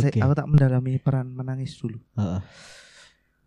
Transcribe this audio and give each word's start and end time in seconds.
Saya- 0.00 0.20
aku 0.20 0.32
tak 0.36 0.48
mendalami 0.48 0.92
peran 1.00 1.32
menangis 1.32 1.72
dulu. 1.76 1.96
Heeh. 2.16 2.40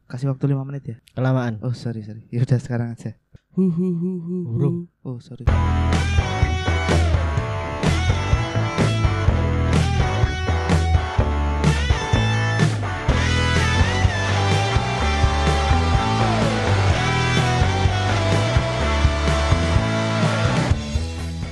Kasih 0.07 0.30
waktu 0.30 0.45
lima 0.49 0.65
menit 0.65 0.83
ya. 0.85 0.98
Kelamaan. 1.13 1.61
Oh 1.61 1.73
sorry 1.73 2.02
sorry. 2.02 2.25
Ya 2.29 2.41
udah 2.41 2.59
sekarang 2.59 2.94
aja. 2.94 3.17
Hu 3.53 3.69
hu 3.69 3.87
hu 3.94 4.12
hu. 4.50 4.68
Oh 5.06 5.18
sorry. 5.22 5.46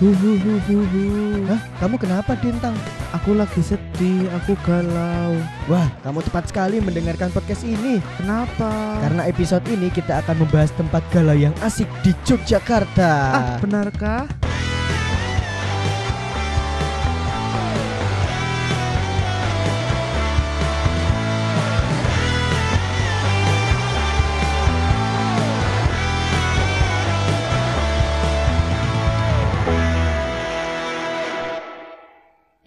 Hu 0.01 0.09
hu 0.17 0.33
hu 0.33 0.53
hu 0.65 0.77
hu. 0.81 1.03
Hah, 1.45 1.61
kamu 1.77 2.01
kenapa 2.01 2.33
Dintang? 2.41 2.73
Aku 3.13 3.37
lagi 3.37 3.61
sedih, 3.61 4.25
aku 4.33 4.57
galau. 4.65 5.37
Wah, 5.69 5.93
kamu 6.01 6.25
tepat 6.25 6.49
sekali 6.49 6.81
mendengarkan 6.81 7.29
podcast 7.29 7.61
ini. 7.61 8.01
Kenapa? 8.17 8.97
Karena 8.97 9.29
episode 9.29 9.61
ini 9.69 9.93
kita 9.93 10.25
akan 10.25 10.41
membahas 10.41 10.73
tempat 10.73 11.05
galau 11.13 11.37
yang 11.37 11.53
asik 11.61 11.85
di 12.01 12.17
Yogyakarta. 12.25 13.13
ah 13.29 13.45
benarkah? 13.61 14.25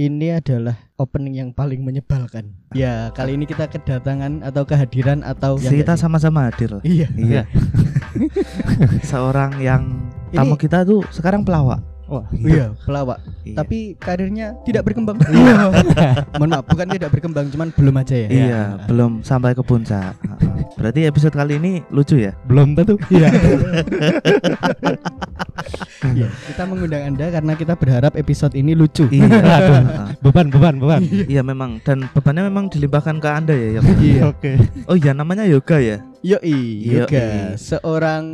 Ini 0.05 0.37
adalah 0.37 0.77
opening 1.01 1.41
yang 1.41 1.51
paling 1.57 1.81
menyebalkan. 1.81 2.53
Ya, 2.77 3.09
kali 3.17 3.41
ini 3.41 3.49
kita 3.49 3.73
kedatangan 3.73 4.45
atau 4.45 4.69
kehadiran 4.69 5.25
atau 5.25 5.57
ya 5.57 5.73
kita 5.73 5.96
sama-sama 5.96 6.45
hadir? 6.52 6.77
Iya. 6.85 7.09
Iya. 7.16 7.43
Seorang 9.11 9.57
yang 9.65 10.13
Ini- 10.29 10.37
tamu 10.37 10.61
kita 10.61 10.85
tuh 10.85 11.01
sekarang 11.09 11.41
pelawak. 11.41 11.80
Wah, 12.05 12.29
iya, 12.37 12.77
pelawak. 12.85 13.16
Iya. 13.49 13.57
Tapi 13.65 13.96
karirnya 13.96 14.52
tidak 14.69 14.93
berkembang. 14.93 15.16
Iya. 15.24 15.73
Mohon 16.37 16.51
maaf, 16.52 16.66
bukan 16.68 16.87
tidak 16.93 17.09
berkembang, 17.09 17.49
cuman 17.49 17.68
belum 17.73 17.95
aja 17.96 18.16
ya. 18.21 18.29
Iya, 18.29 18.63
belum 18.85 19.24
sampai 19.24 19.57
ke 19.57 19.65
puncak. 19.65 20.13
Berarti 20.74 21.01
episode 21.07 21.34
kali 21.34 21.57
ini 21.60 21.73
lucu 21.93 22.16
ya? 22.18 22.32
Belum 22.48 22.73
tentu. 22.73 22.96
Iya. 23.12 23.29
Iya, 26.04 26.29
kita 26.29 26.62
mengundang 26.68 27.02
Anda 27.15 27.32
karena 27.32 27.52
kita 27.56 27.74
berharap 27.80 28.12
episode 28.15 28.52
ini 28.52 28.76
lucu. 28.76 29.09
Iya. 29.09 29.24
Aduh. 29.59 29.74
Heeh. 29.80 30.09
Beban, 30.21 30.46
beban, 30.52 30.74
beban. 30.76 31.02
Iya 31.09 31.40
memang 31.40 31.80
dan 31.80 32.09
bebannya 32.12 32.45
memang 32.48 32.68
dilimpahkan 32.68 33.16
ke 33.21 33.29
Anda 33.29 33.54
ya. 33.56 33.80
Iya. 33.80 34.23
Oke. 34.29 34.52
Oh 34.84 34.96
iya 34.96 35.16
namanya 35.16 35.48
yoga 35.48 35.80
ya? 35.80 36.04
Yoi, 36.24 36.40
Yoi. 36.45 37.04
yoga. 37.04 37.56
Seorang 37.56 38.24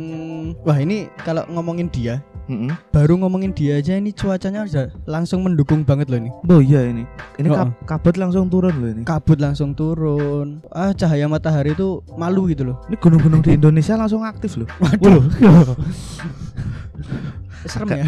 Wah, 0.63 0.77
ini 0.79 1.11
kalau 1.23 1.43
ngomongin 1.51 1.91
dia, 1.91 2.23
Heeh. 2.43 2.73
baru 2.89 3.17
ngomongin 3.17 3.51
dia 3.51 3.77
aja 3.77 3.93
ini 3.93 4.09
cuacanya 4.09 4.63
udah 4.63 4.89
langsung 5.05 5.41
mendukung 5.41 5.81
banget 5.81 6.07
loh 6.07 6.17
ini. 6.17 6.29
Oh 6.45 6.59
iya 6.59 6.83
ini. 6.83 7.05
Ini 7.35 7.47
Oh, 7.47 7.55
kab- 7.55 7.75
kabut 7.85 8.15
langsung 8.15 8.47
turun 8.47 8.73
loh 8.73 8.89
ini. 8.89 9.01
Kabut 9.03 9.37
langsung 9.37 9.71
turun. 9.71 10.59
Ah, 10.67 10.91
cahaya 10.91 11.25
matahari 11.25 11.71
itu 11.71 11.99
malu 12.13 12.47
gitu 12.47 12.65
loh. 12.65 12.81
Ini 12.85 12.95
gunung-gunung 12.95 13.41
di 13.41 13.53
Indonesia 13.53 13.93
langsung 13.93 14.21
aktif 14.21 14.55
loh. 14.55 14.67
Waduh. 14.79 15.21
Serem 17.61 17.93
ya. 17.93 18.05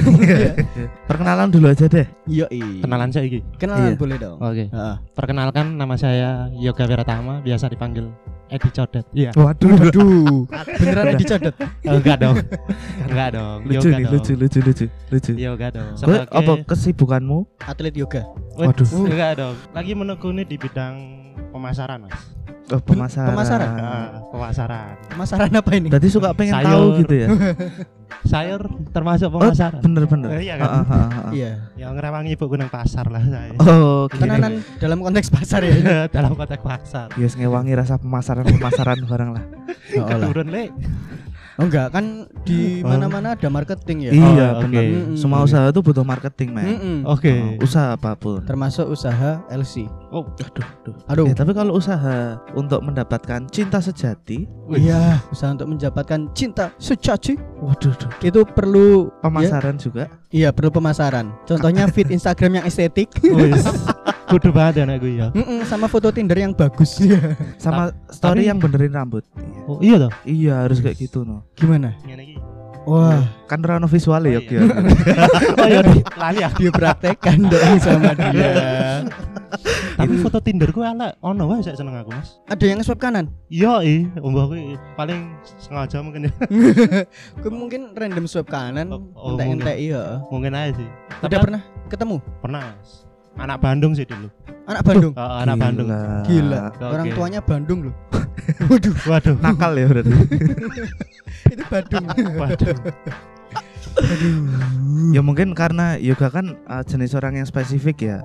Perkenalan 1.10 1.48
dulu 1.48 1.70
aja 1.70 1.86
deh. 1.86 2.10
Yoi. 2.26 2.82
Kenalan 2.82 3.14
saya 3.14 3.24
iki. 3.24 3.46
Kenalan 3.56 3.94
Iya. 3.94 4.00
boleh 4.00 4.18
dong. 4.18 4.38
Oke. 4.40 4.66
Heeh. 4.66 4.96
Perkenalkan 5.14 5.78
nama 5.78 5.94
saya 5.94 6.50
Yoga 6.52 6.84
Wiratama, 6.84 7.38
biasa 7.40 7.70
dipanggil 7.70 8.10
Edi 8.52 8.70
Codet. 8.70 9.06
Iya. 9.12 9.32
Waduh, 9.34 9.72
Waduh, 9.76 10.46
beneran 10.78 11.16
dicodet. 11.22 11.56
Oh, 11.88 11.98
enggak 11.98 12.18
dong. 12.22 12.36
Enggak 13.10 13.30
dong. 13.34 13.58
lucu 13.66 13.78
Yoga 13.78 13.98
nih, 13.98 14.04
dong. 14.04 14.14
lucu, 14.14 14.32
lucu, 14.38 14.60
lucu, 14.62 14.86
lucu. 15.10 15.32
Yoga 15.38 15.68
dong. 15.72 15.92
Sebagai 15.98 16.28
apa 16.30 16.52
kesibukanmu? 16.66 17.38
Atlet 17.62 17.96
yoga. 17.96 18.22
Waduh. 18.56 18.88
Enggak 19.06 19.32
dong. 19.42 19.56
Lagi 19.74 19.92
menekuni 19.94 20.44
di 20.44 20.58
bidang 20.58 20.96
pemasaran, 21.50 22.06
Mas. 22.06 22.14
Oh, 22.72 22.80
pemasaran. 22.80 23.36
Pemasaran? 23.36 23.70
Ah, 23.76 24.08
pemasaran. 24.32 24.94
Pemasaran 25.12 25.52
apa 25.52 25.70
ini? 25.76 25.88
Berarti 25.92 26.08
suka 26.08 26.32
pengen 26.32 26.56
Sayur. 26.56 26.68
tahu 26.72 26.86
gitu 27.04 27.14
ya? 27.20 27.28
Sayur 28.32 28.62
termasuk 28.90 29.28
Oh, 29.28 29.44
pemasaran. 29.44 29.84
bener-bener. 29.84 30.30
Eh, 30.40 30.48
iya 30.48 30.56
kan? 30.56 30.68
Ah, 30.68 30.80
ah, 30.80 30.86
ah, 30.88 31.04
ah. 31.28 31.32
Iya. 31.36 31.52
Ya 31.76 31.92
ngerewangi 31.92 32.32
ibu 32.32 32.46
gunung 32.48 32.72
pasar 32.72 33.12
lah 33.12 33.20
saya. 33.20 33.52
Oh, 33.60 34.08
gini. 34.08 34.22
Tenanan 34.24 34.52
dalam 34.80 35.04
konteks 35.04 35.28
pasar 35.28 35.60
ya. 35.60 35.76
Dalam 36.16 36.32
konteks 36.34 36.64
pasar. 36.64 37.08
Yes, 37.20 37.36
ngewangi 37.36 37.76
rasa 37.76 38.00
pemasaran-pemasaran 38.00 39.00
barang 39.04 39.30
lah. 39.36 39.44
Oh. 40.00 40.08
Turun, 40.24 40.48
Le. 40.48 40.72
Oh 41.54 41.66
enggak, 41.66 41.94
kan 41.94 42.26
di 42.42 42.82
Oh. 42.82 42.90
mana-mana 42.90 43.38
ada 43.38 43.46
marketing 43.48 44.10
ya. 44.10 44.12
Iya, 44.12 44.20
Oh, 44.20 44.34
benar. 44.34 44.54
oke. 44.60 44.82
Mm-mm. 44.84 45.16
Semua 45.16 45.40
usaha 45.42 45.70
itu 45.70 45.80
butuh 45.80 46.02
marketing, 46.02 46.50
men. 46.50 46.66
Mm-mm. 46.66 46.98
Oke. 47.06 47.30
Oh, 47.30 47.62
usaha 47.62 47.94
apa 47.94 48.18
pun. 48.18 48.42
Termasuk 48.42 48.90
usaha 48.90 49.46
LC. 49.48 49.86
Oh, 50.10 50.26
Aduh, 50.26 50.50
aduh. 50.82 50.96
Aduh. 51.08 51.26
Eh, 51.30 51.34
tapi 51.34 51.52
kalau 51.52 51.74
usaha 51.74 52.42
untuk 52.54 52.82
mendapatkan 52.82 53.46
cinta 53.48 53.78
sejati, 53.78 54.50
Wih. 54.66 54.82
Iya, 54.84 55.22
usaha 55.30 55.54
untuk 55.54 55.70
mendapatkan 55.70 56.26
cinta 56.32 56.74
sejati 56.76 57.38
waduh, 57.60 57.94
duh, 57.94 58.12
itu 58.22 58.40
perlu 58.48 59.08
ya, 59.08 59.22
pemasaran 59.22 59.76
juga. 59.78 60.10
Iya, 60.34 60.50
perlu 60.50 60.74
pemasaran. 60.74 61.30
Contohnya 61.46 61.86
feed 61.88 62.10
Instagram 62.10 62.60
yang 62.60 62.66
estetik. 62.66 63.14
Kudu 64.34 64.50
banget 64.50 64.82
ya 64.82 64.98
gue 64.98 65.14
ya. 65.14 65.28
Mm-mm, 65.30 65.62
sama 65.64 65.86
foto 65.86 66.10
Tinder 66.10 66.34
yang 66.34 66.58
bagus. 66.58 66.98
Iya. 66.98 67.38
Sama 67.64 67.94
story 68.10 68.42
tapi- 68.42 68.50
yang 68.50 68.58
benerin 68.58 68.90
rambut. 68.92 69.22
Oh, 69.70 69.78
iya 69.78 70.02
toh. 70.02 70.12
Iya, 70.26 70.66
harus 70.66 70.82
kayak 70.82 70.98
gitu 70.98 71.22
no. 71.22 71.46
Gimana? 71.54 71.94
Wah, 72.84 73.24
Kan 73.48 73.64
rano 73.64 73.88
visual 73.88 74.28
ya, 74.28 74.28
Oh, 74.28 74.36
Yok, 74.36 74.48
ya. 74.50 74.60
Oh 75.56 75.68
iya, 75.70 75.80
lali 76.26 76.40
ya. 76.42 76.50
dia 76.52 76.72
praktekkan 76.74 77.38
dong 77.48 77.78
sama 77.80 78.12
dia. 78.12 78.52
Tapi 79.94 80.14
foto 80.18 80.42
Tinder 80.42 80.70
gue 80.70 80.82
ala 80.82 81.14
ono 81.22 81.46
wae 81.46 81.62
saya 81.62 81.78
seneng 81.78 81.94
aku, 81.96 82.10
Mas. 82.10 82.42
Ada 82.50 82.66
yang 82.66 82.82
swipe 82.82 82.98
kanan. 83.00 83.30
Iya, 83.48 83.86
ih, 83.86 84.10
mbah 84.18 84.50
gue 84.50 84.74
paling 84.98 85.30
sengaja 85.62 86.02
mungkin 86.02 86.26
ya. 86.28 86.34
Gue 87.38 87.52
mungkin 87.54 87.94
random 87.94 88.26
swipe 88.26 88.50
kanan, 88.50 88.90
Oh, 88.90 89.06
oh, 89.14 89.38
entek-entek 89.38 89.78
iya. 89.78 90.22
Mungkin 90.34 90.52
aja 90.52 90.74
sih. 90.74 90.90
Tapi 91.22 91.30
Udah 91.30 91.40
pernah 91.46 91.62
ketemu 91.88 92.16
pernah, 92.42 92.62
Mas. 92.74 93.06
Anak 93.34 93.58
Bandung 93.62 93.94
sih 93.94 94.06
dulu. 94.06 94.30
anak 94.64 94.82
Bandung? 94.86 95.14
Oh, 95.18 95.38
anak 95.42 95.58
Bandung. 95.58 95.88
Gila, 96.24 96.62
Oke. 96.70 96.86
orang 96.86 97.08
tuanya 97.14 97.42
Bandung 97.42 97.80
loh. 97.90 97.96
Waduh, 98.70 98.94
Waduh. 99.06 99.36
Nakal 99.42 99.74
ya 99.78 99.86
berarti. 99.90 100.14
itu 101.54 101.64
Bandung. 101.70 102.04
Waduh. 102.38 102.78
ya 105.14 105.22
mungkin 105.22 105.54
karena 105.54 106.02
yoga 106.02 106.34
kan 106.34 106.58
uh, 106.66 106.82
jenis 106.82 107.14
orang 107.14 107.38
yang 107.38 107.46
spesifik 107.46 107.98
ya. 108.02 108.18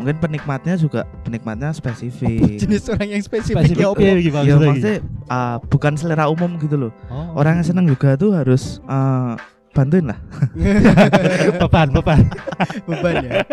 Mungkin 0.00 0.16
penikmatnya 0.16 0.80
juga 0.80 1.04
penikmatnya 1.28 1.76
spesifik. 1.76 2.56
Jenis 2.64 2.88
orang 2.88 3.08
yang 3.12 3.20
spesifik, 3.20 3.68
Spesifik 3.68 3.84
ya 3.84 3.92
piye 3.92 4.08
apa? 4.08 4.16
iki 4.16 4.30
Ya 4.48 4.54
maksudnya 4.56 4.96
uh, 5.28 5.56
bukan 5.68 5.92
selera 6.00 6.24
umum 6.32 6.56
gitu 6.56 6.88
loh. 6.88 6.92
Oh. 7.12 7.36
Orang 7.36 7.60
yang 7.60 7.66
seneng 7.68 7.84
yoga 7.84 8.16
tuh 8.16 8.32
harus 8.32 8.80
uh, 8.88 9.36
bantuin 9.76 10.08
lah. 10.08 10.16
beban, 11.60 11.92
beban. 11.92 12.24
Beban 12.88 13.14
ya. 13.28 13.44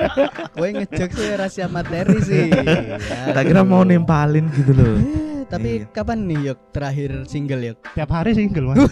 Gue 0.56 0.69
ngejok 0.72 1.09
sih 1.12 1.28
rahasia 1.35 1.68
materi 1.68 2.18
sih. 2.24 2.47
Tak 3.35 3.44
kira 3.44 3.68
mau 3.68 3.84
nimpalin 3.84 4.47
gitu 4.56 4.72
loh. 4.72 4.96
Tapi 5.47 5.69
Iya. 5.80 5.88
kapan 5.90 6.28
nih 6.28 6.40
Yok 6.52 6.59
terakhir 6.72 7.12
single 7.24 7.63
Yok? 7.63 7.78
Tiap 7.96 8.09
hari 8.12 8.35
single, 8.35 8.68
Mas. 8.68 8.78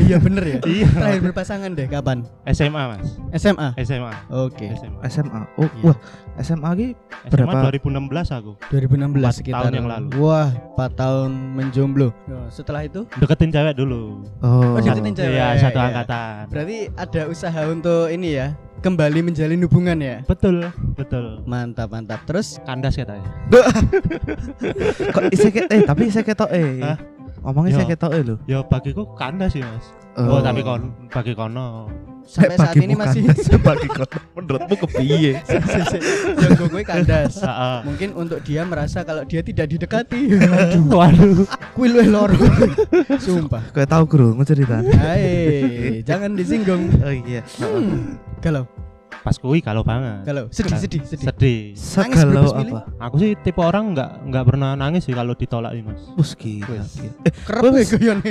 Iya 0.00 0.16
bener 0.18 0.44
ya. 0.44 0.58
Iya. 0.64 0.88
Terakhir 0.90 1.20
berpasangan 1.22 1.70
deh 1.72 1.86
kapan? 1.86 2.24
SMA, 2.48 2.82
Mas. 2.96 3.08
SMA. 3.36 3.68
SMA. 3.78 4.12
Oke. 4.32 4.66
SMA. 4.74 4.98
SMA. 5.06 5.40
Oh, 5.56 5.68
Iya. 5.68 5.82
wah, 5.84 5.96
SMA 6.36 6.70
ki 6.74 6.88
SMA 7.24 7.30
Berapa? 7.30 7.70
2016 7.70 8.38
aku. 8.38 8.52
2016 8.68 9.14
Empat 9.14 9.34
sekitar 9.34 9.60
tahun 9.62 9.72
yang 9.74 9.86
lalu. 9.86 10.08
Wah, 10.18 10.50
4 10.76 10.92
tahun 10.98 11.30
menjomblo. 11.54 12.08
Setelah 12.50 12.82
itu 12.84 13.06
Deketin 13.16 13.50
cewek 13.50 13.74
dulu. 13.74 14.26
oh. 14.42 14.74
Oh, 14.74 14.78
deketin 14.78 15.14
cewek. 15.14 15.38
Iya, 15.38 15.46
satu 15.58 15.78
Iya. 15.78 15.86
angkatan. 15.88 16.42
berarti 16.50 16.78
ada 16.92 17.22
usaha 17.26 17.60
untuk 17.66 18.10
ini 18.10 18.28
ya, 18.34 18.46
kembali 18.80 19.20
menjalin 19.22 19.62
hubungan 19.62 19.96
ya. 19.96 20.16
Betul, 20.26 20.68
betul. 20.92 21.40
Mantap, 21.44 21.88
mantap. 21.88 22.20
Terus 22.26 22.58
Kandas 22.62 22.98
katanya. 22.98 23.24
Kok 25.14 25.24
isih 25.30 25.50
eh 25.70 25.80
tapi 25.82 26.10
isih 26.10 26.22
ketok 26.22 26.50
eh. 26.50 26.82
Hah? 26.82 26.98
Ngomongnya 27.44 27.76
saya 27.76 27.86
ketok 27.86 28.12
eh 28.12 28.22
lho. 28.24 28.36
Ya 28.44 28.64
bagiku 28.64 29.04
kandas 29.14 29.52
sih, 29.52 29.62
Mas. 29.62 29.92
Oh. 30.16 30.38
Oh, 30.38 30.40
tapi 30.40 30.62
kon 30.62 30.94
bagi 31.10 31.34
kono. 31.34 31.90
Sampai 32.26 32.56
saat 32.56 32.76
ini 32.80 32.94
masih 32.96 33.22
kau 33.88 34.06
menurutmu 34.36 34.74
kepiye? 34.86 35.38
jago 36.42 36.64
gue 36.68 36.82
kandas. 36.82 37.40
Mungkin 37.86 38.16
untuk 38.16 38.42
dia 38.42 38.66
merasa 38.66 39.06
kalau 39.06 39.22
dia 39.24 39.40
tidak 39.44 39.70
didekati. 39.70 40.40
Aduh, 40.42 40.84
Waduh. 40.98 41.46
kuwi 41.78 41.86
luwih 41.94 42.08
loro. 42.10 42.36
Sumpah. 43.20 43.62
Kau 43.70 43.86
tahu 43.86 44.04
krungu 44.10 44.42
cerita? 44.42 44.82
Hai, 44.98 46.02
jangan 46.02 46.34
disinggung. 46.34 46.90
Oh 47.00 47.14
iya. 47.14 47.42
Hmm, 47.60 48.18
galau. 48.42 48.66
Pas 49.24 49.40
kuwi 49.40 49.64
kalau 49.64 49.80
banget. 49.80 50.20
Galau, 50.28 50.52
sedih, 50.52 50.76
sedih, 50.76 51.00
sedih. 51.00 51.26
Sedih. 51.32 51.60
Milih? 52.12 52.44
apa? 52.52 52.80
Aku 53.08 53.16
sih 53.16 53.32
tipe 53.40 53.56
orang 53.56 53.96
nggak 53.96 54.28
nggak 54.28 54.44
pernah 54.44 54.76
nangis 54.76 55.08
sih 55.08 55.16
kalau 55.16 55.32
ditolak 55.32 55.72
Mas. 55.80 55.96
Wus 56.12 56.36
gila. 56.36 56.84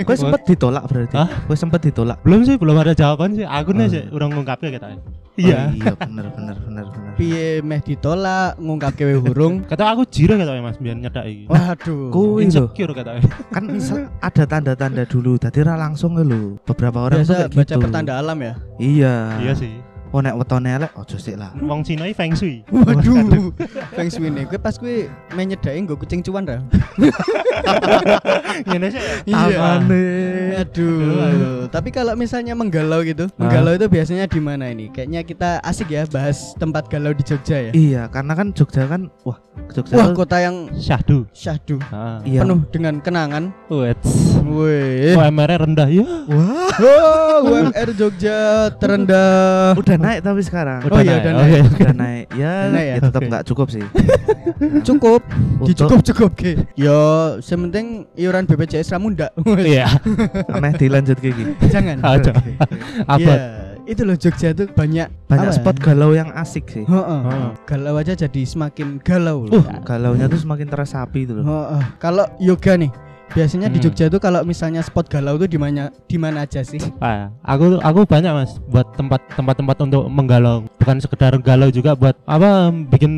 Gue 0.05 0.15
sempet 0.15 0.41
ditolak 0.45 0.85
berarti. 0.85 1.17
Hah? 1.17 1.29
Gue 1.49 1.57
sempet 1.57 1.81
ditolak. 1.89 2.21
Belum 2.21 2.45
sih, 2.45 2.61
belum 2.61 2.77
ada 2.77 2.93
jawaban 2.93 3.33
sih. 3.33 3.41
Aku 3.41 3.73
nih 3.73 3.81
Oh. 3.83 3.89
sih 3.89 4.03
urung 4.13 4.31
ngungkapnya 4.37 4.69
kita. 4.69 4.87
Oh, 4.93 5.01
Iya. 5.33 5.73
iya 5.73 5.97
bener 5.97 6.29
bener 6.29 6.55
bener 6.61 6.85
bener. 6.93 7.11
Piye 7.17 7.65
meh 7.65 7.81
ditolak 7.81 8.53
ngungkapke 8.61 9.01
we 9.01 9.17
hurung. 9.17 9.65
Kata 9.73 9.97
aku 9.97 10.05
jiro 10.05 10.37
kata 10.37 10.61
Mas 10.61 10.77
biar 10.77 10.93
nyedak 10.93 11.25
iki. 11.25 11.49
Waduh. 11.49 12.13
Lho. 12.13 12.37
Insecure 12.37 12.93
kata. 12.93 13.17
Kan 13.49 13.65
ada 14.21 14.43
tanda-tanda 14.45 15.09
dulu. 15.09 15.41
Tadi 15.41 15.65
ra 15.65 15.73
langsung 15.73 16.13
lho. 16.15 16.61
Beberapa 16.61 17.09
orang 17.09 17.25
tuh 17.25 17.33
Biasa 17.33 17.49
baca 17.49 17.65
gitu. 17.65 17.81
pertanda 17.81 18.13
alam 18.21 18.37
ya. 18.37 18.53
Iya. 18.77 19.15
Iya 19.41 19.53
sih. 19.57 19.73
Oh 20.13 20.21
nek 20.21 20.37
wetone 20.37 20.69
elek 20.71 20.93
ojo 20.93 21.17
sik 21.17 21.35
lah. 21.35 21.49
Wong 21.57 21.81
Cina 21.81 22.05
iki 22.05 22.13
feng 22.13 22.31
shui. 22.31 22.61
Waduh. 22.69 23.49
Feng 23.91 24.07
shui 24.07 24.29
nih. 24.29 24.45
Gue 24.45 24.55
pas 24.57 24.71
gue 24.71 25.09
main 25.33 25.49
nyedaki 25.49 25.73
nggo 25.81 25.97
kucing 25.97 26.21
cuan 26.21 26.45
ra. 26.45 26.61
Ngene 28.63 28.87
sih. 28.89 29.01
ya. 29.01 29.13
Iya. 29.25 29.57
Tangane. 29.57 30.05
Aduh. 30.61 31.65
Tapi 31.67 31.89
kalau 31.89 32.13
misalnya 32.13 32.53
menggalau 32.53 33.01
gitu, 33.01 33.25
menggalau 33.35 33.73
itu 33.73 33.89
biasanya 33.89 34.29
di 34.29 34.37
mana 34.37 34.69
ini? 34.69 34.87
Kayaknya 34.87 35.21
kita 35.25 35.49
asik 35.61 35.89
ya 35.89 36.05
bahas 36.05 36.53
tempat 36.55 36.85
galau 36.85 37.09
di 37.11 37.25
Jogja 37.25 37.57
ya. 37.59 37.71
Iya, 37.73 38.01
karena 38.07 38.33
kan 38.33 38.53
Jogja 38.53 38.85
kan 38.85 39.09
wah, 39.23 39.41
Jogja 39.71 39.97
Wah, 39.97 40.07
tuh- 40.09 40.17
kota 40.19 40.37
yang 40.37 40.69
Syahdu. 40.75 41.25
syahdu, 41.33 41.81
Ah. 41.89 42.21
iya. 42.21 42.45
penuh 42.45 42.61
dengan 42.69 43.01
kenangan. 43.01 43.49
Wets. 43.67 44.37
Wih. 44.45 45.17
Oh, 45.17 45.25
MR 45.25 45.65
rendah 45.65 45.89
ya. 45.89 46.05
Wah, 46.29 46.69
Oh, 46.77 47.37
UMR 47.49 47.89
Jogja 47.93 48.69
terendah. 48.77 49.73
udah 49.73 49.95
naik 50.03 50.19
tapi 50.19 50.41
sekarang. 50.43 50.79
Oh 50.85 50.99
iya, 50.99 51.15
udah 51.23 51.31
Oke. 51.39 51.59
udah 51.79 51.95
naik. 51.95 52.25
Ya, 52.35 52.53
naik 52.67 52.87
ya? 52.87 52.95
ya 52.99 53.01
tetap 53.01 53.21
nggak 53.23 53.43
cukup 53.47 53.67
sih. 53.71 53.83
Cukup, 54.87 55.21
Untuk 55.59 55.67
dicukup 55.71 55.99
cukup 56.03 56.31
ke. 56.35 56.51
Yo, 56.75 56.99
sementing 57.39 58.07
iuran 58.15 58.43
BPJS 58.43 58.91
ramu 58.91 59.15
ndak. 59.15 59.31
Iya. 59.63 59.87
ameh 60.51 60.75
dilanjut 60.75 61.17
kayak 61.19 61.35
gini. 61.35 61.51
Jangan. 61.71 61.97
Apa? 62.03 63.19
Iya, 63.19 63.35
itu 63.83 64.01
loh 64.03 64.15
Jogja 64.15 64.51
tuh 64.51 64.67
banyak 64.71 65.07
Banyak 65.27 65.49
apa 65.49 65.55
ya? 65.55 65.59
spot 65.59 65.77
galau 65.79 66.11
yang 66.11 66.29
asik 66.35 66.67
sih. 66.69 66.83
Heeh. 66.83 67.21
Heeh. 67.27 67.49
Galau 67.67 67.95
aja 67.99 68.13
jadi 68.15 68.41
semakin 68.43 68.99
galau 68.99 69.47
loh. 69.47 69.59
Uh, 69.59 69.79
galaunya 69.83 70.27
tuh 70.27 70.39
semakin 70.39 70.67
teresapi 70.67 71.19
itu 71.23 71.33
loh. 71.39 71.43
Heeh. 71.43 71.81
Kalau 71.99 72.25
yoga 72.39 72.75
nih, 72.75 72.91
biasanya 73.31 73.71
di 73.71 73.79
Hmm. 73.79 73.85
Jogja 73.87 74.11
tuh 74.11 74.19
kalau 74.19 74.43
misalnya 74.43 74.83
spot 74.83 75.07
galau 75.07 75.39
tuh 75.39 75.47
di 75.47 75.55
mana 75.55 75.87
di 76.05 76.17
mana 76.19 76.43
aja 76.43 76.59
sih? 76.61 76.77
Ah, 76.99 77.31
aku 77.41 77.79
aku 77.79 78.03
banyak 78.03 78.29
mas 78.29 78.59
buat 78.67 78.85
tempat 78.93 79.23
tempat-tempat 79.33 79.77
untuk 79.87 80.03
menggalau 80.11 80.67
bukan 80.77 80.99
sekedar 80.99 81.31
galau 81.39 81.71
juga 81.71 81.95
buat 81.95 82.13
apa 82.27 82.69
bikin 82.91 83.11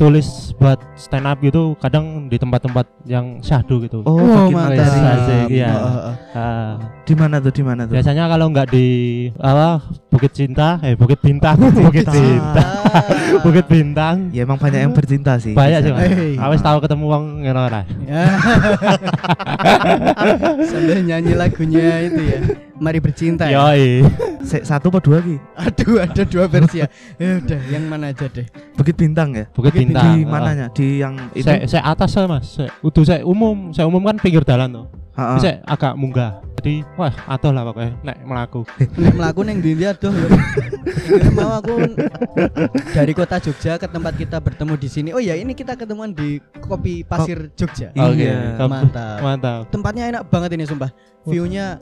tulis 0.00 0.56
buat 0.56 0.80
stand 0.96 1.28
up 1.28 1.36
gitu 1.38 1.76
kadang 1.76 2.24
di 2.24 2.40
tempat-tempat 2.40 2.88
yang 3.04 3.36
syahdu 3.40 3.84
gitu 3.84 4.00
Oh, 4.02 4.16
bikin 4.16 4.56
mantap. 4.56 4.88
Heeh, 4.96 5.44
heeh. 5.52 6.14
Ah, 6.32 6.72
Di 7.04 7.12
mana 7.12 7.36
tuh? 7.36 7.52
Di 7.52 7.60
mana 7.60 7.84
tuh? 7.84 7.92
biasanya 7.92 8.24
kalau 8.24 8.48
nggak 8.48 8.72
di 8.72 8.86
apa 9.36 9.84
Bukit 10.08 10.32
Cinta 10.32 10.80
eh 10.80 10.96
Bukit 10.96 11.20
Bintang 11.20 11.60
Bukit 11.84 12.08
Cinta. 12.08 12.16
Cinta. 12.16 12.64
Bukit 13.44 13.66
Bintang 13.68 14.32
Ya 14.32 14.48
emang 14.48 14.56
banyak 14.56 14.80
yang 14.80 14.96
bercinta 14.96 15.36
sih. 15.36 15.52
banyak 15.52 15.84
sih 15.84 15.92
Hey. 15.92 16.32
Awes 16.40 16.64
tahu 16.64 16.80
ketemu 16.80 17.04
wong 17.04 17.24
ngono 17.44 17.60
Ya. 18.08 18.24
Sambil 20.64 21.04
nyanyi 21.04 21.36
lagunya 21.36 22.08
itu 22.08 22.22
ya. 22.24 22.40
Mari 22.80 22.98
bercinta 22.98 23.44
ya. 23.44 23.60
Yoi 23.60 24.08
Sek, 24.40 24.64
satu 24.64 24.88
apa 24.88 25.04
dua 25.04 25.20
lagi? 25.20 25.36
Aduh, 25.68 26.00
ada 26.00 26.22
dua 26.24 26.48
versi 26.48 26.80
ya. 26.80 26.88
Ya 27.20 27.36
udah, 27.36 27.60
yang 27.68 27.84
mana 27.92 28.08
aja 28.08 28.24
deh. 28.24 28.48
Bukit 28.72 28.96
Bintang 28.96 29.36
ya? 29.36 29.44
Bukit 29.52 29.76
Bukit 29.76 29.92
Bintang 29.92 30.16
Di 30.16 30.24
mananya? 30.24 30.66
Di 30.72 31.04
yang 31.04 31.14
itu? 31.36 31.44
Saya 31.44 31.68
saya 31.68 31.82
atas 31.84 32.16
saya 32.16 32.24
mas, 32.24 32.48
saya 32.56 32.72
utuh 32.80 33.04
saya 33.04 33.20
umum, 33.20 33.76
saya 33.76 33.84
umum 33.84 34.00
kan 34.00 34.16
pinggir 34.16 34.40
jalan 34.48 34.72
tuh. 34.72 34.86
Bisa 35.36 35.60
agak 35.68 35.92
munggah. 36.00 36.40
Jadi 36.56 36.84
wah 36.96 37.12
atuh 37.28 37.52
lah 37.52 37.68
pokoknya 37.68 37.92
nek 38.00 38.16
melaku. 38.24 38.60
Nek 39.00 39.14
melaku 39.16 39.40
neng 39.44 39.60
ndi 39.60 39.72
aduh. 39.84 40.12
ya. 40.12 40.28
Ini 41.20 41.30
mau 41.32 41.56
aku 41.56 41.72
dari 42.96 43.12
kota 43.12 43.36
Jogja 43.40 43.76
ke 43.76 43.88
tempat 43.88 44.16
kita 44.16 44.40
bertemu 44.40 44.74
di 44.76 44.88
sini. 44.88 45.08
Oh 45.12 45.20
ya, 45.20 45.36
ini 45.36 45.56
kita 45.56 45.76
ketemuan 45.76 46.12
di 46.12 46.40
Kopi 46.64 47.04
Pasir 47.04 47.52
Jogja. 47.56 47.92
Iya. 47.92 48.08
Oke. 48.56 48.68
Mantap. 48.68 49.18
Mantap. 49.20 49.60
Tempatnya 49.72 50.04
enak 50.12 50.22
banget 50.28 50.56
ini 50.56 50.64
sumpah. 50.68 50.92
View-nya 51.28 51.80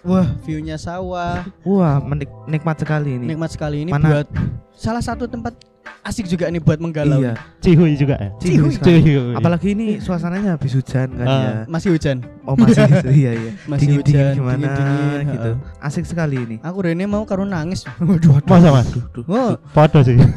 Wah, 0.00 0.26
view-nya 0.42 0.76
sawah, 0.76 1.42
Wah, 1.62 1.98
menik 2.00 2.30
nikmat 2.46 2.76
sekali 2.76 3.14
ini. 3.14 3.26
nikmat 3.28 3.50
sekali 3.50 3.82
ini 3.82 3.90
Mana- 3.90 4.22
buat 4.22 4.26
salah 4.72 5.00
satu 5.00 5.26
tempat 5.26 5.52
asik 6.00 6.24
juga 6.24 6.46
nih 6.46 6.56
buat 6.58 6.78
menggalau. 6.78 7.20
Iya. 7.20 7.34
Cihuy 7.58 7.92
juga 7.92 8.16
ya. 8.16 8.30
Cihuy 8.38 8.72
Cihuy. 8.72 9.02
Cihuy. 9.02 9.34
Apalagi 9.34 9.72
ini 9.72 9.86
suasananya 9.98 10.54
habis 10.54 10.72
hujan 10.72 11.08
kan 11.12 11.26
Ah. 11.26 11.36
ya. 11.38 11.52
Masih 11.66 11.88
hujan. 11.90 12.16
Oh 12.42 12.54
masih 12.54 12.80
iya 13.12 13.32
iya. 13.34 13.52
Masih 13.66 13.84
dingin 13.84 14.00
dingin 14.00 14.16
hujan, 14.22 14.32
gimana 14.34 14.56
dingin-dingin, 14.56 15.26
gitu. 15.28 15.50
heeh. 15.52 15.82
Asik 15.82 16.04
sekali 16.04 16.36
ini. 16.38 16.56
Aku 16.62 16.80
Rene 16.80 17.04
mau 17.04 17.24
karo 17.24 17.44
nangis. 17.44 17.84
Waduh. 18.00 18.40
Masa 18.46 18.68
mas? 18.70 18.88
Oh, 19.26 19.52
Foto 19.68 19.98
sih. 20.00 20.16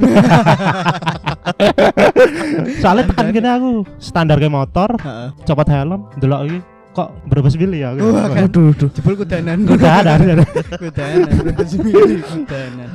Soalnya 2.77 3.03
tekan 3.07 3.27
gini 3.29 3.47
aku 3.47 3.69
standar 3.97 4.37
kayak 4.37 4.53
motor, 4.53 4.89
heeh. 4.97 5.29
copot 5.43 5.67
helm, 5.67 6.07
delok 6.17 6.41
iki 6.47 6.59
kok 6.91 7.09
berbes 7.23 7.55
pilih 7.55 7.79
ya. 7.79 7.89
Wah, 7.95 8.27
kan. 8.27 8.51
Aduh, 8.51 8.75
duh. 8.75 8.91
Jebul 8.91 9.15
kudanan. 9.15 9.63
Udah 9.63 10.03
ada. 10.03 10.19
ada. 10.19 10.43
kudanan, 10.75 11.31
resmi 11.55 11.91
kudanan. 12.19 12.89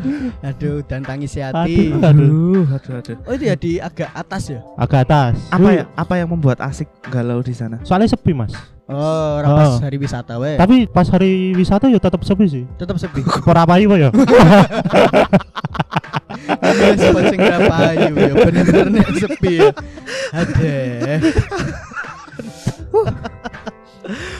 Aduh, 0.44 0.84
dan 0.84 1.00
tangis 1.00 1.32
hati. 1.40 1.96
Aduh. 1.96 2.04
Aduh. 2.04 2.62
Aduh, 2.76 2.76
aduh, 2.76 2.92
aduh. 3.00 3.16
Oh 3.24 3.32
itu 3.32 3.44
ya 3.48 3.56
di 3.56 3.80
agak 3.80 4.12
atas 4.12 4.52
ya? 4.52 4.60
Agak 4.76 5.08
atas. 5.08 5.34
Apa 5.48 5.68
ya? 5.72 5.84
Apa 5.96 6.14
yang 6.20 6.28
membuat 6.28 6.60
asik 6.60 6.88
galau 7.08 7.40
di 7.40 7.56
sana? 7.56 7.80
Soalnya 7.82 8.12
sepi 8.12 8.36
mas. 8.36 8.52
Oh, 8.86 9.42
orang 9.42 9.50
pas 9.50 9.70
Oh. 9.74 9.82
hari 9.82 9.98
wisata 9.98 10.38
weh. 10.38 10.54
Tapi 10.54 10.86
pas 10.86 11.10
hari 11.10 11.50
wisata 11.58 11.90
ya 11.90 11.98
tetap 11.98 12.22
sepi 12.22 12.46
sih. 12.46 12.64
Tetap 12.78 12.94
sepi. 13.02 13.18
Ora 13.50 13.66
payu 13.66 13.90
ya. 13.98 14.14
Ini 16.46 16.94
spot 17.00 17.24
sing 17.32 17.40
rapayu 17.40 18.12
ya, 18.14 18.32
bener-bener 18.36 19.08
sepi 19.16 19.52
ya. 19.58 19.70
Adeh. 20.30 21.18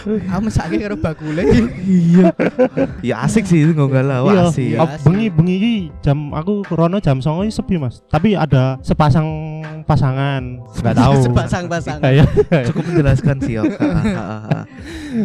Kamu 0.06 0.46
sakit 0.48 0.78
karo 0.78 0.94
bakule 0.94 1.42
iya. 1.82 2.30
ya 3.02 3.16
asik 3.22 3.42
sih 3.42 3.58
itu 3.60 3.72
nggak 3.72 3.90
galau, 3.92 4.30
Iya. 4.30 4.42
asik. 4.46 4.66
Iya. 4.68 4.78
Oh, 4.78 4.88
bengi 5.02 5.26
bengi 5.28 5.54
iki 5.56 5.74
jam 5.98 6.30
aku 6.30 6.62
rono 6.68 6.96
jam 6.96 7.18
09.00 7.18 7.50
sepi 7.52 7.74
mas. 7.74 7.98
Tapi 8.06 8.32
ada 8.32 8.78
sepasang 8.80 9.26
pasangan. 9.82 10.62
Enggak 10.62 10.94
tahu. 11.02 11.14
Sepasang-pasang. 11.20 11.98
Kayak 11.98 12.26
Cukup 12.66 12.82
menjelaskan 12.84 13.36
sih, 13.40 13.54
ha. 13.58 13.66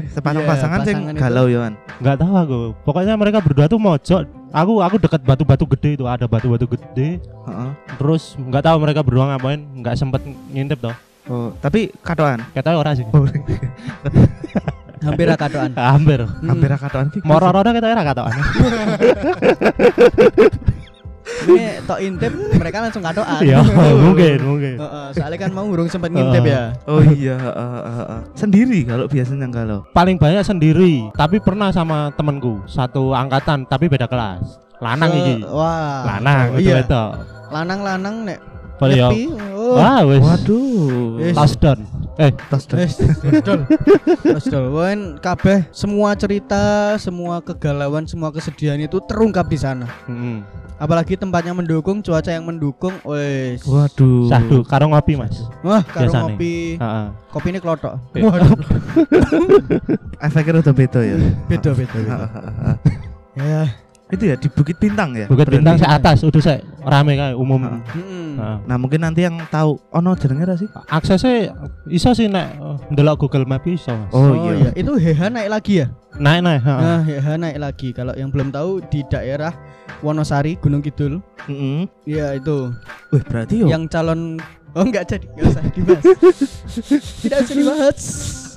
Sepasang 0.09 0.41
Iya, 0.41 0.49
pasangan 0.49 0.79
sing 0.81 0.97
pasangan 0.97 1.13
itu. 1.13 1.21
galau 1.21 1.45
Yohan. 1.45 1.73
nggak 1.97 2.17
tahu 2.17 2.33
aku. 2.35 2.59
Pokoknya 2.81 3.13
mereka 3.13 3.37
berdua 3.37 3.65
tuh 3.65 3.77
mojok. 3.77 4.21
Aku 4.51 4.81
aku 4.81 4.95
dekat 4.97 5.21
batu-batu 5.21 5.63
gede 5.69 5.89
itu 5.93 6.05
ada 6.05 6.25
batu-batu 6.25 6.65
gede. 6.67 7.21
Heeh. 7.21 7.69
Terus 7.95 8.33
nggak 8.35 8.63
tahu 8.63 8.77
mereka 8.79 8.99
berdua 8.99 9.29
ngapain. 9.29 9.61
Nggak 9.77 9.93
sempet 9.93 10.25
ngintip 10.49 10.81
toh. 10.81 10.97
Oh, 11.29 11.53
tapi 11.61 11.93
katoan. 12.01 12.41
Katanya 12.51 12.77
ora 12.77 12.91
sih. 12.91 13.05
Hampir 15.01 15.25
rakatoan. 15.27 15.71
Hampir. 15.73 16.19
Hampir 16.45 16.69
katoan 16.77 17.07
ki. 17.09 17.19
Moro 17.25 17.49
rono 17.49 17.69
kita 17.73 17.87
ora 17.89 18.03
katokan. 18.05 18.37
Ini 21.41 21.81
tok 21.89 21.99
intip 22.05 22.33
mereka 22.53 22.77
langsung 22.85 23.01
katoan. 23.01 23.41
Iya, 23.41 23.65
mungkin, 23.97 24.37
mungkin. 24.45 24.75
Heeh, 24.77 25.05
soalnya 25.17 25.37
kan 25.41 25.51
mau 25.55 25.65
urung 25.65 25.89
sempat 25.89 26.13
ngintip 26.13 26.43
ya. 26.45 26.75
Oh 26.85 27.01
iya, 27.01 27.33
heeh, 27.39 27.69
heeh, 27.81 27.95
heeh. 27.97 28.19
Sendiri 28.37 28.79
kalau 28.85 29.05
biasanya 29.09 29.47
galau. 29.49 29.81
Paling 29.95 30.21
banyak 30.21 30.43
sendiri, 30.45 31.09
tapi 31.17 31.41
pernah 31.41 31.73
sama 31.73 32.13
temanku 32.13 32.61
satu 32.69 33.17
angkatan 33.17 33.65
tapi 33.65 33.89
beda 33.89 34.05
kelas. 34.05 34.61
Lanang 34.81 35.13
iki. 35.13 35.35
Wah. 35.45 36.05
Lanang 36.05 36.57
itu 36.57 36.69
iya. 36.69 36.81
itu. 36.81 37.03
Lanang-lanang 37.49 38.15
nek 38.25 38.37
Boleh 38.81 38.97
ya. 38.97 39.09
nyepi. 39.13 39.23
Wah, 39.73 40.01
wis. 40.03 40.21
Waduh. 40.21 41.33
Touchdown. 41.33 41.79
Eh, 42.19 42.31
Tas 42.49 42.67
tas. 42.67 42.77
Wes, 42.77 42.93
dol. 43.41 43.61
Wes, 44.25 44.45
dol. 44.45 44.65
Wen 44.71 45.17
kabeh 45.17 45.65
semua 45.71 46.13
cerita, 46.13 46.93
semua 46.97 47.39
kegalauan, 47.39 48.05
semua 48.05 48.29
kesedihan 48.29 48.77
itu 48.77 48.99
terungkap 49.03 49.47
di 49.47 49.57
sana. 49.57 49.87
heeh. 50.05 50.41
Apalagi 50.75 51.13
tempatnya 51.13 51.53
mendukung, 51.53 52.01
cuaca 52.01 52.29
yang 52.29 52.41
mendukung. 52.41 52.97
Wes. 53.05 53.61
Waduh. 53.63 54.25
Sahdu 54.27 54.65
karo 54.65 54.89
ngopi, 54.89 55.13
Mas. 55.13 55.37
Wah, 55.61 55.85
karo 55.85 56.09
Biasane. 56.09 56.21
ngopi. 56.33 56.53
Heeh. 56.77 57.05
Kopi 57.29 57.47
ini 57.53 57.59
klotok. 57.61 57.93
Iya. 58.17 58.23
Waduh, 58.27 58.49
Efeknya 60.25 60.61
udah 60.61 60.73
beda 60.73 60.99
ya. 61.01 61.15
beda 61.47 61.69
beda. 61.71 61.95
beda. 61.95 62.17
ya. 63.37 63.63
Itu 64.11 64.23
ya 64.27 64.35
di 64.35 64.47
Bukit 64.51 64.75
Bintang 64.75 65.15
ya. 65.15 65.25
Bukit. 65.31 65.47
Bintang 65.47 65.79
saya 65.79 65.95
atas, 65.95 66.19
udah 66.27 66.43
saya 66.43 66.59
rame 66.83 67.15
kayak 67.15 67.39
umum. 67.39 67.63
Heeh. 67.63 67.81
Mm-mm. 67.95 68.31
Heeh. 68.35 68.57
Nah 68.67 68.75
mungkin 68.75 68.99
nanti 68.99 69.23
yang 69.23 69.39
tahu 69.47 69.79
ono 69.95 70.11
jenenge 70.19 70.43
ra 70.43 70.55
sih? 70.59 70.67
Aksesnya 70.91 71.55
iso 71.87 72.11
sih 72.11 72.27
nek 72.27 72.47
eh, 72.59 72.77
ndelok 72.91 73.23
Google 73.25 73.47
Map 73.47 73.63
iso, 73.65 73.95
Mas. 73.95 74.11
Oh, 74.11 74.35
iya. 74.51 74.75
Itu 74.75 74.99
Heha 74.99 75.31
naik 75.31 75.49
lagi 75.49 75.73
ya? 75.81 75.87
naik 76.19 76.43
naik 76.43 76.61
ha. 76.67 76.75
Nah, 76.75 77.01
ya 77.07 77.33
naik 77.39 77.57
lagi. 77.57 77.89
Kalau 77.95 78.11
yang 78.19 78.29
belum 78.29 78.51
tahu 78.51 78.83
di 78.91 78.99
daerah 79.07 79.55
Wonosari, 80.03 80.59
Gunung 80.59 80.83
Kidul. 80.83 81.23
Heeh. 81.47 81.87
Ya 82.03 82.35
itu. 82.35 82.75
Wih, 83.15 83.23
berarti 83.23 83.63
yo 83.63 83.67
Yang 83.71 83.83
calon 83.95 84.37
Oh 84.71 84.87
enggak 84.87 85.03
jadi, 85.03 85.27
enggak 85.35 85.51
usah 85.51 85.63
dibahas. 85.75 86.03
Tidak 87.27 87.37
usah 87.43 87.55
dibahas. 87.59 87.99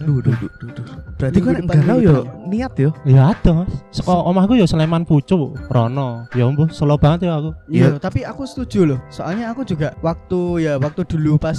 Duh, 0.05 0.21
duh, 0.21 0.35
duh, 0.37 0.51
duh, 0.61 0.71
duh. 0.77 0.87
Berarti 1.17 1.39
kan 1.41 1.65
galau 1.65 1.99
yo 1.99 2.15
niat 2.45 2.73
yo. 2.77 2.91
ya 3.09 3.33
ada 3.33 3.65
mas 3.65 3.73
Seko 3.89 4.29
omahku 4.29 4.53
ya 4.55 4.69
Sleman 4.69 5.09
Pucuk 5.09 5.57
Rono 5.73 6.29
ya 6.37 6.45
mbuh 6.45 6.69
selo 6.69 7.01
banget 7.01 7.25
ya 7.27 7.41
aku 7.41 7.51
Iya, 7.67 7.97
tapi 7.97 8.21
aku 8.23 8.45
setuju 8.45 8.95
loh. 8.95 8.99
Soalnya 9.09 9.51
aku 9.51 9.65
juga 9.65 9.97
waktu 9.99 10.69
ya 10.69 10.77
waktu 10.77 11.03
dulu 11.09 11.41
pas 11.41 11.57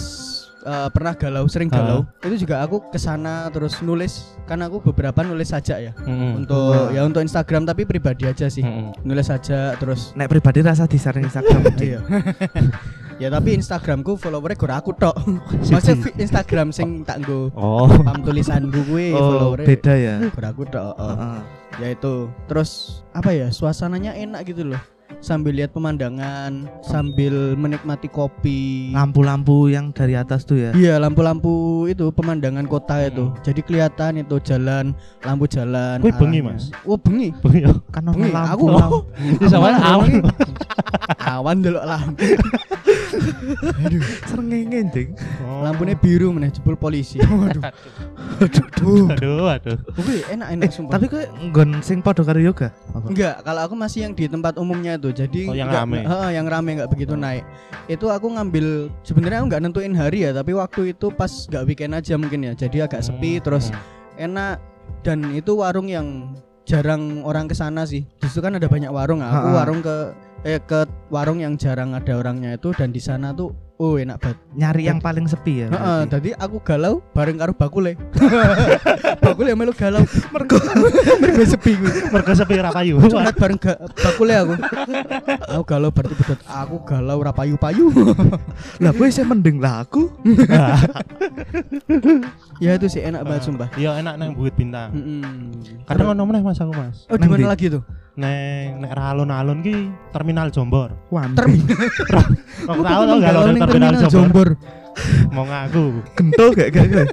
eh, 0.62 0.90
pernah 0.90 1.14
galau, 1.14 1.46
sering 1.46 1.70
galau, 1.70 2.06
itu 2.22 2.46
juga 2.46 2.62
aku 2.62 2.90
ke 2.90 2.98
sana 2.98 3.50
terus 3.50 3.82
nulis. 3.82 4.38
Karena 4.46 4.70
aku 4.70 4.78
beberapa 4.82 5.26
nulis 5.26 5.50
saja 5.50 5.82
ya. 5.82 5.92
Mm-mm. 6.06 6.46
Untuk 6.46 6.70
Wah. 6.74 6.94
ya 6.94 7.02
untuk 7.02 7.26
Instagram 7.26 7.66
tapi 7.66 7.86
pribadi 7.86 8.30
aja 8.30 8.46
sih. 8.46 8.62
Mm-mm. 8.62 8.94
Nulis 9.02 9.26
saja 9.26 9.74
terus 9.78 10.14
Nek 10.14 10.30
pribadi 10.30 10.62
rasa 10.62 10.86
di 10.86 11.02
share 11.02 11.18
Instagram. 11.18 11.62
iya. 11.82 12.00
ya 13.16 13.32
tapi 13.32 13.56
Instagramku 13.56 14.20
followernya 14.20 14.58
gur 14.60 14.72
aku 14.72 14.92
tok. 14.96 15.16
Maksudnya 15.72 16.12
Instagram 16.20 16.70
sing 16.76 17.04
tak 17.08 17.24
nggo 17.24 17.52
oh 17.56 17.88
pam 18.04 18.20
tulisanku 18.24 18.84
kuwi 18.88 19.16
oh, 19.16 19.20
followernya 19.20 19.68
beda 19.68 19.94
ya. 19.96 20.16
gur 20.28 20.46
aku 20.46 20.64
tok. 20.68 20.94
oh. 20.96 21.08
Heeh. 21.16 21.40
Ya 21.76 21.88
itu. 21.92 22.32
Terus 22.48 23.04
apa 23.12 23.36
ya? 23.36 23.52
Suasananya 23.52 24.16
enak 24.16 24.48
gitu 24.48 24.64
loh. 24.64 24.80
Sambil 25.22 25.54
lihat 25.54 25.70
pemandangan, 25.70 26.66
sambil 26.82 27.54
menikmati 27.54 28.10
kopi. 28.10 28.90
Lampu-lampu 28.90 29.70
yang 29.70 29.94
dari 29.94 30.18
atas 30.18 30.50
tuh 30.50 30.58
ya. 30.58 30.72
Iya 30.74 30.98
lampu-lampu 30.98 31.86
itu 31.86 32.10
pemandangan 32.10 32.66
kota 32.66 33.06
itu. 33.06 33.30
Hmm. 33.30 33.38
Jadi 33.46 33.62
kelihatan 33.62 34.26
itu 34.26 34.36
jalan, 34.42 34.98
lampu 35.22 35.46
jalan. 35.46 36.02
Kuwi 36.02 36.14
bengi, 36.16 36.40
arahnya. 36.42 36.58
Mas? 36.58 36.74
Oh 36.90 36.98
bengi. 36.98 37.30
ya 37.54 37.70
Kan 37.94 38.10
ono 38.10 38.18
Bengi. 38.18 38.34
lampu. 38.34 38.50
Aku 38.58 38.66
malah 39.62 39.82
awan 39.94 40.10
bengi. 40.26 40.32
Awan 41.22 41.58
dulu 41.62 41.80
lampu. 41.86 42.26
Srengenge, 44.26 44.80
Ding. 44.92 45.10
Oh. 45.42 45.64
Lampunya 45.64 45.94
biru 45.94 46.30
meneh 46.30 46.50
jebul 46.50 46.76
polisi. 46.76 47.20
Waduh. 47.22 47.62
Waduh. 48.36 49.06
aduh 49.08 49.48
aduh 49.48 49.78
Kuwi 49.94 50.24
enak-enak 50.28 50.70
sumpah. 50.70 50.94
Tapi 50.96 51.06
kok 51.08 51.24
nggon 51.42 51.70
sing 51.80 52.00
padha 52.00 52.22
karo 52.22 52.40
yoga? 52.40 52.70
Apa? 52.92 53.08
Enggak, 53.08 53.36
kalau 53.42 53.62
aku 53.64 53.76
masih 53.76 54.00
yang 54.06 54.14
di 54.14 54.26
tempat 54.26 54.56
umumnya 54.56 54.96
itu. 54.96 55.10
Jadi 55.12 55.48
Oh, 55.48 55.56
yang 55.56 55.68
enggak- 55.68 55.86
rame. 55.88 56.00
Heeh, 56.04 56.30
yang 56.36 56.46
rame 56.46 56.70
enggak 56.76 56.90
begitu 56.90 57.14
naik. 57.14 57.44
Itu 57.86 58.10
aku 58.10 58.28
ngambil 58.30 58.66
sebenarnya 59.02 59.40
aku 59.40 59.48
enggak 59.48 59.62
nentuin 59.62 59.94
hari 59.94 60.26
ya, 60.26 60.32
tapi 60.32 60.52
waktu 60.52 60.92
itu 60.92 61.08
pas 61.10 61.32
enggak 61.48 61.64
weekend 61.66 61.94
aja 61.94 62.14
mungkin 62.16 62.40
ya. 62.44 62.54
Jadi 62.54 62.78
agak 62.82 63.02
sepi 63.02 63.40
terus 63.40 63.72
enak 64.16 64.60
dan 65.02 65.22
itu 65.32 65.54
warung 65.54 65.88
yang 65.88 66.34
jarang 66.66 67.22
orang 67.22 67.46
ke 67.46 67.54
sana 67.54 67.86
sih. 67.86 68.04
Justru 68.20 68.42
kan 68.42 68.54
ada 68.54 68.66
banyak 68.66 68.90
warung. 68.90 69.22
Aku 69.22 69.50
warung 69.54 69.80
ke 69.80 70.12
eh 70.46 70.62
ke 70.62 70.86
warung 71.10 71.42
yang 71.42 71.58
jarang 71.58 71.98
ada 71.98 72.14
orangnya 72.14 72.54
itu 72.54 72.70
dan 72.70 72.94
di 72.94 73.02
sana 73.02 73.34
tuh 73.34 73.50
oh 73.76 73.98
enak 73.98 74.22
banget. 74.22 74.38
Nyari 74.56 74.84
yang 74.88 75.00
paling 75.02 75.26
sepi 75.26 75.66
ya. 75.66 75.68
Heeh, 75.68 75.76
berarti. 76.06 76.08
tadi 76.08 76.30
aku 76.32 76.58
galau 76.62 77.02
bareng 77.12 77.36
karo 77.36 77.52
bakule. 77.52 77.98
bakule 79.26 79.52
melu 79.52 79.74
galau. 79.74 80.06
Mergo 80.30 80.56
Mergo 81.26 81.44
sepi 81.44 81.76
gue. 81.76 81.92
mergo 82.08 82.32
sepi 82.32 82.56
ra 82.56 82.70
payu 82.72 83.02
Curhat 83.02 83.36
bareng 83.36 83.58
ga, 83.58 83.74
bakule 84.00 84.34
aku. 84.38 84.54
aku 85.50 85.64
galau 85.66 85.90
berarti 85.90 86.14
bedot. 86.14 86.40
Aku 86.46 86.76
galau 86.86 87.18
ra 87.20 87.34
payu-payu. 87.34 87.90
lah 88.86 88.92
gue 88.94 89.08
sih 89.10 89.26
mending 89.26 89.58
lah 89.60 89.82
aku. 89.84 90.14
ya 92.62 92.78
itu 92.78 92.88
sih 92.88 93.02
enak 93.02 93.26
banget 93.26 93.50
sumpah. 93.50 93.68
ya 93.76 93.98
enak 94.00 94.16
nang 94.16 94.32
Bukit 94.38 94.56
Bintang 94.56 94.94
Mm-mm. 94.96 95.52
kadang 95.84 96.16
ono 96.16 96.24
meneh 96.24 96.40
Mas 96.40 96.60
aku 96.62 96.72
Mas 96.72 97.04
Oh, 97.12 97.18
di 97.20 97.28
mana 97.28 97.52
lagi 97.52 97.68
tuh? 97.68 97.84
Neng 98.16 98.80
nek 98.80 98.92
alun-alun 98.96 99.60
ki 99.60 99.92
terminal 100.16 100.48
Jombor 100.52 100.96
Wan. 101.12 101.36
Terminal. 101.36 101.76
Kok 102.68 102.82
tahu 102.82 103.02
to 103.04 103.16
galau 103.20 103.42
nang 103.44 103.54
ning 103.56 103.64
terminal 103.68 103.94
Jombor 104.08 104.50
mau 105.36 105.44
ngaku 105.44 106.00
Gento 106.16 106.46
gak 106.56 106.70
gak 106.72 106.86
gak. 106.88 107.08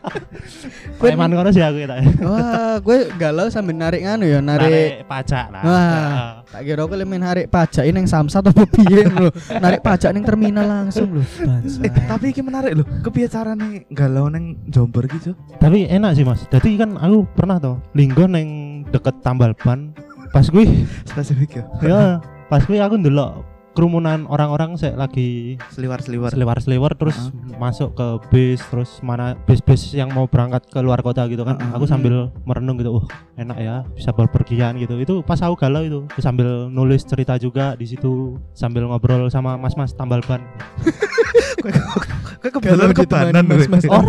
Preman 1.02 1.35
kono 1.35 1.50
sih 1.50 1.59
aku 1.66 1.82
tak 1.82 1.99
Wah, 2.23 2.78
gue 2.78 3.11
galau 3.18 3.50
sambil 3.50 3.75
narik 3.75 4.06
nganu 4.06 4.30
ya, 4.30 4.38
narik 4.38 4.71
narik 4.71 4.92
pajak 5.11 5.50
lah 5.50 5.62
Wah. 5.66 6.47
tak 6.47 6.62
kira 6.62 6.87
aku 6.87 6.94
lemen 6.94 7.18
narik 7.18 7.50
pajak 7.50 7.82
ini 7.82 7.99
yang 7.99 8.06
samsat 8.06 8.47
apa 8.47 8.62
piye 8.71 9.02
lho. 9.02 9.35
Narik 9.59 9.82
pajak 9.82 10.14
ning 10.14 10.23
terminal 10.23 10.62
langsung 10.62 11.11
lho. 11.11 11.26
Eh, 11.82 11.90
tapi 12.06 12.30
iki 12.30 12.38
menarik 12.38 12.78
loh. 12.78 12.87
Kepiye 13.02 13.26
carane 13.26 13.82
galau 13.90 14.30
neng 14.30 14.62
Jombor 14.71 15.11
gitu? 15.11 15.35
tapi 15.62 15.87
enak 15.87 16.18
sih 16.18 16.26
Mas 16.26 16.42
jadi 16.50 16.75
kan 16.75 16.99
aku 16.99 17.23
pernah 17.38 17.62
to 17.62 17.78
linggo 17.94 18.26
neng 18.26 18.82
deket 18.90 19.23
tambal 19.23 19.54
ban 19.54 19.91
pas 20.32 20.44
gue 20.44 20.64
Spesifik 21.04 21.60
ya. 21.60 21.64
ya 21.82 22.00
pas 22.48 22.60
gue 22.60 22.76
aku 22.76 22.96
ndelok 22.96 23.44
kerumunan 23.72 24.28
orang-orang 24.28 24.76
sih 24.76 24.92
lagi 24.92 25.56
Seliwar-seliwar. 25.72 26.28
seliwar-seliwar 26.28 26.92
terus 26.92 27.16
Heeh. 27.16 27.56
masuk 27.56 27.96
ke 27.96 28.06
bis 28.28 28.60
terus 28.62 29.00
mana 29.00 29.32
bis-bis 29.44 29.96
yang 29.96 30.12
mau 30.12 30.28
berangkat 30.28 30.68
ke 30.68 30.76
luar 30.80 31.00
kota 31.00 31.24
gitu 31.24 31.40
kan 31.40 31.56
Heeh. 31.56 31.72
aku 31.72 31.88
sambil 31.88 32.28
merenung 32.44 32.76
gitu 32.76 33.00
uh 33.00 33.04
enak 33.34 33.56
ya 33.56 33.80
bisa 33.88 34.12
berpergian 34.12 34.76
gitu 34.76 35.00
itu 35.00 35.24
pas 35.24 35.40
aku 35.40 35.56
galau 35.56 35.80
itu 35.80 36.04
Terus 36.12 36.20
sambil 36.20 36.68
nulis 36.68 37.00
cerita 37.00 37.40
juga 37.40 37.72
di 37.72 37.88
situ 37.88 38.36
sambil 38.52 38.84
ngobrol 38.84 39.28
sama 39.28 39.56
mas-mas 39.56 39.92
tambal 39.92 40.20
ban 40.20 40.44
Kayak 42.42 42.58
kebetulan 42.58 42.90
Galau 42.90 42.96
kebanan 42.98 43.44
ditemani 43.46 43.54
mas-mas. 43.70 43.84
Oh, 43.86 44.02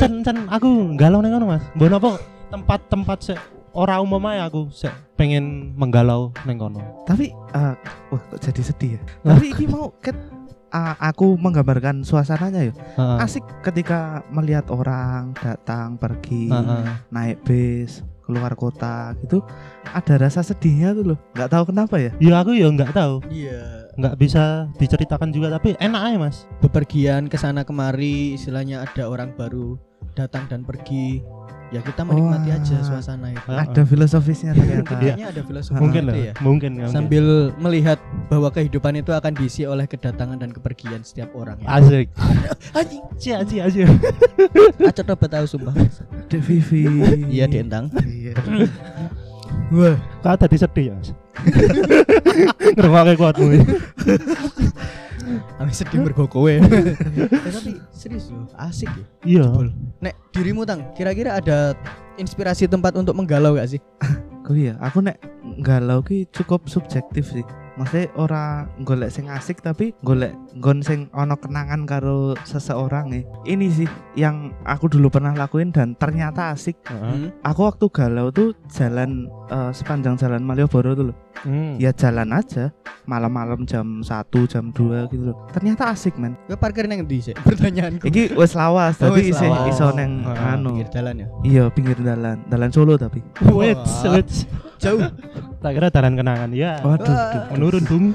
can, 0.00 0.12
can, 0.24 0.36
aku 0.48 0.68
galau 0.96 1.20
kono 1.20 1.46
mas 1.46 1.62
mbon 1.76 1.92
apa 1.92 2.16
tempat-tempat 2.48 3.18
se 3.78 3.82
ora 3.86 4.02
umum 4.02 4.22
aja 4.26 4.50
aku 4.50 4.66
pengen 5.14 5.74
menggalau 5.78 6.34
neng 6.42 6.58
kono 6.58 6.82
Tapi 7.06 7.30
eh, 7.30 7.74
wah 8.10 8.22
kok 8.34 8.42
jadi 8.42 8.62
sedih 8.66 8.90
ya. 8.98 9.00
Tapi 9.22 9.54
iki 9.54 9.70
mau 9.70 9.94
ket 10.02 10.18
ah, 10.74 10.98
aku 10.98 11.38
menggambarkan 11.38 12.02
suasananya 12.02 12.70
ya. 12.70 12.74
Heeh. 12.74 13.18
Asik 13.22 13.46
ketika 13.62 14.26
melihat 14.34 14.66
orang 14.74 15.30
datang 15.38 15.94
pergi 15.94 16.50
Heeh. 16.50 16.82
naik 17.14 17.38
bis 17.46 18.02
keluar 18.26 18.52
kota 18.52 19.16
gitu 19.24 19.40
ada 19.88 20.20
rasa 20.20 20.44
sedihnya 20.44 20.92
tuh 20.92 21.16
loh 21.16 21.18
nggak 21.32 21.48
tahu 21.48 21.72
kenapa 21.72 21.96
ya 21.96 22.12
ya 22.20 22.44
aku 22.44 22.52
ya 22.52 22.68
nggak 22.68 22.92
tahu 22.92 23.24
Iya, 23.32 23.88
nggak 23.96 24.14
bisa 24.20 24.68
diceritakan 24.76 25.32
juga 25.32 25.56
tapi 25.56 25.72
enak 25.80 26.02
aja 26.12 26.16
mas 26.20 26.44
bepergian 26.60 27.32
ke 27.32 27.40
sana 27.40 27.64
kemari 27.64 28.36
istilahnya 28.36 28.84
ada 28.84 29.08
orang 29.08 29.32
baru 29.32 29.80
datang 30.12 30.44
dan 30.50 30.60
pergi. 30.66 31.24
Ya 31.68 31.84
kita 31.84 32.00
menikmati 32.00 32.48
Wah. 32.48 32.56
aja 32.56 32.76
suasana 32.80 33.28
itu. 33.28 33.44
Ada 33.44 33.82
filosofisnya 33.84 34.56
ternyata 34.56 34.96
Kayaknya 34.96 35.26
ada 35.28 35.42
filosofi 35.44 35.76
mungkin 35.76 36.00
itu 36.00 36.08
lah 36.08 36.16
ya. 36.16 36.32
mungkin 36.40 36.70
mungkin. 36.74 36.88
Sambil 36.88 37.24
melihat 37.56 37.98
bahwa 38.26 38.48
kehidupan 38.48 38.96
itu 38.96 39.12
akan 39.12 39.32
diisi 39.32 39.62
oleh 39.62 39.84
kedatangan 39.84 40.40
dan 40.40 40.48
kepergian 40.48 41.04
setiap 41.04 41.28
orang. 41.36 41.60
Ya. 41.60 41.68
asik 41.76 42.08
Anjing, 42.78 43.04
Aji, 43.18 43.56
aji, 43.60 43.78
acot 44.80 45.04
coba 45.04 45.26
tahu 45.28 45.44
sumpah. 45.44 45.74
Dek 46.28 46.40
Vivi 46.40 46.88
Iya, 47.28 47.44
dientang. 47.44 47.92
iya 48.02 48.32
Wah, 49.68 49.96
Kau 50.20 50.32
tadi 50.34 50.56
sedih 50.56 50.92
ya 50.92 50.96
Ngerungoknya 52.76 53.14
kuatmu 53.14 53.46
Aku 55.60 55.72
sedih 55.72 56.00
mergo 56.02 56.24
kowe. 56.26 56.52
Eh, 56.58 57.52
tapi 57.52 57.80
serius 57.92 58.28
loh, 58.32 58.48
asik 58.56 58.88
ya. 58.88 59.04
Iya. 59.24 59.46
Nek 60.00 60.14
dirimu 60.32 60.64
tang, 60.68 60.84
kira-kira 60.92 61.38
ada 61.38 61.72
inspirasi 62.20 62.66
tempat 62.68 62.96
untuk 62.98 63.14
menggalau 63.16 63.56
gak 63.56 63.76
sih? 63.76 63.80
Kok 64.44 64.54
iya 64.62 64.74
aku 64.80 65.00
nek 65.04 65.20
galau 65.62 66.02
ki 66.04 66.28
cukup 66.34 66.66
subjektif 66.68 67.30
sih 67.30 67.44
maksudnya 67.78 68.10
ora 68.12 68.44
golek 68.80 69.08
sing 69.08 69.26
asik 69.26 69.58
tapi 69.58 69.94
golek 70.00 70.34
nggon 70.52 70.82
sing 70.82 71.06
ono 71.12 71.34
kenangan 71.34 71.82
karo 71.84 72.34
seseorang 72.42 73.06
nih 73.08 73.22
ini 73.46 73.70
sih 73.72 73.88
yang 74.14 74.50
aku 74.64 74.86
dulu 74.88 75.08
pernah 75.08 75.32
lakuin 75.32 75.70
dan 75.70 75.94
ternyata 75.94 76.50
asik 76.50 76.74
Heeh. 76.84 77.30
aku 77.40 77.60
waktu 77.64 77.86
galau 77.88 78.28
tuh 78.28 78.50
jalan 78.68 79.24
eh, 79.46 79.70
sepanjang 79.70 80.14
jalan 80.16 80.42
Malioboro 80.42 80.92
tuh 80.92 81.06
loh 81.06 81.18
Hmm. 81.38 81.78
ya 81.78 81.94
jalan 81.94 82.34
aja 82.34 82.74
malam-malam 83.06 83.62
jam 83.62 84.02
1 84.02 84.10
jam 84.44 84.74
2 84.74 85.06
gitu 85.06 85.22
loh 85.22 85.38
ternyata 85.48 85.86
asik 85.88 86.18
men 86.18 86.34
Gue 86.44 86.58
parkir 86.58 86.84
neng 86.84 87.06
di 87.06 87.22
sih? 87.22 87.30
Pertanyaanku. 87.30 88.02
iki 88.02 88.34
wes 88.34 88.58
lawas 88.58 88.98
Oh, 88.98 89.06
tapi 89.06 89.30
isih 89.30 89.46
iso 89.70 89.94
neng 89.94 90.26
anu 90.26 90.74
pinggir 90.74 90.90
jalan 90.90 91.14
ya. 91.14 91.26
iya 91.46 91.64
pinggir 91.70 91.94
dalan 91.96 92.42
dalan 92.44 92.74
Solo 92.74 92.98
tapi 92.98 93.22
Wait, 93.54 93.78
wait. 94.04 94.26
Jauh. 94.78 94.98
Tak 95.58 95.70
kira 95.74 95.90
jalan 95.90 96.14
kenangan. 96.14 96.50
Ya. 96.54 96.78
Waduh 96.80 97.06
duh. 97.06 97.42
Menurun 97.54 97.84
bung 97.84 98.04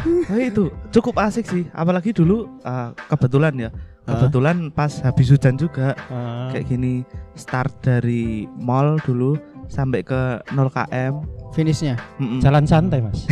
Tapi 0.00 0.48
itu 0.48 0.64
cukup 0.90 1.20
asik 1.20 1.44
sih, 1.44 1.64
apalagi 1.74 2.14
dulu 2.14 2.48
uh, 2.62 2.94
kebetulan 3.10 3.52
ya, 3.58 3.70
kebetulan 4.06 4.72
pas 4.72 4.88
habis 5.02 5.28
hujan 5.28 5.58
juga 5.58 5.92
Ah. 6.08 6.48
kayak 6.50 6.66
gini 6.66 7.04
start 7.36 7.70
dari 7.84 8.48
mall 8.56 8.96
dulu 9.04 9.36
sampai 9.70 10.02
ke 10.02 10.20
0 10.50 10.66
km. 10.68 11.14
finishnya 11.50 11.98
Mm-mm. 12.14 12.38
Jalan 12.38 12.62
santai, 12.62 13.02
Mas. 13.02 13.26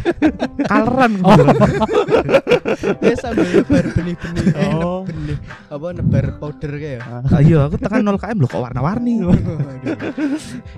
kaleran 0.70 1.20
Oh. 1.20 1.36
ya 3.04 3.12
sambil 3.14 3.44
nebar 3.44 3.84
benih-benih 3.92 4.46
eh 4.52 4.72
Oh. 4.72 5.04
benih 5.04 5.36
apa 5.68 5.86
nebar 5.92 6.24
powder 6.38 6.72
kayak 6.72 6.96
ya 6.96 7.20
Ah, 7.22 7.40
iya, 7.40 7.58
aku 7.66 7.76
tekan 7.76 8.00
0 8.00 8.16
km 8.16 8.36
loh 8.38 8.48
kok 8.48 8.62
warna-warni. 8.62 9.20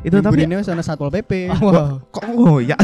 Itu 0.02 0.16
tapi 0.18 0.42
ini 0.42 0.58
sana 0.60 0.82
satpol 0.82 1.10
pp 1.12 1.46
wah 1.62 2.02
kok 2.10 2.26
ngoyak 2.26 2.80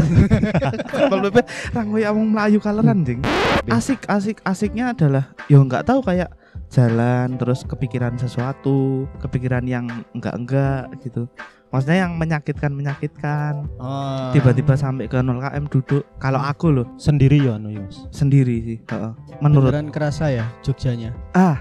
Satpol 0.87 1.19
PP 1.25 1.37
ra 1.71 1.81
ngoyak 1.83 2.11
wong 2.11 2.27
melayu 2.31 2.57
kaleran 2.57 3.03
jing 3.03 3.19
asik 3.67 4.07
asik 4.07 4.39
asiknya 4.41 4.91
adalah 4.91 5.35
yo 5.47 5.59
nggak 5.61 5.83
tahu 5.83 5.99
kayak 5.99 6.31
jalan 6.71 7.35
terus 7.35 7.67
kepikiran 7.67 8.15
sesuatu 8.15 9.03
kepikiran 9.19 9.67
yang 9.67 9.85
enggak 10.15 10.31
enggak 10.33 10.83
gitu 11.01 11.27
maksudnya 11.71 12.05
yang 12.05 12.19
menyakitkan 12.19 12.71
menyakitkan 12.71 13.65
oh. 13.79 14.29
tiba-tiba 14.35 14.75
sampai 14.75 15.07
ke 15.07 15.17
0 15.17 15.39
km 15.39 15.65
duduk 15.79 16.03
kalau 16.19 16.43
aku 16.43 16.67
loh 16.69 16.87
Sendiri 16.99 17.41
ya 17.41 17.55
anu 17.57 17.71
ya, 17.71 17.81
Mas. 17.81 18.05
sendiri 18.11 18.55
sih 18.61 18.79
heeh. 18.91 19.11
menurut 19.39 19.71
beneran 19.71 19.89
kerasa 19.89 20.29
ya 20.29 20.45
Jogjanya 20.61 21.15
ah 21.31 21.57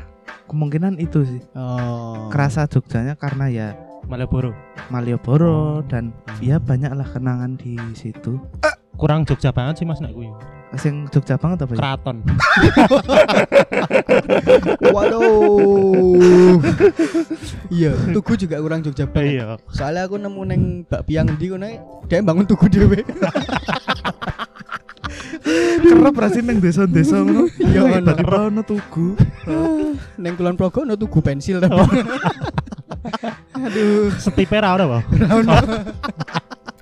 kemungkinan 0.51 0.99
itu 0.99 1.23
sih 1.23 1.43
oh 1.55 2.29
kerasa 2.29 2.67
Jogjanya 2.67 3.15
karena 3.15 3.47
ya 3.49 3.69
Malioboro. 4.11 4.51
Malioboro 4.91 5.87
dan 5.87 6.11
ya 6.43 6.59
banyaklah 6.59 7.07
kenangan 7.15 7.55
di 7.55 7.79
situ 7.95 8.43
Kurang 9.01 9.25
Jogja 9.25 9.49
banget 9.49 9.81
sih 9.81 9.89
Mas 9.89 9.97
nek 10.05 10.13
kuwi. 10.13 10.29
Sing 10.77 11.11
Jogja 11.11 11.35
banget 11.35 11.67
apa 11.67 11.73
ya? 11.75 11.79
Keraton. 11.79 12.17
waduh 14.95 16.59
iya 17.69 17.91
tugu 18.11 18.35
juga 18.37 18.57
kurang 18.59 18.81
Jogja 18.81 19.07
banget 19.07 19.35
Iya. 19.35 19.47
soalnya 19.71 20.07
aku 20.07 20.17
nemu 20.17 20.43
neng 20.47 20.63
Mbak 20.87 21.03
Piang 21.05 21.27
di 21.35 21.47
kono 21.49 21.67
dia 22.07 22.23
bangun 22.23 22.47
tugu 22.47 22.67
dhewe 22.67 23.03
kerep 25.81 26.15
rasin 26.15 26.47
neng 26.47 26.63
desa-desa 26.63 27.19
ngono. 27.25 27.51
Iya, 27.59 27.83
Iya, 27.83 27.99
ono. 27.99 28.39
ono 28.47 28.63
tugu. 28.63 29.19
neng 30.23 30.35
Kulon 30.37 30.55
Progo 30.55 30.87
no 30.87 30.95
tugu 30.95 31.19
pensil 31.19 31.59
tapi 31.59 31.75
aduh 33.57 34.13
Setipe 34.17 34.55
ra 34.57 34.77
ora, 34.77 34.85
Pak. 34.87 35.03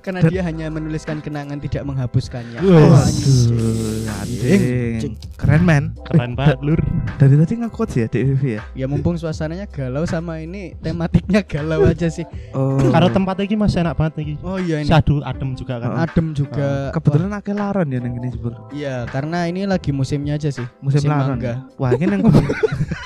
Karena 0.09 0.19
dia 0.25 0.41
hanya 0.41 0.65
menuliskan 0.67 1.21
kenangan 1.21 1.61
tidak 1.61 1.85
menghapuskannya. 1.85 2.59
Oh. 2.59 2.89
Waduh, 2.89 4.11
Anjing. 4.19 5.13
Keren 5.37 5.61
men. 5.61 5.83
Keren 6.03 6.33
banget, 6.33 6.57
Lur. 6.65 6.81
Dari 7.15 7.35
tadi 7.37 7.53
ngekot 7.61 7.87
sih 7.91 8.01
ya 8.03 8.07
di 8.09 8.25
VV 8.25 8.43
ya. 8.57 8.61
ya 8.73 8.85
mumpung 8.87 9.15
suasananya 9.15 9.67
galau 9.67 10.07
sama 10.07 10.39
ini 10.39 10.73
tematiknya 10.79 11.43
galau 11.43 11.85
aja 11.85 12.07
sih 12.07 12.23
Oh. 12.55 12.79
Karo 12.79 13.11
tempat 13.11 13.37
iki 13.43 13.53
Mas 13.53 13.75
enak 13.75 13.93
banget 13.93 14.13
iki. 14.23 14.33
oh 14.41 14.57
iya 14.57 14.81
ini 14.81 14.87
Syahdu 14.89 15.21
adem 15.21 15.53
juga 15.53 15.77
kan. 15.77 15.99
adem 15.99 16.31
juga 16.33 16.89
kebetulan 16.95 17.31
akeh 17.35 17.53
laron 17.53 17.87
ya 17.91 17.99
neng 18.01 18.15
gini 18.17 18.29
iya 18.73 19.03
karena 19.05 19.45
ini 19.45 19.67
lagi 19.67 19.91
musimnya 19.91 20.39
aja 20.39 20.49
sih 20.49 20.65
Musim 20.79 21.05
mangga 21.05 21.67
Wah, 21.77 21.93
ini. 21.93 22.07
Sama 22.23 22.31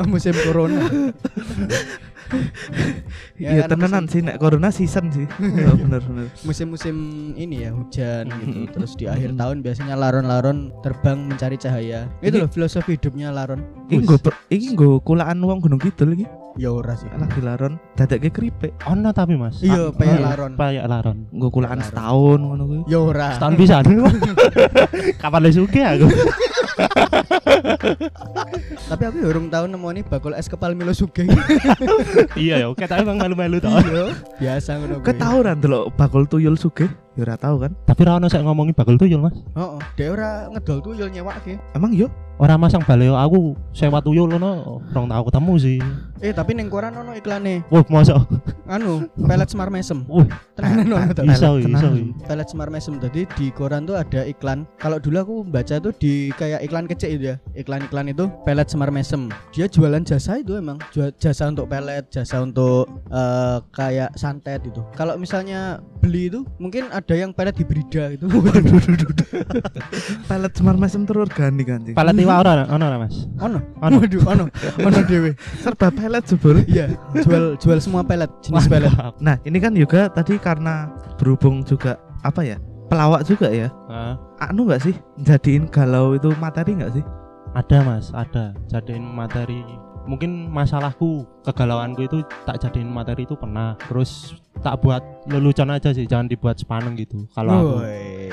musim 0.12 0.34
corona 0.40 0.88
Ya, 3.36 3.60
Iya 3.60 3.64
tenenan 3.68 4.08
sih 4.08 4.24
nek 4.24 4.40
corona 4.40 4.72
season 4.72 5.12
sih. 5.12 5.28
Oh, 5.68 5.76
bener 5.84 6.00
bener. 6.00 6.26
musim-musim 6.48 6.96
ini 7.36 7.68
ya 7.68 7.76
hujan 7.76 8.24
gitu 8.40 8.72
terus 8.72 8.96
di 8.96 9.04
akhir 9.04 9.36
tahun 9.36 9.60
biasanya 9.60 10.00
laron-laron 10.00 10.72
terbang 10.80 11.28
mencari 11.28 11.60
cahaya 11.60 12.08
itu 12.24 12.40
loh 12.40 12.48
filosofi 12.48 12.96
hidupnya 12.96 13.28
laron 13.28 13.60
Ini 13.90 14.08
gue 14.08 14.16
ini 14.48 14.66
gue 14.72 14.96
kulaan 15.04 15.44
uang 15.44 15.60
gunung 15.60 15.76
kidul 15.76 16.16
lagi. 16.16 16.24
ya 16.54 16.72
ora 16.72 16.96
sih 16.96 17.08
Lagi 17.12 17.40
laron. 17.40 17.76
Dadak 17.96 18.24
keripik. 18.28 18.72
Ono 18.84 19.12
tapi 19.12 19.36
Mas. 19.36 19.60
Iya, 19.60 19.92
payak 19.92 20.20
laron. 20.20 20.52
Payak 20.56 20.84
laron. 20.88 21.16
Gue 21.32 21.48
kulaan 21.48 21.80
setahun 21.80 22.40
ngono 22.40 22.62
kuwi. 22.64 22.80
ya 22.88 22.98
ora 23.00 23.36
Setahun 23.36 23.54
pisan. 23.60 23.84
Kapan 25.20 25.40
lu 25.44 25.50
suge 25.50 25.80
aku? 25.84 26.06
Tapi 28.92 29.02
aku 29.08 29.16
ya 29.20 29.26
urung 29.28 29.48
tahu 29.48 29.64
nemu 29.68 29.88
nih 30.00 30.04
bakul 30.06 30.32
es 30.36 30.46
kepal 30.48 30.72
Milo 30.76 30.92
Sugeng 30.92 31.28
iya 32.36 32.62
ya, 32.62 32.68
kita 32.76 33.00
emang 33.02 33.18
melu-melu 33.20 33.58
toh. 33.62 33.72
iya 34.38 34.62
biasa 34.62 34.70
ngono 34.78 34.94
kuwi. 35.00 35.06
Ketauran 35.08 35.56
delok 35.64 35.84
bakul 35.96 36.24
tuyul 36.28 36.54
sugih. 36.60 36.90
Ya 37.16 37.28
ora 37.28 37.36
tau 37.36 37.56
kan. 37.60 37.72
Tapi 37.88 38.00
ra 38.04 38.16
ono 38.16 38.26
sik 38.28 38.44
ngomongin 38.44 38.76
bakul 38.76 38.96
tuyul, 39.00 39.20
Mas. 39.20 39.36
Oh, 39.56 39.76
oh, 39.76 39.80
dia 39.96 40.12
ora 40.12 40.48
ngedol 40.52 40.78
tuyul 40.84 41.08
nyewake. 41.08 41.56
Emang 41.72 41.92
yo 41.96 42.08
Ora 42.42 42.58
masang 42.58 42.82
baleo 42.82 43.14
aku 43.14 43.54
sewa 43.70 44.02
tuyul 44.02 44.26
ngono, 44.26 44.82
rong 44.90 45.06
tau 45.06 45.22
ketemu 45.30 45.54
sih. 45.62 45.78
Eh, 46.18 46.34
tapi 46.34 46.58
ning 46.58 46.66
koran 46.66 46.90
ono 46.90 47.14
iklane. 47.14 47.62
Wah, 47.70 47.86
masa. 47.86 48.18
Anu, 48.66 49.06
pelet 49.14 49.46
Semar 49.46 49.70
Mesem. 49.70 50.02
Wih, 50.10 50.26
Tenanan 50.58 50.90
ono 50.90 51.14
iso 51.30 51.62
Tenan. 51.62 51.78
iso. 51.78 51.88
Pelet 52.26 52.48
Semar 52.50 52.66
Mesem 52.74 52.98
tadi 52.98 53.30
di 53.38 53.54
koran 53.54 53.86
tuh 53.86 53.94
ada 53.94 54.26
iklan. 54.26 54.66
Kalau 54.82 54.98
dulu 54.98 55.16
aku 55.22 55.36
baca 55.46 55.78
tuh 55.78 55.94
di 55.94 56.34
kayak 56.34 56.66
iklan 56.66 56.90
kecil 56.90 57.14
itu 57.14 57.24
ya. 57.30 57.36
Iklan-iklan 57.54 58.10
itu 58.10 58.26
pelet 58.42 58.66
Semar 58.66 58.90
Mesem. 58.90 59.30
Dia 59.54 59.70
jualan 59.70 60.02
jasa 60.02 60.42
itu 60.42 60.58
emang. 60.58 60.82
Jual 60.90 61.14
jasa 61.22 61.46
untuk 61.46 61.70
pelet, 61.70 62.10
jasa 62.10 62.42
untuk 62.42 62.90
eh, 63.10 63.58
kayak 63.70 64.18
santet 64.18 64.66
itu. 64.66 64.82
Kalau 64.98 65.14
misalnya 65.14 65.78
beli 66.02 66.26
itu 66.26 66.42
mungkin 66.58 66.90
ada 66.90 67.14
yang 67.14 67.30
pelet 67.30 67.54
hibrida 67.54 68.18
gitu. 68.18 68.26
pelet 70.30 70.52
semar 70.58 70.74
mesem 70.74 71.06
terorganik 71.06 71.70
anjing. 71.70 71.94
Palet 71.94 72.14
iwa 72.32 72.40
ora 72.40 72.64
ono 72.72 72.84
ora, 72.88 72.96
Mas? 72.96 73.16
ono. 73.36 73.58
Ono. 73.84 73.96
Waduh, 74.00 74.22
ono. 74.24 74.44
Ono 74.80 74.98
dewe. 75.04 75.36
Serba 75.60 75.92
pelet 75.92 76.24
jebul. 76.24 76.64
Iya, 76.64 76.96
jual 77.20 77.60
jual 77.60 77.78
semua 77.78 78.00
pelet, 78.00 78.30
jenis 78.40 78.64
pelet. 78.64 78.88
Mantap. 78.88 79.14
Nah, 79.20 79.36
ini 79.44 79.58
kan 79.60 79.76
juga 79.76 80.08
tadi 80.08 80.40
karena 80.40 80.88
berhubung 81.20 81.60
juga 81.62 82.00
apa 82.24 82.40
ya? 82.40 82.56
Pelawak 82.88 83.28
juga 83.28 83.52
ya. 83.52 83.68
Ah, 83.88 84.16
Anu 84.48 84.64
nggak 84.68 84.82
sih? 84.84 84.94
Jadiin 85.20 85.68
galau 85.68 86.16
itu 86.16 86.32
materi 86.40 86.76
nggak 86.80 86.92
sih? 86.96 87.04
ada 87.52 87.84
Mas, 87.84 88.08
ada. 88.16 88.56
Jadiin 88.72 89.04
materi 89.04 89.60
mungkin 90.02 90.50
masalahku 90.50 91.22
kegalauanku 91.46 92.06
itu 92.06 92.18
tak 92.42 92.58
jadiin 92.58 92.90
materi 92.90 93.22
itu 93.22 93.38
pernah 93.38 93.78
terus 93.86 94.34
tak 94.62 94.78
buat 94.80 95.02
lelucon 95.26 95.70
aja 95.74 95.90
sih 95.90 96.06
jangan 96.06 96.30
dibuat 96.30 96.56
sepaneng 96.58 96.94
gitu 96.94 97.26
kalau 97.34 97.52
aku. 97.52 97.76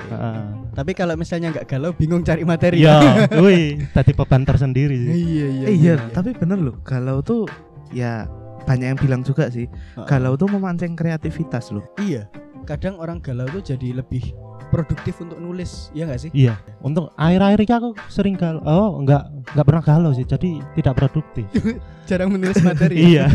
Heeh. 0.10 0.38
Tapi 0.74 0.92
kalau 0.96 1.14
misalnya 1.18 1.52
nggak 1.54 1.68
galau, 1.70 1.92
bingung 1.94 2.24
cari 2.24 2.46
materi. 2.46 2.82
Iya, 2.82 3.26
wih, 3.44 3.84
tadi 3.92 4.16
beban 4.16 4.46
tersendiri 4.46 4.96
sih. 4.96 5.12
Iya 5.14 5.48
iya. 5.50 5.66
Eh, 5.66 5.76
iya, 5.76 5.96
tapi 6.14 6.34
bener 6.38 6.58
loh. 6.62 6.76
Galau 6.86 7.20
tuh 7.20 7.46
ya 7.92 8.26
banyak 8.64 8.96
yang 8.96 9.00
bilang 9.00 9.22
juga 9.26 9.50
sih. 9.50 9.66
Heeh. 9.68 10.08
Galau 10.08 10.38
tuh 10.38 10.48
memancing 10.50 10.94
kreativitas 10.96 11.74
loh. 11.74 11.84
Iya. 12.00 12.30
Kadang 12.66 13.02
orang 13.02 13.18
galau 13.20 13.50
tuh 13.50 13.66
jadi 13.66 13.98
lebih 13.98 14.34
produktif 14.70 15.18
untuk 15.20 15.42
nulis, 15.42 15.90
ya 15.92 16.06
nggak 16.06 16.22
sih? 16.22 16.32
Iya, 16.32 16.56
untuk 16.80 17.12
akhir-akhir 17.18 17.60
ini 17.66 17.74
aku 17.74 17.90
sering 18.08 18.36
galau. 18.38 18.62
Oh, 18.64 19.02
enggak, 19.02 19.26
enggak 19.54 19.66
pernah 19.66 19.84
galau 19.84 20.12
sih. 20.14 20.26
Jadi 20.26 20.62
tidak 20.78 20.94
produktif. 20.96 21.46
Jarang 22.10 22.34
menulis 22.34 22.58
materi. 22.66 23.06
iya. 23.06 23.30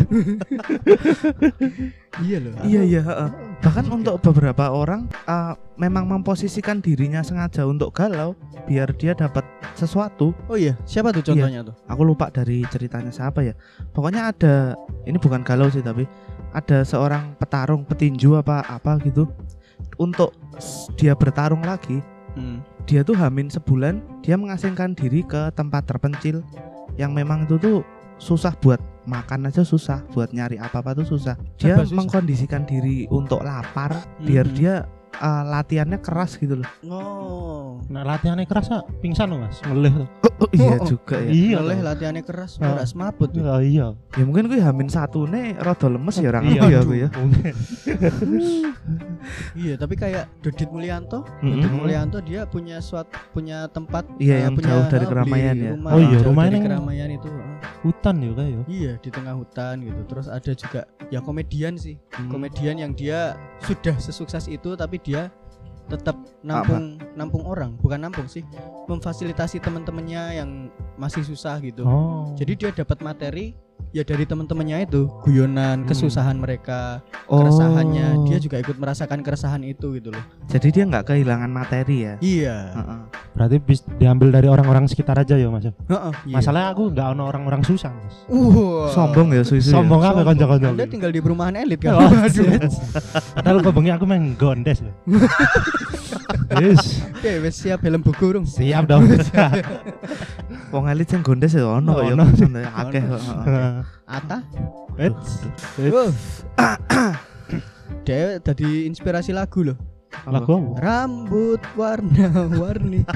iya 2.27 2.37
loh. 2.43 2.51
Iya 2.63 2.81
iya. 2.83 3.01
heeh. 3.07 3.29
Bahkan 3.63 3.85
untuk 3.87 4.19
beberapa 4.19 4.67
orang 4.71 5.07
eh, 5.07 5.53
memang 5.79 6.03
memposisikan 6.07 6.83
dirinya 6.83 7.23
sengaja 7.23 7.63
untuk 7.63 7.95
galau 7.95 8.35
biar 8.67 8.91
dia 8.99 9.15
dapat 9.15 9.47
sesuatu. 9.79 10.35
Oh 10.51 10.59
iya, 10.59 10.75
siapa 10.83 11.15
tuh 11.15 11.23
contohnya 11.23 11.63
tuh? 11.63 11.75
Aku 11.87 12.03
lupa 12.03 12.27
dari 12.27 12.67
ceritanya 12.67 13.15
siapa 13.15 13.47
ya. 13.47 13.55
Pokoknya 13.95 14.35
ada 14.35 14.75
ini 15.07 15.15
bukan 15.15 15.43
galau 15.47 15.71
sih 15.71 15.79
tapi 15.79 16.03
ada 16.55 16.87
seorang 16.87 17.35
petarung 17.35 17.83
petinju 17.83 18.39
apa 18.39 18.63
apa 18.63 18.95
gitu 19.03 19.27
untuk 19.99 20.35
dia 20.95 21.13
bertarung 21.15 21.61
lagi 21.61 22.01
Hmm. 22.35 22.59
dia 22.83 22.99
tuh 22.99 23.15
hamin 23.15 23.47
sebulan 23.47 24.03
dia 24.19 24.35
mengasingkan 24.35 24.91
diri 24.91 25.23
ke 25.23 25.55
tempat 25.55 25.87
terpencil 25.87 26.43
yang 26.99 27.15
memang 27.15 27.47
itu 27.47 27.55
tuh 27.55 27.79
susah 28.19 28.51
buat 28.59 28.75
makan 29.07 29.47
aja 29.47 29.63
susah 29.63 30.03
buat 30.11 30.35
nyari 30.35 30.59
apa 30.59 30.83
apa 30.83 30.91
tuh 30.99 31.07
susah 31.07 31.39
dia 31.55 31.79
susah. 31.79 31.95
mengkondisikan 31.95 32.67
diri 32.67 33.07
untuk 33.07 33.39
lapar 33.39 33.95
biar 34.19 34.51
Mhm. 34.51 34.55
dia 34.55 34.83
uh, 35.17 35.43
latihannya 35.45 35.99
keras 35.99 36.35
gitu 36.35 36.55
loh 36.57 36.69
Oh. 36.85 37.79
Nah, 37.85 38.01
latihannya 38.03 38.43
keras 38.43 38.71
ah, 38.71 38.81
pingsan 38.97 39.27
loh, 39.27 39.37
Mas. 39.37 39.61
Ngelih 39.61 39.93
tuh. 39.93 40.07
oh, 40.39 40.49
iya 40.49 40.73
Oh, 40.73 40.87
juga 40.87 41.15
ya 41.17 41.29
Iya. 41.29 41.55
Oleh 41.59 41.77
loh. 41.77 41.85
latihannya 41.85 42.23
keras, 42.23 42.51
Ah. 42.57 42.71
ora 42.71 42.83
semaput 42.83 43.29
tuh. 43.29 43.43
Oh, 43.43 43.59
iya. 43.59 43.93
ya 44.11 44.23
mungkin 44.23 44.47
gue 44.47 44.57
hamin 44.57 44.87
satu 44.87 45.27
nih 45.27 45.53
rada 45.55 45.85
lemes 45.85 46.15
ya 46.15 46.29
orang 46.29 46.43
Iya, 46.47 46.61
ya 46.65 46.77
aku 46.79 46.93
ya 46.95 47.07
Mungkin. 47.11 47.53
Iya, 49.55 49.73
tapi 49.75 49.95
kayak 49.95 50.29
Dodit 50.39 50.69
Mulyanto, 50.69 51.25
Mm-mm. 51.41 51.57
Dodit 51.57 51.73
Mulyanto 51.73 52.17
dia 52.21 52.45
punya 52.45 52.77
suatu 52.79 53.09
punya 53.31 53.65
tempat 53.67 54.05
Iya, 54.17 54.35
eh, 54.35 54.41
yang 54.45 54.53
punya, 54.53 54.67
jauh 54.71 54.85
dari 54.87 55.01
eh, 55.01 55.09
keramaian 55.09 55.55
ya. 55.55 55.71
rumah 55.73 55.91
Oh 55.91 55.99
iya, 55.99 56.17
rumahnya 56.21 56.53
yang- 56.53 56.65
keramaian 56.67 57.09
itu. 57.11 57.27
eh. 57.27 57.54
Hutan 57.83 58.21
ya 58.21 58.31
kayak 58.33 58.49
ya. 58.49 58.61
Iya, 58.65 58.93
di 59.01 59.09
tengah 59.13 59.33
hutan 59.37 59.85
gitu. 59.85 60.01
Terus 60.09 60.27
ada 60.27 60.51
juga 60.53 60.81
ya 61.13 61.19
komedian 61.21 61.77
sih. 61.77 61.95
Hmm. 62.15 62.29
Komedian 62.29 62.81
yang 62.81 62.91
dia 62.93 63.39
sudah 63.63 63.95
sesukses 63.97 64.49
itu 64.49 64.73
tapi 64.73 64.97
dia 65.01 65.29
tetap 65.85 66.17
nampung 66.41 66.97
nampung 67.13 67.45
orang, 67.45 67.77
bukan 67.77 68.09
nampung 68.09 68.25
sih, 68.25 68.41
memfasilitasi 68.89 69.61
teman-temannya 69.61 70.41
yang 70.41 70.49
masih 70.97 71.21
susah 71.21 71.61
gitu. 71.61 71.85
Oh. 71.85 72.33
Jadi 72.33 72.53
dia 72.57 72.69
dapat 72.73 73.05
materi 73.05 73.53
ya 73.91 74.03
dari 74.03 74.23
teman-temannya 74.23 74.83
itu 74.83 75.07
guyonan 75.21 75.55
Hmm. 75.77 75.87
kesusahan 75.87 76.35
mereka 76.35 76.99
Oh. 77.25 77.39
keresahannya 77.39 78.25
dia 78.25 78.37
juga 78.37 78.57
ikut 78.57 78.75
merasakan 78.75 79.19
keresahan 79.19 79.61
itu 79.61 79.95
gitu 79.95 80.11
loh 80.11 80.19
Jadi 80.45 80.67
dia 80.69 80.83
nggak 80.83 81.05
kehilangan 81.05 81.47
materi 81.47 82.03
ya. 82.03 82.13
iya 82.19 82.57
Heeh. 82.71 82.99
Berarti 83.33 83.55
bis 83.57 83.79
diambil 83.93 84.31
dari 84.31 84.47
orang-orang 84.47 84.85
sekitar 84.85 85.15
aja 85.17 85.35
ya 85.35 85.47
Mas. 85.47 85.65
ya? 85.65 85.73
Heeh, 85.85 86.13
iya. 86.25 86.35
Masalahnya 86.35 86.69
aku 86.69 86.83
nggak 86.89 87.07
ono 87.09 87.23
orang-orang 87.25 87.61
susah 87.61 87.91
Mas. 87.91 88.15
Wah. 88.25 88.87
Sombong 88.89 89.31
ya 89.31 89.41
susu. 89.41 89.63
ya? 89.65 89.73
Sombong 89.73 90.01
apa 90.01 90.11
Sombong. 90.13 90.27
kanca-kanca? 90.29 90.67
anda 90.69 90.85
tinggal 90.85 91.09
di 91.09 91.19
perumahan 91.19 91.55
elit 91.55 91.79
kan 91.79 91.95
Oh, 91.97 92.11
shit. 92.27 92.61
Padahal 93.33 93.59
kebengi 93.61 93.91
aku 93.91 94.03
main 94.03 94.35
gondes 94.35 94.79
loh. 94.81 94.93
Yes, 96.53 97.01
oke 97.11 97.31
wes 97.41 97.55
siap 97.57 97.79
helm 97.81 97.99
buku 98.01 98.27
dong 98.31 98.45
siap 98.45 98.85
dong. 98.85 99.03
Wong 100.75 100.91
elit 100.91 101.07
sing 101.07 101.23
gondes 101.23 101.55
ya 101.55 101.63
ono 101.63 101.95
ya. 102.03 102.19
Akeh. 102.75 102.99
heeh. 102.99 103.79
Ata 104.03 104.37
dia 108.05 108.37
tadi 108.39 108.85
inspirasi 108.85 109.31
lagu 109.31 109.63
loh 109.63 109.77
Lagu 110.27 110.75
apa? 110.75 110.79
rambut 110.79 111.61
warna-warni 111.75 113.03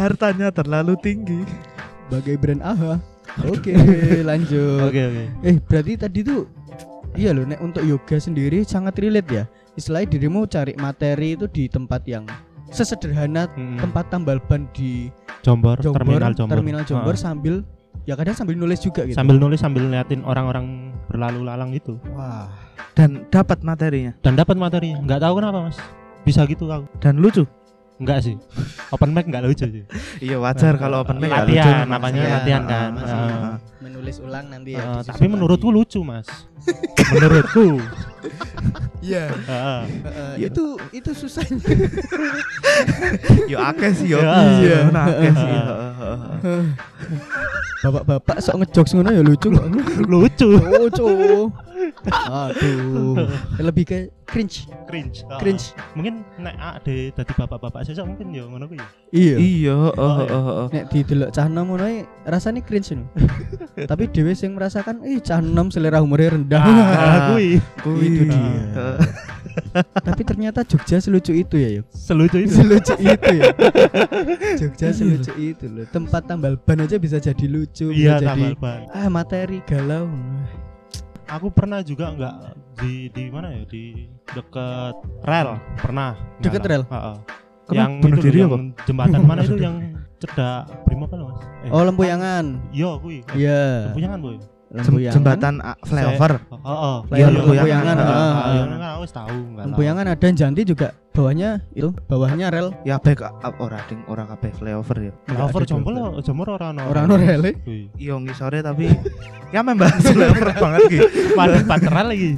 Hartanya 0.00 0.48
terlalu 0.50 0.96
tinggi. 0.98 1.40
bagai 2.08 2.34
brand 2.34 2.62
AHA 2.64 2.94
oke 3.46 3.72
lanjut 4.28 4.90
Oke 4.90 5.00
oke. 5.06 5.24
Eh 5.44 5.56
berarti 5.60 5.92
tadi 5.94 6.20
tuh 6.22 6.50
iya 7.14 7.30
loh 7.30 7.46
nek 7.46 7.62
untuk 7.62 7.82
yoga 7.82 8.18
sendiri 8.18 8.66
sangat 8.66 8.98
relate 8.98 9.30
ya. 9.30 9.44
Istilahnya 9.74 10.10
dirimu 10.10 10.46
cari 10.46 10.74
materi 10.74 11.38
itu 11.38 11.46
di 11.46 11.70
tempat 11.70 12.02
yang 12.04 12.26
sesederhana 12.70 13.46
Mm-mm. 13.50 13.78
tempat 13.78 14.08
tambal 14.08 14.38
ban 14.40 14.66
di 14.70 15.10
Jombor, 15.40 15.78
Jombor, 15.78 15.98
terminal 15.98 16.32
Jombor. 16.32 16.54
terminal 16.54 16.82
Jombor 16.82 17.12
Heeh. 17.12 17.22
sambil 17.22 17.54
ya 18.02 18.14
kadang 18.14 18.32
sambil 18.32 18.54
nulis 18.54 18.78
juga 18.78 19.04
gitu. 19.04 19.14
Sambil 19.14 19.36
nulis 19.36 19.58
sambil 19.58 19.84
liatin 19.84 20.22
orang-orang 20.22 20.66
berlalu 21.06 21.40
lalang 21.42 21.70
itu 21.70 21.98
Wah. 22.10 22.48
Dan 22.92 23.26
dapat 23.28 23.60
materinya. 23.60 24.12
dan 24.18 24.34
dapat 24.34 24.54
materi. 24.54 24.92
Nggak 24.94 25.20
tahu 25.20 25.34
kenapa 25.36 25.58
mas. 25.62 25.78
Bisa 26.20 26.44
gitu 26.44 26.66
aku. 26.66 26.84
Dan 26.98 27.18
lucu. 27.18 27.44
Enggak 27.96 28.22
sih. 28.22 28.36
Open 28.90 29.10
mic 29.10 29.24
nggak 29.24 29.42
lucu 29.42 29.64
sih. 29.66 29.84
Iya 30.18 30.36
wajar 30.36 30.76
kalau 30.76 31.00
open 31.00 31.16
mic 31.16 31.28
Latihan, 31.28 31.84
lucu. 31.84 31.90
namanya 31.90 32.16
Iya, 32.18 32.32
latihan 32.34 32.62
kan. 32.64 32.88
masih 32.90 33.12
Heeh. 33.12 33.52
Menulis 33.80 34.16
ulang 34.18 34.46
nanti 34.46 34.70
ya. 34.72 34.78
Heeh, 34.78 34.88
disusun 34.96 35.08
tapi 35.10 35.20
lagi. 35.22 35.32
menurutku 35.32 35.68
lucu 35.68 36.00
mas. 36.00 36.28
menurutku. 37.10 37.66
Iya. 39.00 39.32
Itu 40.52 40.76
itu 40.92 41.10
susahnya. 41.16 41.56
Yo 43.50 43.56
akeh 43.58 43.90
sih 43.96 44.12
yo. 44.12 44.20
Iya. 44.20 44.92
Nah, 44.92 45.06
akeh 45.08 45.32
sih. 45.32 45.50
Bapak-bapak 47.80 48.44
sok 48.44 48.60
ngejokes 48.60 48.92
ngono 48.92 49.08
ya 49.08 49.24
lucu 49.24 49.48
kok. 49.48 49.66
lucu. 50.04 50.48
Lucu. 50.52 51.08
Aduh. 52.28 53.16
Lebih 53.56 53.84
ke 53.88 53.98
cringe. 54.28 54.68
Cringe. 54.84 55.24
Heeh. 55.24 55.40
Cringe. 55.40 55.66
Mungkin 55.96 56.22
nek 56.36 56.54
ade 56.60 57.08
dadi 57.16 57.32
bapak-bapak 57.34 57.88
sesuk 57.88 58.04
mungkin 58.04 58.36
ya 58.36 58.44
ngono 58.44 58.68
kuwi. 58.68 58.78
Iya. 59.10 59.36
Iya, 59.40 59.74
heeh, 59.90 60.12
heeh, 60.22 60.42
heeh. 60.44 60.66
nek 60.70 60.84
didelok 60.92 61.30
cah 61.32 61.46
nom 61.48 61.72
ngono 61.72 61.86
rasane 62.28 62.60
cringe 62.62 62.94
no. 62.94 63.08
Tapi 63.74 64.12
dhewe 64.12 64.36
sing 64.36 64.52
merasakan 64.54 65.00
ih 65.08 65.18
cah 65.24 65.40
nom 65.40 65.72
selera 65.72 66.04
humornya 66.04 66.36
rendah. 66.36 66.62
Ah, 66.62 67.18
kuwi. 67.32 67.58
Kuwi. 67.80 68.09
Itu 68.12 68.24
dia. 68.26 68.50
Heeh. 68.70 68.98
Tapi 70.06 70.22
ternyata 70.22 70.60
Jogja 70.62 70.96
selucu 70.98 71.32
itu 71.32 71.54
ya, 71.54 71.68
yuk. 71.72 71.86
Selucu 71.90 72.38
itu. 72.38 72.52
Selucu 72.52 72.94
itu 72.96 73.30
ya. 73.32 73.44
Jogja 74.60 74.88
selucu 74.90 75.32
itu 75.36 75.64
loh. 75.66 75.86
Tempat 75.86 76.22
tambal 76.24 76.54
ban 76.56 76.80
aja 76.80 76.96
bisa 76.96 77.16
jadi 77.16 77.44
lucu, 77.44 77.88
Iya, 77.88 78.16
bisa 78.16 78.16
jadi 78.18 78.26
tambal 78.26 78.52
ban. 78.56 78.80
ah 78.90 79.08
materi 79.08 79.58
galau. 79.64 80.06
Aku 81.30 81.46
pernah 81.48 81.78
juga 81.80 82.10
enggak 82.10 82.34
di 82.74 83.06
di 83.08 83.30
mana 83.30 83.52
ya 83.52 83.62
di 83.64 84.10
deket 84.26 84.94
rel 85.22 85.62
pernah 85.76 86.18
Nggak 86.38 86.64
rel? 86.64 86.82
Heeh. 86.84 87.16
Yang 87.70 87.90
Bunuh 88.02 88.10
itu 88.12 88.24
diri 88.26 88.38
yang 88.40 88.74
jembatan 88.82 89.20
mana 89.22 89.40
itu 89.40 89.54
yang 89.56 89.76
cedak 90.18 90.66
Brimob 90.82 91.06
apa 91.06 91.22
mas 91.22 91.38
eh, 91.62 91.70
Oh, 91.70 91.86
lempuyangan. 91.86 92.44
iya 92.74 92.90
kuwi 92.98 93.22
Iya. 93.30 93.94
lempuyangan 93.94 94.18
boy 94.18 94.36
Lempuyangan. 94.70 95.14
Jembatan 95.18 95.54
ah, 95.58 95.74
flyover. 95.82 96.32
oh 96.46 96.62
oh 96.62 96.96
Iya, 97.10 97.26
iya, 97.26 97.28
lempuyangan, 97.28 97.96
iya, 97.98 98.06
ah, 98.06 98.14
iya, 98.14 98.14
ah. 98.14 98.50
iya, 98.54 98.64
kan 98.70 98.90
wis 99.00 99.10
tahu 99.10 99.34
enggak 99.34 99.64
Lempuyangan 99.66 100.04
ada 100.06 100.26
Janti 100.30 100.62
juga 100.62 100.88
bawahnya 101.10 101.50
itu 101.74 101.90
bawahnya 102.06 102.46
rel 102.48 102.70
Ya 102.80 102.96
baik 102.96 103.18
ora 103.58 103.82
ding 103.84 104.06
ora 104.06 104.30
kabeh 104.30 104.54
flyover 104.54 104.96
ya. 105.02 105.12
Flyover 105.26 105.62
juga. 105.66 106.22
jombor 106.22 106.46
ora 106.54 106.70
ono 106.70 106.82
Ora 106.86 107.00
ono 107.02 107.14
rel? 107.18 107.42
Kuwi. 107.42 107.90
Iya 107.98 108.14
ngisore 108.16 108.62
tapi 108.62 108.86
ya 109.54 109.60
membahas 109.60 110.06
flyover 110.14 110.54
banget 110.54 110.80
iki. 110.86 110.98
Padahal 111.34 111.64
pateran 111.66 112.06
lagi 112.06 112.30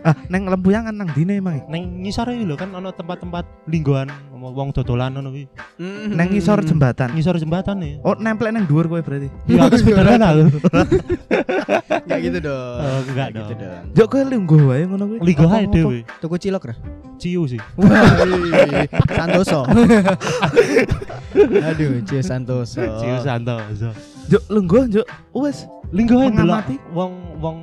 Ah, 0.00 0.14
neng 0.30 0.46
lempuyangan 0.46 0.94
nang 0.94 1.10
dine 1.12 1.36
emang. 1.36 1.66
neng 1.66 2.00
ngisore 2.00 2.32
lho 2.38 2.54
kan 2.54 2.70
ono 2.70 2.88
tempat-tempat 2.88 3.42
linggoan 3.66 4.06
wong 4.40 4.72
dodolan 4.72 5.12
ngono 5.12 5.28
kuwi 5.30 5.44
Neng 6.08 6.28
ngisor 6.28 6.60
jembatan. 6.60 7.12
ngisor 7.12 7.36
jembatan 7.36 7.76
nih 7.76 8.00
Oh, 8.00 8.14
nempel 8.14 8.48
neng 8.48 8.64
dhuwur 8.64 8.86
kowe 8.86 8.98
berarti. 8.98 9.28
Iya, 9.44 9.60
aku 9.62 9.76
sepedaan 9.76 10.20
aku. 10.20 10.42
Enggak 12.00 12.20
gitu 12.22 12.38
dong. 12.40 12.76
Oh, 12.76 13.00
enggak 13.04 13.28
Nggak 13.28 13.44
gitu 13.46 13.54
dong. 13.56 13.82
Jok 13.92 14.06
kowe 14.08 14.22
lungguh 14.22 14.62
wae 14.66 14.82
ngono 14.84 15.04
kuwi. 15.10 15.32
Apa- 15.36 15.54
ae 15.54 15.66
dhewe. 15.66 15.98
Tuku 16.18 16.36
cilok 16.36 16.64
ra? 16.66 16.74
Ciu 17.16 17.44
sih. 17.46 17.60
Santoso. 19.10 19.60
Aduh, 21.68 22.00
Cio 22.02 22.20
Santoso. 22.20 22.80
Ciu 22.98 23.14
Santoso. 23.20 23.90
Jok 24.26 24.42
lungguh 24.48 24.82
jok 24.90 25.06
wes. 25.34 25.66
Linggo 25.90 26.16
ae 26.18 26.30
delok 26.30 26.62
Mengamati. 26.62 26.76
wong 26.90 27.12
wong 27.38 27.56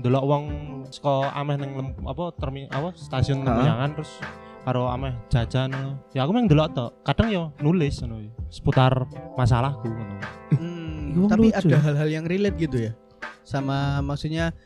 delok 0.00 0.24
wong 0.24 0.44
saka 0.90 1.30
ameh 1.32 1.54
lem- 1.56 1.94
apa 2.02 2.24
termi 2.34 2.66
apa 2.68 2.90
stasiun. 2.92 3.40
Lempuyangan 3.40 3.90
terus 3.94 4.12
karo 4.64 4.88
ameh 4.88 5.12
jajan. 5.28 6.00
Ya 6.16 6.24
aku 6.24 6.32
meng 6.32 6.48
delok 6.48 6.72
tok. 6.72 6.90
Kadang 7.04 7.28
yo 7.30 7.52
nulis 7.60 8.00
ngono 8.00 8.32
seputar 8.48 9.04
masalahku 9.36 9.86
ngono. 9.86 10.16
Hmm, 10.56 11.28
tapi 11.28 11.52
lucu 11.52 11.68
ada 11.68 11.78
hal-hal 11.84 12.08
yang 12.08 12.24
relate 12.24 12.56
gitu 12.56 12.90
ya. 12.90 12.92
Sama 13.44 14.00
maksudnya 14.00 14.56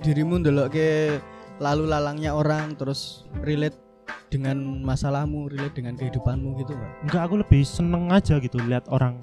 dirimu 0.00 0.38
ndelok 0.40 0.68
ke 0.72 0.88
lalu 1.60 1.84
lalangnya 1.90 2.32
orang 2.32 2.78
terus 2.78 3.26
relate 3.42 3.76
dengan 4.30 4.62
masalahmu, 4.86 5.50
relate 5.50 5.82
dengan 5.82 5.98
kehidupanmu 5.98 6.62
gitu 6.62 6.72
enggak? 6.78 6.92
Enggak 7.02 7.22
aku 7.26 7.34
lebih 7.42 7.62
seneng 7.66 8.14
aja 8.14 8.38
gitu 8.38 8.56
lihat 8.62 8.86
orang. 8.88 9.18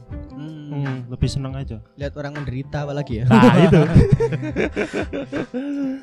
Hmm, 0.78 0.86
Hmm, 0.88 1.00
lebih 1.10 1.26
seneng 1.28 1.54
aja. 1.54 1.78
lihat 1.94 2.14
orang 2.14 2.34
menderita 2.34 2.78
apalagi 2.84 3.14
ya. 3.20 3.26
Nah, 3.26 3.54
itu. 3.60 3.82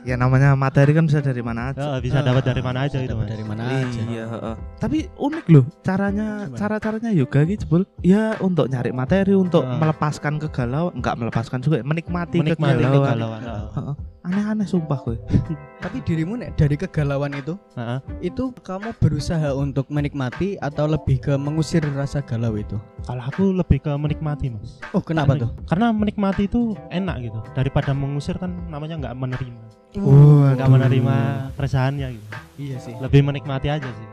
Ya 0.04 0.14
namanya 0.14 0.52
materi 0.54 0.92
kan 0.92 1.04
bisa 1.04 1.20
dari 1.20 1.40
mana 1.40 1.70
aja. 1.70 1.96
Ya, 1.96 1.98
bisa 1.98 2.18
Ah, 2.18 2.24
dapat 2.24 2.42
dari 2.44 2.60
mana 2.60 2.84
aja 2.84 2.96
bisa 2.96 3.04
itu, 3.04 3.10
dapat 3.10 3.24
Mas. 3.24 3.32
Dari 3.32 3.44
mana 3.44 3.62
aja. 3.64 4.00
Iya, 4.04 4.24
heeh. 4.26 4.54
Tapi 4.76 4.98
unik 5.10 5.44
loh 5.48 5.64
caranya 5.80 6.28
Gimana? 6.44 6.58
cara-caranya 6.58 7.10
yoga 7.10 7.40
gitu, 7.44 7.64
Bul. 7.66 7.82
Ya 8.00 8.36
untuk 8.38 8.66
nyari 8.66 8.90
materi, 8.90 9.32
untuk 9.32 9.62
Heeh. 9.62 9.78
melepaskan 9.78 10.36
kegalauan, 10.38 10.92
enggak 10.94 11.14
melepaskan 11.16 11.58
juga, 11.58 11.80
menikmati, 11.80 12.38
Menikmati 12.38 12.74
kegalauan. 12.76 13.08
kegalauan. 13.08 13.40
Heeh. 13.72 13.94
Aneh-aneh 14.24 14.64
sumpah 14.64 14.96
kowe. 14.96 15.16
Tapi 15.84 16.00
dirimu 16.00 16.40
nek 16.40 16.56
dari 16.56 16.80
kegalauan 16.80 17.36
itu, 17.36 17.60
Heeh. 17.76 18.00
itu 18.24 18.56
kamu 18.64 18.96
berusaha 18.96 19.52
untuk 19.52 19.84
menikmati 19.92 20.56
atau 20.56 20.88
lebih 20.88 21.20
ke 21.20 21.36
mengusir 21.36 21.84
rasa 21.92 22.24
galau 22.24 22.56
itu? 22.56 22.80
Kalau 23.04 23.20
aku 23.20 23.52
lebih 23.52 23.84
ke 23.84 23.92
menikmati, 23.92 24.48
Mas. 24.48 24.80
Oh, 24.96 25.04
kenapa 25.04 25.36
Karena- 25.36 25.42
tuh? 25.44 25.50
Karena 25.68 25.86
menikmati 25.92 26.42
itu 26.48 26.72
enak 26.88 27.16
gitu. 27.20 27.38
Daripada 27.52 27.92
mengusir 27.92 28.40
kan 28.40 28.48
namanya 28.72 28.96
nggak 28.96 29.14
menerima. 29.14 29.60
Oh, 30.00 30.48
Nggak 30.48 30.72
menerima 30.72 31.16
keresahannya 31.54 32.08
gitu. 32.16 32.28
Iya 32.58 32.76
sih. 32.80 32.94
Lebih 32.96 33.20
menikmati 33.22 33.68
aja 33.68 33.84
sih. 33.86 34.08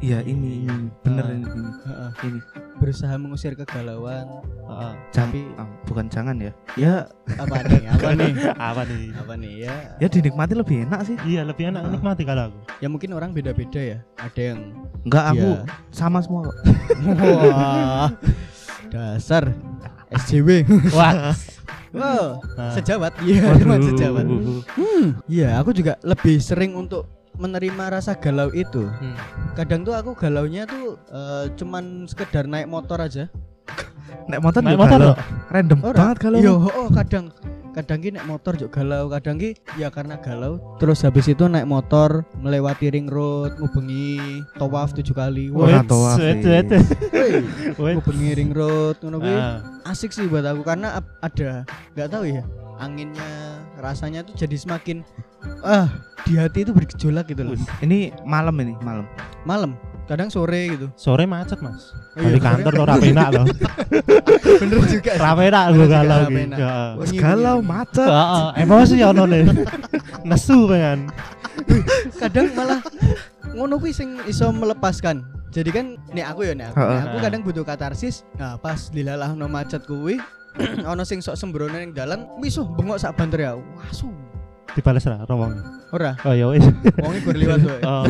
Iya 0.00 0.24
ini, 0.24 0.64
ini. 0.64 0.88
bener 1.04 1.22
Ah. 1.22 1.30
ini, 1.30 1.44
ini. 1.44 1.70
Heeh. 1.84 2.10
Ini. 2.24 2.40
Berusaha 2.80 3.14
mengusir 3.14 3.52
kegalauan. 3.52 4.24
Heeh. 4.64 4.92
Tapi 5.12 5.44
Ah, 5.54 5.68
bukan 5.84 6.08
jangan 6.08 6.40
ya. 6.40 6.52
Ya, 6.72 7.04
apa 7.36 7.60
nih? 7.60 7.84
Apa 7.86 8.08
nih? 8.16 8.32
Apa 8.56 8.82
nih? 8.82 9.04
Apa 9.12 9.34
nih 9.36 9.52
ya? 9.60 9.76
ya 10.00 10.08
dinikmati 10.08 10.56
lebih 10.56 10.88
enak 10.88 11.00
sih. 11.04 11.16
Iya, 11.20 11.44
lebih 11.44 11.68
enak 11.68 11.84
Ah. 11.84 11.86
menikmati 11.86 12.22
kalau 12.24 12.48
aku. 12.48 12.58
Ya 12.80 12.88
mungkin 12.88 13.12
orang 13.12 13.30
beda-beda 13.30 13.76
ya. 13.76 13.98
Ada 14.16 14.56
yang 14.56 14.72
Enggak 15.04 15.24
aku 15.30 15.48
ya. 15.52 15.62
sama 15.92 16.18
semua 16.24 16.48
kok. 16.48 16.56
Wah. 17.20 18.08
Dasar 18.88 19.52
SJW. 20.10 20.64
Wah. 20.96 21.36
Wow, 21.90 22.38
Nah. 22.54 22.70
sejawat. 22.72 23.12
Iya, 23.20 23.50
teman 23.60 23.82
sejawat. 23.84 24.24
Hmm, 24.72 25.18
iya, 25.26 25.58
aku 25.58 25.74
juga 25.74 25.98
lebih 26.00 26.38
sering 26.38 26.72
untuk 26.72 27.04
menerima 27.36 27.84
rasa 28.00 28.16
galau 28.16 28.50
itu. 28.50 28.86
Hmm. 28.88 29.16
Kadang 29.54 29.84
tuh 29.84 29.94
aku 29.94 30.16
galaunya 30.16 30.66
tuh 30.66 30.98
eh, 31.10 31.52
cuman 31.54 32.08
sekedar 32.08 32.48
naik 32.48 32.66
motor 32.66 32.98
aja. 32.98 33.28
Naik 34.26 34.42
motor 34.42 34.60
Naik 34.62 34.78
motor 34.78 34.98
galau. 34.98 35.14
Random 35.50 35.78
Ora. 35.82 35.96
banget 35.96 36.16
kalau. 36.18 36.38
Iya, 36.38 36.52
oh, 36.54 36.88
kadang 36.90 37.26
kadang 37.70 38.02
ki 38.02 38.10
naik 38.10 38.26
motor 38.26 38.58
juga 38.58 38.82
galau 38.82 39.06
kadang 39.06 39.38
ki 39.38 39.54
ya 39.78 39.94
karena 39.94 40.18
galau 40.18 40.58
terus 40.82 41.06
habis 41.06 41.30
itu 41.30 41.46
naik 41.46 41.70
motor 41.70 42.26
melewati 42.42 42.90
ring 42.90 43.06
road 43.06 43.54
ngubengi 43.62 44.42
tawaf 44.58 44.90
tujuh 44.90 45.14
kali 45.14 45.54
Wah, 45.54 45.78
tawaf 45.86 46.18
ngubengi 47.78 48.30
ring 48.34 48.50
road 48.50 48.98
ngono 48.98 49.22
kuwi 49.22 49.38
Ah, 49.38 49.62
asik 49.86 50.10
sih 50.10 50.26
buat 50.26 50.42
aku 50.44 50.66
karena 50.66 50.98
ada 51.22 51.62
nggak 51.94 52.08
tahu 52.10 52.24
ya 52.26 52.42
anginnya 52.82 53.59
rasanya 53.80 54.20
tuh 54.22 54.36
jadi 54.36 54.56
semakin 54.56 55.02
ah 55.64 55.88
di 56.28 56.36
hati 56.36 56.68
itu 56.68 56.72
bergejolak 56.76 57.32
gitu 57.32 57.42
loh. 57.42 57.56
Ini 57.80 58.12
malam 58.28 58.54
ini, 58.60 58.76
malam. 58.84 59.08
malam 59.48 59.72
kadang 60.10 60.26
sore 60.26 60.74
gitu. 60.74 60.86
Sore 60.98 61.22
macet 61.22 61.62
mas. 61.62 61.94
Oh 62.18 62.26
iya, 62.26 62.34
di 62.34 62.40
kantor 62.42 62.72
tuh 62.74 62.86
rapi 62.86 63.14
enak 63.14 63.28
loh. 63.38 63.46
Bener 64.58 64.78
juga 64.90 65.10
rapi 65.16 65.42
enak 65.46 65.64
Bener 65.70 65.78
gue 65.78 65.86
galau 65.86 66.20
gitu. 66.26 66.54
Ya. 66.58 66.74
Galau 67.14 67.56
macet. 67.62 68.10
Heeh, 68.10 68.46
emosi 68.66 68.96
ono 69.06 69.24
nih. 69.30 69.44
Nesu 70.28 70.66
pengen 70.66 71.08
kadang 72.18 72.52
malah 72.56 72.80
ngono 73.54 73.78
kuwi 73.78 73.94
sing 73.94 74.18
iso 74.26 74.50
melepaskan. 74.50 75.22
Jadi 75.50 75.70
kan 75.74 75.98
nih 76.14 76.22
aku 76.22 76.46
ya 76.46 76.54
nih 76.54 76.70
aku, 76.70 76.78
nih 76.78 77.00
aku 77.10 77.16
kadang 77.18 77.40
butuh 77.42 77.64
katarsis 77.66 78.22
nah 78.38 78.54
pas 78.54 78.86
dilalah 78.94 79.34
no 79.34 79.50
macet 79.50 79.82
kuwi 79.82 80.22
ono 80.90 81.02
sing 81.06 81.22
sok 81.22 81.36
sembrono 81.38 81.76
ning 81.76 81.94
dalan 81.94 82.26
wisuh 82.42 82.66
bengok 82.74 82.98
sak 82.98 83.14
banter 83.14 83.46
ya 83.46 83.52
wasu. 83.56 84.10
Dibales 84.70 85.02
lah 85.02 85.26
romong 85.26 85.58
ora. 85.90 86.14
Oh 86.22 86.34
ya 86.34 86.46
wis. 86.46 86.62
Wong 87.02 87.14
iki 87.18 87.30
liwat 87.34 87.60
wae 87.66 87.82
oh. 87.82 88.06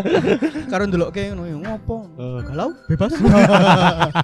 Karo 0.70 0.86
ndelokke 0.86 1.34
ngono 1.34 1.42
ya 1.50 1.56
ngopo? 1.58 1.96
Oh. 2.14 2.38
galau 2.46 2.70
bebas. 2.86 3.12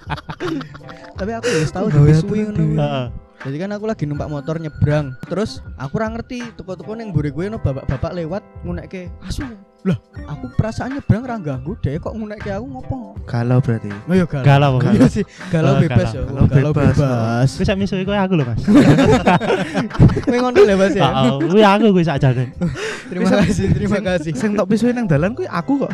Tapi 1.19 1.31
aku 1.35 1.47
ya 1.51 1.67
tahu 1.67 1.87
Gawe 1.91 1.99
di 2.07 2.15
aturan 2.15 2.23
suwi 2.23 2.41
ngono. 2.47 3.11
Jadi 3.43 3.57
kan 3.59 3.75
aku 3.75 3.85
lagi 3.91 4.07
numpak 4.07 4.31
motor 4.31 4.63
nyebrang 4.63 5.19
terus 5.27 5.59
aku 5.75 5.99
ora 5.99 6.15
ngerti 6.15 6.55
toko-toko 6.55 6.95
ning 6.95 7.11
mburi 7.11 7.35
gue 7.35 7.51
no 7.51 7.59
bapak-bapak 7.59 8.15
lewat 8.15 8.43
ngunekke 8.63 9.11
asu 9.27 9.43
lah 9.83 9.99
aku 10.25 10.47
perasaan 10.55 10.95
nyebrang 10.95 11.23
ra 11.23 11.37
ganggu 11.37 11.75
deh 11.77 11.99
kok 11.99 12.15
ngunekke 12.15 12.51
aku 12.51 12.67
ngopo 12.69 12.99
Galau 13.23 13.59
berarti. 13.59 13.87
Oh 14.07 14.15
iya 14.15 14.27
galau. 14.27 14.79
galau 14.79 14.95
Iya 14.95 15.07
sih, 15.07 15.23
galau 15.47 15.75
Oh, 15.75 15.79
bebas 15.79 16.11
ya. 16.11 16.23
galau. 16.23 16.45
Galau 16.45 16.71
Bebas. 16.71 16.95
bebas. 16.99 17.49
Wis 17.55 17.67
sak 17.67 17.77
misu 17.77 17.95
kowe 18.03 18.15
aku 18.15 18.35
lho 18.35 18.45
Mas. 18.45 18.63
Kowe 20.27 20.37
ngono 20.39 20.59
ya, 20.61 20.75
Mas 20.75 20.91
ya. 20.93 21.07
Heeh, 21.07 21.31
kuwi 21.41 21.63
aku 21.63 21.87
kuwi 21.93 22.03
sakjane. 22.05 22.51
Terima 23.07 23.31
kasih, 23.33 23.67
terima 23.71 23.99
kasih. 24.01 24.33
Sing 24.35 24.51
tok 24.53 24.67
pisuin 24.67 24.91
nang 24.93 25.07
dalan 25.07 25.35
kuwi 25.35 25.47
aku 25.47 25.87
kok. 25.87 25.93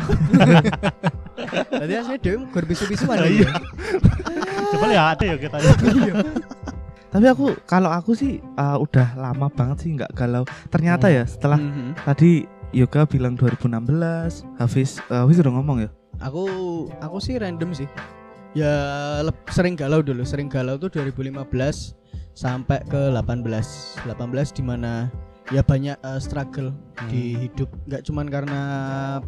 Tadi 1.71 1.93
asline 1.95 2.17
dhewe 2.19 2.45
gur 2.47 2.63
bisu-bisuan. 2.65 3.17
Iya. 3.21 3.45
ya. 3.45 3.51
Coba 4.69 4.85
ya 4.89 5.03
ada 5.13 5.23
ya 5.23 5.35
kita. 5.37 5.57
Tapi 7.09 7.25
aku 7.25 7.45
kalau 7.63 7.89
aku 7.89 8.13
sih 8.13 8.37
uh, 8.55 8.77
udah 8.77 9.13
lama 9.15 9.49
banget 9.49 9.77
sih 9.81 9.89
nggak 9.93 10.13
galau. 10.13 10.45
Ternyata 10.67 11.09
ya 11.09 11.25
setelah 11.25 11.57
Mhm. 11.57 11.93
tadi 11.99 12.45
Yoga 12.69 13.01
bilang 13.03 13.33
2016, 13.33 14.45
Hafiz 14.61 15.01
uh, 15.09 15.25
Hafiz 15.25 15.41
udah 15.41 15.53
ngomong 15.53 15.77
ya. 15.83 15.89
Aku 16.21 16.45
aku 17.01 17.17
sih 17.17 17.35
random 17.35 17.73
sih. 17.73 17.89
Ya 18.53 18.69
sering 19.49 19.73
galau 19.73 20.01
dulu, 20.01 20.21
sering 20.21 20.49
galau 20.49 20.77
tuh 20.77 20.89
2015 20.89 21.33
sampai 22.33 22.81
ke 22.85 23.09
18. 23.09 23.45
18 24.05 24.05
di 24.53 24.63
mana 24.63 25.09
ya 25.49 25.65
banyak 25.65 25.97
eh, 25.97 26.19
struggle 26.21 26.69
di 27.09 27.33
hidup 27.39 27.73
nggak 27.89 28.05
cuman 28.05 28.29
karena 28.29 28.61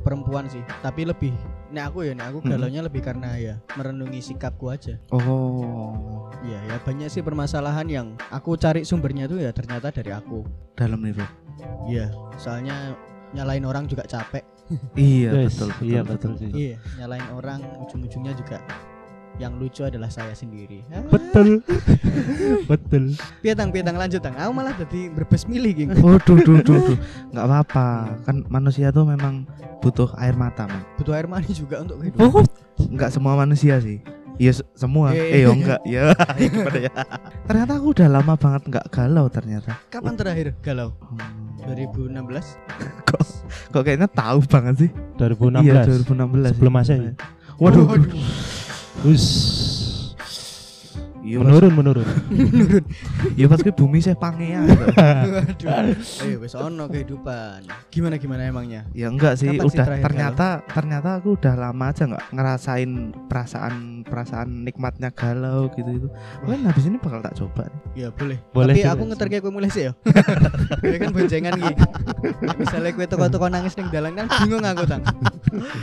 perempuan 0.06 0.46
sih 0.46 0.62
tapi 0.86 1.02
lebih 1.02 1.34
nek 1.74 1.90
aku 1.90 2.06
ya 2.06 2.14
nek 2.14 2.30
aku 2.30 2.46
Hmm. 2.46 2.52
galaunya 2.54 2.86
lebih 2.86 3.02
karena 3.02 3.34
ya 3.42 3.56
merenungi 3.74 4.22
sikapku 4.22 4.70
aja 4.70 5.02
Oh, 5.10 6.30
ya 6.46 6.62
ya 6.62 6.78
banyak 6.78 7.10
sih 7.10 7.26
permasalahan 7.26 7.90
yang 7.90 8.08
aku 8.30 8.54
cari 8.54 8.86
sumbernya 8.86 9.26
tuh 9.26 9.42
ya 9.42 9.50
ternyata 9.50 9.90
dari 9.90 10.14
aku 10.14 10.46
dalam 10.78 11.02
nih, 11.02 11.18
Bro. 11.18 11.26
iya 11.90 12.14
soalnya 12.38 12.94
nyalain 13.32 13.64
orang 13.64 13.86
juga 13.86 14.04
capek 14.04 14.44
Iya, 14.94 15.36
Yes, 15.38 15.52
betul, 15.54 15.68
betul, 15.70 15.84
Iya 15.84 16.00
betul. 16.02 16.32
betul 16.34 16.50
iya 16.54 16.76
nyalain 16.96 17.28
orang 17.32 17.60
ujung-ujungnya 17.82 18.34
juga 18.34 18.58
yang 19.38 19.56
lucu 19.58 19.82
adalah 19.82 20.08
saya 20.08 20.32
sendiri 20.32 20.84
Ah, 20.88 21.02
Betul. 21.04 21.60
Betul. 22.70 23.16
pietang 23.40 23.70
pietang 23.70 23.96
lanjut 23.96 24.20
tang 24.20 24.36
aku 24.36 24.52
malah 24.52 24.76
jadi 24.76 25.08
berbes 25.10 25.44
milih 25.46 25.72
gini 25.74 25.92
Waduh, 25.94 26.38
duh, 26.38 26.60
duh, 26.60 26.80
duh. 26.86 26.98
nggak 27.32 27.46
apa-apa. 27.46 27.88
Kan 28.22 28.44
manusia 28.48 28.92
tuh 28.92 29.04
memang 29.04 29.48
butuh 29.80 30.12
air 30.16 30.36
mata, 30.36 30.68
man. 30.68 30.84
butuh 30.96 31.12
air 31.12 31.26
mani 31.26 31.50
juga 31.50 31.82
untuk 31.82 32.00
kehidupan 32.00 32.44
Nggak 32.78 33.10
semua 33.10 33.34
manusia 33.36 33.80
sih. 33.80 34.00
Iya 34.36 34.52
se- 34.54 34.68
semua. 34.74 35.12
Eh, 35.12 35.38
Eh, 35.38 35.42
yo 35.44 35.54
enggak. 35.54 35.80
Ya, 35.90 36.12
ya? 36.72 36.92
Ternyata 37.44 37.72
aku 37.74 37.88
udah 37.92 38.08
lama 38.10 38.34
banget 38.36 38.62
nggak 38.68 38.86
galau 38.90 39.26
ternyata. 39.28 39.78
kapan 39.88 40.14
terakhir 40.16 40.48
galau 40.60 40.94
Hmm, 41.00 41.51
2016 41.66 42.58
kok 43.10 43.22
kok 43.72 43.82
kayaknya 43.84 44.08
tahu 44.12 44.40
banget 44.48 44.88
sih. 44.88 44.90
2016. 45.20 45.64
Iya, 45.66 45.82
2016. 45.88 46.56
Sebelum 46.56 46.74
sih. 46.74 46.78
Masehi. 46.78 47.10
Waduh. 47.62 47.86
Waduh. 47.88 48.12
Wis. 49.06 49.26
Iya, 51.22 51.38
pas, 51.38 51.46
Menurun 51.46 51.74
menurun. 51.78 52.08
iya 53.38 53.46
pas 53.46 53.62
ke 53.62 53.70
bumi 53.70 54.02
saya 54.02 54.18
pangea. 54.18 54.66
Waduh. 54.66 55.94
Ayo 56.26 56.36
wes 56.42 56.58
ono 56.58 56.90
kehidupan. 56.90 57.70
Gimana 57.94 58.18
gimana 58.18 58.50
emangnya? 58.50 58.90
ya 58.92 59.06
enggak 59.08 59.38
sih, 59.38 59.54
Kapan 59.54 59.62
sih 59.62 59.70
udah 59.78 59.86
terakhir 59.86 60.04
ternyata 60.10 60.48
ternyata 60.66 61.10
aku 61.22 61.38
udah 61.38 61.54
lama 61.54 61.86
aja 61.94 62.04
nggak 62.10 62.26
ngerasain 62.34 62.92
perasaan 63.30 63.74
perasaan 64.02 64.66
nikmatnya 64.66 65.14
galau 65.14 65.70
gitu 65.78 65.90
itu. 65.94 66.08
Mungkin 66.42 66.66
habis 66.66 66.86
ini 66.90 66.98
bakal 66.98 67.22
tak 67.22 67.38
coba. 67.38 67.70
nih. 67.70 67.82
Ya 68.02 68.08
boleh. 68.10 68.38
Boleh 68.50 68.74
Tapi 68.74 68.82
sih, 68.82 68.90
aku 68.90 69.04
Mas. 69.06 69.10
ngeterke 69.14 69.38
kowe 69.46 69.54
mulai 69.54 69.70
sih 69.70 69.84
ya. 69.88 69.94
Kowe 70.82 70.98
kan 70.98 71.10
boncengan 71.14 71.54
iki. 71.62 71.74
Misalnya 72.58 72.92
kowe 72.98 73.06
toko-toko 73.06 73.46
nangis 73.46 73.78
ning 73.78 73.94
dalan 73.94 74.18
kan 74.18 74.26
bingung 74.42 74.66
aku 74.66 74.90
tang. 74.90 75.06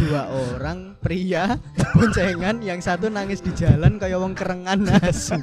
Dua 0.03 0.27
orang 0.51 0.99
pria 0.99 1.55
boncengan 1.95 2.59
yang 2.59 2.83
satu 2.83 3.07
nangis 3.07 3.39
di 3.39 3.55
jalan 3.55 4.03
kayak 4.03 4.19
wong 4.19 4.35
kerengan 4.35 4.83
asu. 5.29 5.43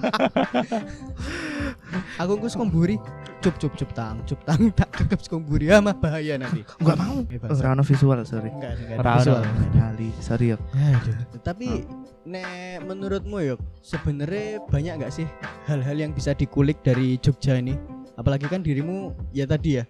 aku 2.21 2.33
kus 2.41 2.57
komburi 2.57 2.97
cup 3.39 3.55
cup 3.61 3.73
cup 3.77 3.91
tang 3.93 4.17
cup 4.25 4.41
tang 4.43 4.61
tak 4.79 4.89
kekep 4.89 5.21
komburi 5.29 5.69
ah 5.69 5.81
mah 5.81 5.93
bahaya 5.93 6.41
nanti. 6.41 6.65
Enggak 6.81 6.97
mau. 6.97 7.21
Eh. 7.21 7.61
Rano 7.61 7.83
visual, 7.85 8.19
sorry. 8.25 8.49
Enggak 8.49 8.99
Ora. 8.99 9.45
Kali, 9.73 10.09
sorry 10.19 10.55
ya. 10.55 10.57
Aduh. 10.73 11.15
Tapi 11.45 11.85
nek 12.25 12.81
menurutmu 12.89 13.37
yuk 13.45 13.61
sebenarnya 13.85 14.57
banyak 14.65 14.93
nggak 14.97 15.13
sih 15.13 15.29
hal-hal 15.69 15.93
yang 15.93 16.11
bisa 16.11 16.33
dikulik 16.33 16.81
dari 16.81 17.21
Jogja 17.21 17.61
ini? 17.61 17.77
Apalagi 18.15 18.47
kan 18.47 18.63
dirimu 18.63 19.11
ya 19.35 19.43
tadi 19.43 19.75
ya, 19.77 19.83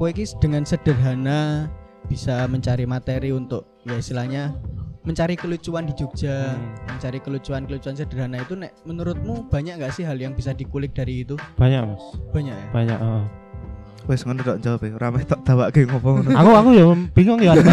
kowe 0.00 0.08
iki 0.08 0.24
dengan 0.40 0.64
sederhana 0.64 1.68
bisa 2.08 2.48
mencari 2.48 2.88
materi 2.88 3.30
untuk 3.30 3.68
ya 3.84 4.00
istilahnya 4.00 4.56
mencari 5.00 5.32
kelucuan 5.32 5.84
di 5.84 5.94
Jogja, 5.94 6.52
Hmm. 6.52 6.76
mencari 6.86 7.18
kelucuan-kelucuan 7.18 7.94
sederhana 7.94 8.36
itu 8.38 8.52
nek 8.52 8.76
menurutmu 8.84 9.46
banyak 9.46 9.76
nggak 9.76 9.92
sih 9.92 10.04
hal 10.04 10.14
yang 10.14 10.32
bisa 10.32 10.52
dikulik 10.52 10.92
dari 10.92 11.24
itu? 11.24 11.40
Banyak 11.56 11.80
Mas. 11.86 12.04
Banyak 12.30 12.52
ya. 12.52 12.66
Banyak. 12.70 12.98
heeh. 12.98 13.24
Wes 14.02 14.24
ngono 14.24 14.40
tok 14.40 14.58
jawab 14.58 14.80
ya. 14.82 14.92
Rame 14.96 15.22
tok 15.22 15.40
tawake 15.40 15.84
ngomong 15.84 16.24
ngono. 16.24 16.30
Aku 16.34 16.50
aku 16.52 16.70
ya 16.72 16.84
bingung 17.10 17.40
ya. 17.40 17.52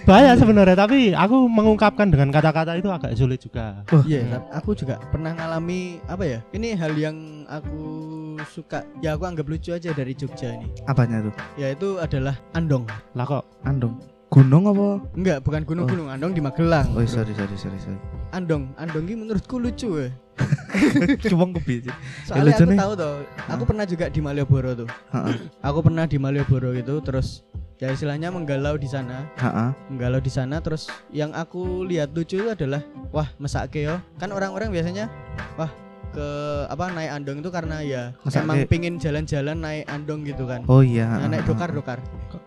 Banyak 0.00 0.34
sebenarnya 0.36 0.74
tapi 0.74 1.14
aku 1.14 1.46
mengungkapkan 1.46 2.10
dengan 2.10 2.30
kata-kata 2.30 2.74
itu 2.74 2.90
agak 2.90 3.14
sulit 3.14 3.38
juga. 3.38 3.86
Iya, 4.04 4.26
tap- 4.28 4.50
aku 4.52 4.74
juga 4.74 4.98
pernah 5.06 5.30
ngalami 5.30 6.02
apa 6.04 6.24
ya? 6.26 6.38
Ini 6.50 6.74
hal 6.74 6.98
yang 6.98 7.16
aku 7.46 7.78
suka, 8.44 8.82
ya 8.98 9.14
aku 9.14 9.22
anggap 9.24 9.46
lucu 9.46 9.70
aja 9.70 9.92
dari 9.92 10.12
Jogja 10.12 10.50
ini. 10.50 10.66
apanya 10.84 11.22
tuh? 11.22 11.34
Yaitu 11.54 11.88
adalah 11.96 12.34
andong. 12.52 12.90
Lah 13.14 13.24
kok 13.24 13.44
Andong. 13.62 13.94
Gunung 14.30 14.70
apa? 14.70 15.02
Enggak, 15.18 15.42
bukan 15.42 15.66
gunung-gunung, 15.66 16.06
andong 16.06 16.30
di 16.30 16.38
Magelang. 16.38 16.86
Oh, 16.94 17.02
bro. 17.02 17.10
sorry, 17.10 17.34
sorry, 17.34 17.56
sorry, 17.58 17.78
sorry. 17.82 17.98
Andong, 18.30 18.70
andong 18.78 19.10
ini 19.10 19.26
menurutku 19.26 19.58
lucu 19.58 19.90
ya. 20.06 20.14
Cuma 21.26 21.50
kebi. 21.58 21.90
Soalnya 22.22 22.54
lucu 22.54 22.62
aku 22.62 22.78
tahu 22.78 22.92
tuh, 22.94 23.14
aku 23.50 23.62
pernah 23.66 23.84
juga 23.90 24.06
di 24.06 24.22
Malioboro 24.22 24.86
tuh. 24.86 24.88
Aku 25.66 25.82
pernah 25.82 26.06
di 26.06 26.14
Malioboro 26.22 26.70
gitu, 26.78 27.02
terus 27.02 27.42
ya 27.82 27.90
istilahnya 27.90 28.30
menggalau 28.30 28.78
di 28.78 28.86
sana, 28.86 29.26
Heeh. 29.34 29.74
menggalau 29.90 30.22
di 30.22 30.30
sana. 30.30 30.62
Terus 30.62 30.86
yang 31.10 31.34
aku 31.34 31.82
lihat 31.90 32.14
lucu 32.14 32.38
itu 32.38 32.54
adalah, 32.54 32.86
wah 33.10 33.26
mesake 33.42 33.82
yo. 33.82 33.98
Kan 34.22 34.30
orang-orang 34.30 34.70
biasanya, 34.70 35.10
wah 35.58 35.74
ke 36.10 36.28
apa 36.66 36.90
naik 36.90 37.10
andong 37.14 37.38
itu 37.38 37.50
karena 37.50 37.76
ya 37.80 38.02
Mesake. 38.20 38.42
emang 38.42 38.58
pingin 38.66 38.94
jalan-jalan 38.98 39.56
naik 39.56 39.84
andong 39.86 40.26
gitu 40.26 40.42
kan. 40.44 40.66
Oh 40.66 40.82
iya. 40.82 41.06
Nah, 41.06 41.30
naik 41.30 41.46
heeh. 41.46 41.50
dokar 41.50 41.70
dokar, 41.70 41.98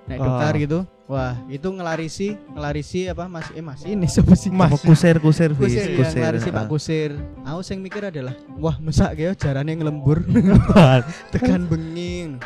naik 0.06 0.20
Oh. 0.20 0.28
dokar 0.28 0.54
gitu. 0.60 0.80
Wah 1.04 1.36
itu 1.48 1.68
ngelarisi, 1.68 2.40
ngelarisi 2.52 3.08
apa 3.08 3.28
mas? 3.28 3.48
Eh 3.52 3.60
mas 3.60 3.84
ini 3.84 4.08
siapa 4.08 4.34
sih? 4.34 4.48
Apa 4.50 4.76
kusir 4.76 5.20
kusir 5.20 5.52
Kusir, 5.52 5.96
yang 5.96 6.12
ngelarisi 6.12 6.50
Pak 6.50 6.64
heeh. 6.64 6.72
Kusir. 6.72 7.12
Aku 7.44 7.62
sing 7.62 7.80
mikir 7.80 8.04
adalah, 8.04 8.36
wah 8.56 8.76
mesak 8.78 9.16
ya 9.16 9.32
jarane 9.34 9.76
ngelembur, 9.76 10.24
tekan 11.36 11.68
benging. 11.68 12.40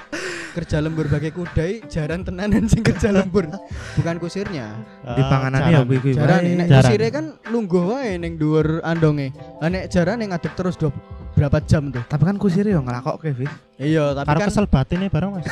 Kerja 0.58 0.82
lembur 0.82 1.06
bagai 1.06 1.30
kudai, 1.30 1.86
jaran 1.86 2.26
tenanan 2.26 2.66
sing 2.66 2.82
kerja 2.82 3.14
lembur. 3.14 3.46
Bukan 3.94 4.18
kusirnya. 4.18 4.74
Di 5.06 5.22
panganannya 5.22 5.70
ya 5.70 5.82
kuwi. 5.86 6.18
Jaran 6.18 6.42
nek 6.58 6.66
Jaran. 6.66 6.82
kusire 6.82 7.08
kan 7.14 7.26
lungguh 7.46 7.84
wae 7.94 8.18
ning 8.18 8.42
dhuwur 8.42 8.82
andonge. 8.82 9.30
Lah 9.62 9.70
nek 9.70 9.86
jarane 9.94 10.26
ngadeg 10.26 10.58
terus 10.58 10.74
dop. 10.74 10.98
berapa 11.38 11.62
jam 11.62 11.94
tuh. 11.94 12.02
Tapi 12.10 12.24
kan 12.26 12.42
kusir 12.42 12.66
yo 12.66 12.82
ngelakok 12.82 13.22
ke, 13.22 13.30
Vis. 13.38 13.54
Iya, 13.78 14.18
tapi 14.18 14.26
Karo 14.26 14.40
kan 14.42 14.50
kesel 14.50 14.66
batinnya 14.66 15.06
bareng 15.14 15.38
mas. 15.38 15.46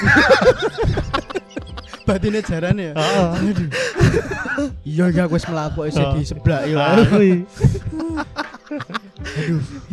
batinnya 2.09 2.41
jaran 2.41 2.73
ya. 2.81 2.91
Heeh. 2.97 3.29
Iya, 4.81 5.05
ya 5.13 5.23
wis 5.29 5.45
mlaku 5.45 5.85
wis 5.85 5.93
Oh. 6.01 6.17
di 6.17 6.25
sebelah 6.25 6.65
ya. 6.65 6.77
Ah, 6.81 7.05
kuwi. 7.05 7.45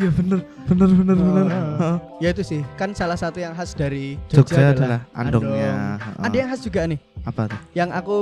Iya 0.01 0.09
bener, 0.17 0.41
bener 0.73 0.89
bener 0.91 1.15
Oh. 1.15 1.25
bener. 1.29 1.47
Heeh. 1.53 1.97
Ya 2.19 2.29
itu 2.31 2.43
sih, 2.43 2.61
kan 2.75 2.91
salah 2.93 3.15
satu 3.15 3.39
yang 3.39 3.53
khas 3.53 3.73
dari 3.73 4.17
Jogja 4.27 4.73
adalah 4.73 5.01
andongnya. 5.13 6.01
andong. 6.01 6.25
Ada 6.25 6.37
yang 6.37 6.49
khas 6.49 6.63
juga 6.63 6.81
nih, 6.85 6.99
apa 7.23 7.43
tuh? 7.47 7.61
yang 7.73 7.91
aku 7.91 8.19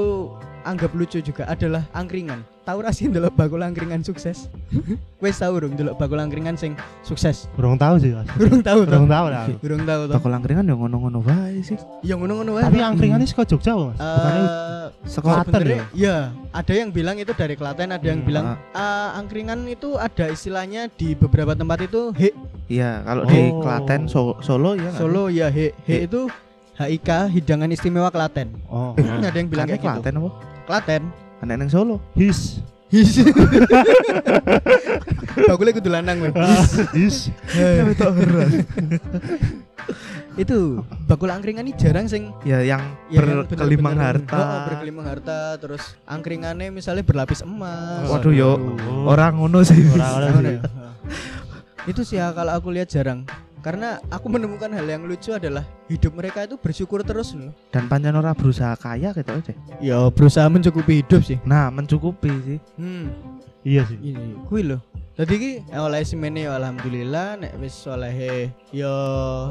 anggap 0.62 0.90
lucu 0.92 1.18
juga 1.18 1.44
adalah 1.44 1.84
angkringan. 1.90 2.40
Tahu 2.60 2.78
ra 2.80 2.90
sih 2.90 3.06
ndelok 3.06 3.34
bakul 3.34 3.58
angkringan 3.58 4.00
sukses? 4.00 4.46
Wes 5.22 5.36
tahu 5.36 5.58
dong 5.58 5.74
ndelok 5.74 5.96
bakul 5.96 6.16
angkringan 6.16 6.54
sing 6.54 6.76
sukses. 7.00 7.48
Kurang 7.52 7.74
tahu 7.76 7.98
sih 7.98 8.12
mas. 8.12 8.28
Burung 8.32 8.60
tahu. 8.60 8.84
Kurang 8.84 9.08
tahu 9.08 9.26
lah. 9.26 9.42
aku. 9.44 9.52
Burung 9.58 9.82
tahu 9.82 10.00
toh. 10.06 10.14
Bakul 10.16 10.32
angkringan 10.32 10.64
yo 10.64 10.74
ngono-ngono 10.76 11.18
wae 11.20 11.58
sih. 11.60 11.78
Ya 12.00 12.14
ngono-ngono 12.14 12.56
wae. 12.56 12.62
Tapi 12.62 12.78
angkringannya 12.78 13.26
suka 13.26 13.42
Jogja 13.44 13.72
mas. 13.74 13.98
Eh, 13.98 14.86
Sekolah 15.00 15.42
ya? 15.48 15.84
ya 15.96 16.16
ada 16.52 16.72
yang 16.72 16.92
bilang 16.92 17.16
itu 17.16 17.32
dari 17.32 17.56
Klaten 17.56 17.88
ada 17.88 18.04
yang 18.04 18.20
Hmm, 18.20 18.28
bilang 18.28 18.44
"Ah, 18.70 19.16
angkringan 19.16 19.64
itu 19.64 19.96
ada 19.96 20.28
istilahnya 20.28 20.92
di 20.92 21.16
beberapa 21.16 21.56
tempat 21.56 21.88
itu 21.88 22.12
he 22.12 22.36
Iya, 22.68 23.02
kalau 23.02 23.24
di 23.24 23.50
Oh. 23.50 23.64
Klaten 23.64 24.06
So- 24.06 24.38
Solo 24.38 24.76
ya 24.76 24.92
Solo 24.92 25.26
ya 25.26 25.48
he 25.48 25.72
he 25.82 25.94
He. 25.94 26.06
itu 26.06 26.28
HIK 26.76 27.32
hidangan 27.32 27.68
istimewa 27.68 28.12
Klaten 28.12 28.52
Oh. 28.66 28.92
ada 29.26 29.32
yang 29.32 29.48
sih? 29.48 29.48
bilang 29.48 29.66
Karena 29.66 29.74
kayak 29.74 29.80
gitu 29.80 30.00
Klaten 30.04 30.14
apa? 30.14 30.30
Klaten 30.70 31.10
Anak 31.42 31.56
neng 31.58 31.70
Solo. 31.72 31.98
His. 32.14 32.62
His. 32.94 33.16
Bagulnya 35.50 35.72
kudu 35.74 35.90
lanang 35.90 36.22
weh. 36.22 36.30
His. 36.94 37.32
itu 40.38 40.78
bakul 41.10 41.26
angkringan 41.34 41.66
ini 41.66 41.74
jarang 41.74 42.06
sing 42.06 42.30
Ya 42.46 42.62
yang 42.62 42.78
ya 43.10 43.18
berkelimang 43.18 43.98
bener-bener- 43.98 44.30
harta. 44.30 44.38
Oh, 44.38 44.58
berkelimang 44.70 45.06
harta 45.10 45.38
terus 45.58 45.98
angkringannya 46.06 46.70
misalnya 46.70 47.02
berlapis 47.02 47.42
emas. 47.42 48.06
Waduh 48.06 48.30
yo, 48.30 48.78
orang 49.10 49.42
ngono 49.42 49.66
sih. 49.66 49.74
Ngono 49.74 50.38
sih. 50.38 50.54
ya? 50.54 50.60
itu 51.90 52.02
sih 52.06 52.20
ya 52.22 52.30
kalau 52.30 52.54
aku 52.54 52.70
lihat 52.70 52.86
jarang 52.92 53.26
karena 53.60 54.00
aku 54.08 54.26
menemukan 54.26 54.68
hal 54.68 54.84
yang 54.84 55.04
lucu 55.04 55.30
adalah 55.30 55.62
hidup 55.86 56.12
mereka 56.12 56.42
itu 56.42 56.56
bersyukur 56.56 57.00
terus 57.00 57.32
loh 57.32 57.52
Dan 57.68 57.86
pancen 57.86 58.12
ora 58.12 58.32
berusaha 58.32 58.72
kaya 58.74 59.12
gitu 59.12 59.30
aja. 59.30 59.52
ya 59.78 60.08
berusaha 60.08 60.46
mencukupi 60.46 61.00
hidup 61.00 61.20
sih 61.22 61.38
Nah, 61.42 61.68
mencukupi 61.68 62.32
sih. 62.42 62.58
hmm 62.76 63.06
Iya 63.60 63.84
sih. 63.84 64.00
ini 64.02 64.40
kui 64.44 64.64
loh 64.64 64.80
tadi 65.12 65.36
ki 65.36 65.52
eh, 65.66 65.76
oleh 65.78 66.00
semene 66.00 66.48
ya 66.48 66.56
alhamdulillah 66.56 67.36
nek 67.36 67.52
wis 67.56 67.76
oleh 67.84 68.48
yo 68.72 68.88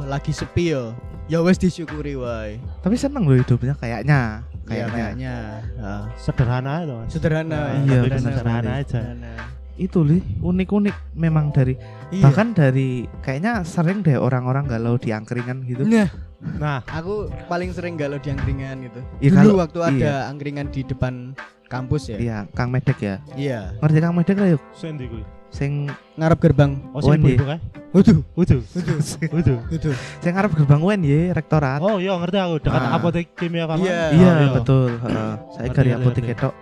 lagi 0.04 0.34
sepi 0.34 0.74
yo 0.74 0.98
ya 1.26 1.40
wis 1.40 1.56
disyukuri 1.56 2.18
wae 2.18 2.58
Tapi 2.82 2.98
seneng 2.98 3.24
loh 3.24 3.38
hidupnya 3.38 3.78
kayaknya. 3.78 4.42
Iya, 4.66 4.86
Kayaknya. 4.86 4.94
kayaknya 4.94 5.36
Ah, 5.78 6.04
Sederhana 6.16 6.74
mas. 6.86 7.10
sederhana 7.10 7.60
Iya, 7.80 8.02
Lebih 8.02 8.10
benar 8.12 8.22
sederhana 8.24 8.62
sekali. 8.62 8.82
aja. 8.82 8.86
Sederhana. 9.02 9.34
Itu 9.80 10.04
li 10.04 10.20
unik-unik 10.38 11.16
memang 11.16 11.50
dari 11.50 11.80
Iya. 12.10 12.26
bahkan 12.26 12.52
dari 12.52 13.08
kayaknya 13.22 13.64
sering 13.64 14.02
deh 14.02 14.18
orang-orang 14.18 14.66
galau 14.66 14.96
di 14.96 15.10
angkringan 15.10 15.64
gitu. 15.64 15.86
nah 15.86 16.10
Nah, 16.40 16.80
aku 16.86 17.28
paling 17.46 17.70
sering 17.70 17.96
galau 17.96 18.16
di 18.16 18.28
angkringan 18.28 18.80
gitu 18.82 19.00
Iya, 19.20 19.30
dulu 19.34 19.44
kalau- 19.46 19.60
waktu 19.62 19.80
ada 19.86 20.12
angkringan 20.28 20.68
di 20.68 20.82
depan 20.82 21.36
kampus 21.66 22.10
ya 22.10 22.18
Iya, 22.18 22.38
Kang 22.52 22.70
Medek 22.70 22.98
ya. 22.98 23.16
iya 23.36 23.72
Ngerti 23.78 23.98
Kang 24.00 24.14
Medek 24.14 24.36
lah 24.36 24.50
yuk. 24.50 24.62
sendi 24.74 25.06
kuwi. 25.06 25.24
Sing 25.50 25.90
ngarep 26.14 26.40
gerbang 26.40 26.78
Oh, 26.92 27.02
sing 27.02 27.20
ibu 27.20 27.42
kan? 27.42 27.58
Waduh, 27.90 28.22
Udu. 28.34 28.62
waduh, 28.70 29.02
Udu. 29.34 29.56
waduh. 29.68 29.96
sing 30.22 30.32
ngarep 30.32 30.54
gerbang 30.54 30.78
UNY 30.80 31.30
rektorat. 31.32 31.82
Oh, 31.82 31.98
iya 31.98 32.14
ngerti 32.16 32.38
aku 32.38 32.56
dekat 32.62 32.82
Ah. 32.84 32.96
apotek 32.96 33.26
kimia 33.34 33.66
Farma. 33.66 33.82
Iya. 33.82 34.02
iya, 34.14 34.30
Oh, 34.46 34.54
betul. 34.56 34.90
Heeh. 34.96 35.32
Saya 35.52 35.68
dari 35.72 35.90
ngerti, 35.90 36.02
apotek 36.02 36.24
ketok. 36.28 36.54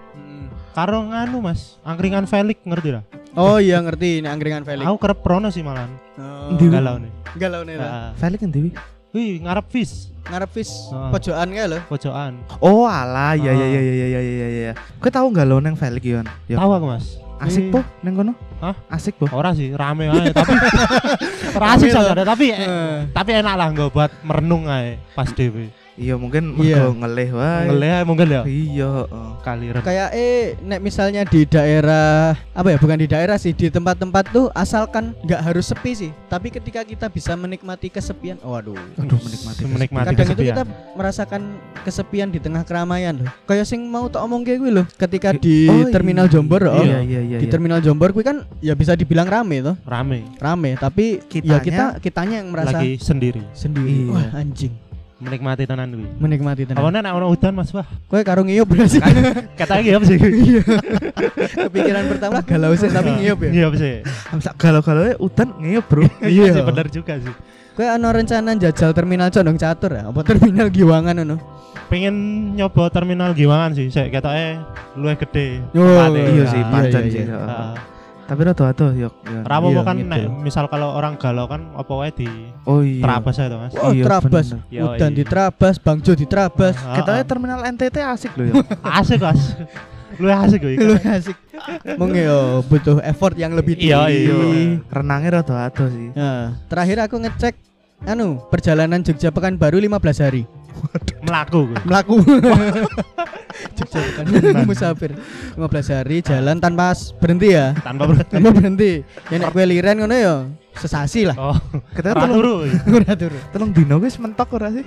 Karo 0.77 1.01
nganu 1.03 1.41
Mas, 1.41 1.81
angkringan 1.81 2.29
Felix 2.29 2.61
ngerti 2.61 2.93
lah. 2.93 3.01
Oh 3.33 3.57
iya 3.57 3.81
ngerti 3.81 4.21
ini 4.21 4.29
angkringan 4.29 4.61
Felix. 4.61 4.85
Aku 4.85 5.01
kerep 5.01 5.25
prono 5.25 5.49
sih 5.49 5.65
malan. 5.65 5.89
Oh? 6.15 6.53
Galau 6.53 7.01
nih. 7.01 7.09
galau 7.33 7.65
nih 7.65 7.75
lah. 7.75 8.13
Felix 8.13 8.45
wi? 8.45 8.69
Wih, 9.09 9.41
ngarep 9.41 9.65
fish 9.67 10.13
Ngarep 10.27 10.51
fish 10.51 10.69
Ah. 10.91 11.09
pojokan 11.09 11.49
kae 11.49 11.65
lho. 11.65 11.79
pojokan. 11.87 12.37
Oh, 12.59 12.85
alah, 12.85 13.33
iya 13.33 13.49
iya 13.49 13.65
Ah. 13.65 13.69
iya 13.71 13.81
iya 13.81 14.05
iya 14.05 14.21
iya 14.21 14.47
iya. 14.51 14.71
Kowe 14.99 15.09
tahu 15.09 15.33
enggak 15.33 15.47
lo 15.47 15.57
neng 15.57 15.73
Felix 15.73 16.03
yon? 16.03 16.29
Yo. 16.45 16.61
Tahu 16.61 16.69
aku 16.71 16.85
Mas. 16.87 17.05
Asik 17.37 17.73
po 17.73 17.81
neng 18.03 18.13
kono? 18.13 18.33
Hah? 18.57 18.75
Asik 18.87 19.17
po. 19.17 19.25
Ora 19.31 19.53
sih, 19.53 19.69
rame 19.71 20.09
aja 20.09 20.29
tapi 20.31 20.53
ora 21.55 21.67
asik 21.73 21.89
Rame 21.89 21.95
loh. 21.95 22.05
saja 22.13 22.21
tapi 22.23 22.45
eh, 22.49 22.61
Eh. 22.61 22.97
tapi 23.09 23.29
enak 23.33 23.55
lah 23.55 23.67
nggak 23.71 23.89
buat 23.89 24.11
merenung 24.21 24.65
aja 24.65 24.93
pas 25.13 25.29
dewe. 25.31 25.73
Iya, 25.97 26.13
mungkin 26.13 26.53
Iya. 26.55 26.93
ngelih 26.93 27.29
wae. 27.33 27.65
Ngelih 27.67 27.89
aja 27.91 28.05
mungkin 28.05 28.27
ya. 28.29 28.41
Iya, 28.45 28.87
heeh. 29.01 29.27
Kaliran. 29.39 29.81
Kayak 29.81 30.09
eh 30.13 30.53
nek 30.61 30.79
misalnya 30.79 31.21
di 31.23 31.41
daerah 31.43 32.37
apa 32.51 32.67
ya 32.67 32.77
bukan 32.77 32.97
di 32.97 33.07
daerah 33.07 33.33
sih 33.35 33.49
di 33.49 33.67
tempat-tempat 33.67 34.29
tuh 34.29 34.51
asalkan 34.51 35.17
nggak 35.21 35.41
harus 35.41 35.65
sepi 35.65 35.91
sih 35.93 36.11
tapi 36.27 36.49
ketika 36.49 36.83
kita 36.83 37.07
bisa 37.07 37.31
menikmati 37.33 37.87
kesepian 37.87 38.35
oh 38.41 38.51
waduh 38.51 38.75
Aduh, 38.97 39.15
menikmati. 39.17 39.61
Menikmati 39.63 40.05
kadang 40.05 40.17
itu 40.17 40.23
kesepian. 40.35 40.47
kita 40.51 40.63
merasakan 40.93 41.41
kesepian 41.81 42.27
di 42.27 42.37
tengah 42.37 42.61
keramaian 42.61 43.15
loh 43.17 43.31
kayak 43.45 43.63
sing 43.63 43.81
mau 43.83 44.05
tak 44.05 44.19
omong 44.19 44.43
kayak 44.43 44.59
gue 44.59 44.71
loh 44.73 44.85
ketika 44.91 45.31
di 45.31 45.65
Oh, 45.65 45.87
terminal 45.87 46.25
iya. 46.25 46.33
Jombor 46.33 46.61
oh 46.65 46.83
Iya, 46.83 46.99
iya, 46.99 47.21
iya. 47.21 47.37
di 47.37 47.45
iya. 47.45 47.49
terminal 47.49 47.79
Jombor 47.79 48.11
gue 48.11 48.21
kan 48.21 48.43
ya 48.59 48.73
bisa 48.73 48.93
dibilang 48.93 49.25
rame 49.25 49.63
tuh 49.63 49.75
Rame. 49.81 50.27
rame 50.35 50.75
tapi 50.75 51.23
ya 51.23 51.23
Kitanya- 51.23 51.63
kita 51.63 51.85
kitanya 52.01 52.35
yang 52.37 52.49
merasa 52.49 52.75
Lagi 52.75 52.99
sendiri. 52.99 53.41
sendiri 53.51 53.87
Iya. 54.03 54.11
wah 54.11 54.27
anjing 54.35 54.73
Menikmati 55.17 55.65
tenan 55.65 55.89
kuwi. 55.97 56.05
menikmati 56.21 56.61
tenan 56.69 56.93
nek 56.93 57.09
ono 57.17 57.33
udan 57.33 57.57
Mas 57.57 57.73
wah. 57.73 57.89
kowe 58.05 58.21
karo 58.21 58.45
ngiyup 58.45 58.69
berarti 58.69 59.01
Kata 59.57 59.81
iki 59.81 59.89
apa 59.97 60.05
sih? 60.05 60.17
Iya. 60.45 60.61
kepikiran 61.65 62.05
pertama 62.05 62.37
galau 62.45 62.77
sih 62.77 62.85
tapi 62.93 63.09
ngiyup 63.17 63.39
ya 63.45 63.49
Iya 63.49 63.63
apa 63.73 63.77
sih? 63.81 63.93
Amsak 64.29 64.53
galau-galau 64.61 65.17
udan 65.17 65.49
ngeyup, 65.57 65.85
Bro. 65.89 66.05
Iya 66.29 66.53
sih 66.53 66.61
bener 66.61 66.87
juga 66.93 67.13
sih. 67.17 67.33
kowe 67.73 67.85
ana 67.85 68.09
rencana 68.09 68.57
jajal 68.57 68.89
terminal 68.93 69.29
Condong 69.29 69.57
Catur 69.57 69.93
ya 69.93 70.09
apa 70.09 70.21
terminal 70.25 70.69
Giwangan 70.69 71.13
ngono 71.17 71.37
Pengen 71.87 72.15
nyoba 72.57 72.89
terminal 72.91 73.31
Giwangan 73.37 73.71
sih, 73.71 73.87
saya 73.87 74.11
ketoke 74.11 74.59
luwih 74.99 75.15
gede. 75.15 75.63
Oh. 75.71 76.09
Iya 76.11 76.43
sih, 76.51 76.59
iya, 76.59 76.67
pancen 76.67 77.03
iya, 77.07 77.13
sih. 77.15 77.23
Iya. 78.27 78.29
Tapi 78.29 78.41
rada 78.43 78.63
atuh 78.67 78.91
yo. 78.91 79.09
yo. 79.23 79.39
Rapo 79.41 79.71
Iya, 79.71 79.81
kan 79.81 79.95
gitu. 79.95 80.11
nek 80.11 80.21
misal 80.37 80.67
kalau 80.67 80.91
orang 80.91 81.15
galau 81.15 81.47
kan 81.47 81.71
apa 81.71 81.93
wae 81.95 82.11
di 82.11 82.27
Oh 82.63 82.83
iya. 82.83 82.99
terabas 82.99 83.39
aja 83.39 83.55
Mas. 83.55 83.71
Wah, 83.71 83.95
Iya. 83.95 84.03
Yoi. 84.69 84.83
Udan 84.93 85.11
di 85.15 85.23
Trabas, 85.23 85.75
Bangjo 85.77 86.11
di 86.11 86.27
Trabas. 86.27 86.75
Ah, 86.77 86.99
Katanya 86.99 87.23
ah. 87.23 87.27
terminal 87.27 87.59
NTT 87.63 87.95
asik 87.97 88.35
loh 88.35 88.45
ya. 88.45 88.53
asik 88.99 89.19
Mas. 89.19 89.55
Luwih 90.17 90.35
asik 90.35 90.59
kuwi. 90.59 90.75
Lu 90.75 90.93
asik. 90.99 91.37
Mung 91.95 92.11
yo 92.11 92.59
butuh 92.63 92.99
effort 93.01 93.33
yang 93.33 93.55
lebih 93.55 93.79
tinggi. 93.79 93.95
Iya, 93.95 94.11
iya. 94.11 94.35
Renangnya 94.87 95.39
rada 95.39 95.71
atuh 95.71 95.87
sih. 95.87 96.11
Nah, 96.11 96.51
terakhir 96.67 97.07
aku 97.07 97.15
ngecek 97.17 97.55
anu 98.03 98.43
perjalanan 98.47 99.01
Jogja 99.01 99.31
Pekanbaru 99.31 99.79
15 99.79 99.97
hari 100.21 100.43
Melaku 101.25 101.65
kuwi. 101.65 101.77
melaku 101.81 102.15
Jogja 103.73 103.99
Pekanbaru 103.99 104.65
musafir 104.65 105.11
15 105.53 105.57
hari 105.91 106.17
jalan 106.19 106.57
tanpa 106.57 106.91
berhenti 107.17 107.47
ya 107.51 107.73
Tanpa 107.77 108.03
berhenti. 108.05 108.31
tanpa 108.31 108.49
berhenti 108.51 108.91
ya 109.27 109.35
nek 109.37 109.49
kue 109.49 109.63
liren 109.63 109.95
ngono 109.97 110.15
ya 110.15 110.35
sesasi 110.73 111.25
lah 111.25 111.35
Oh, 111.35 111.57
Kita 111.91 112.13
tolong 112.13 112.31
turu. 112.31 112.55
ora 112.91 113.13
turu 113.13 113.37
tolong 113.49 113.69
dino 113.71 113.95
guys 113.97 114.15
mentok 114.15 114.49
ora 114.53 114.69
sih? 114.69 114.85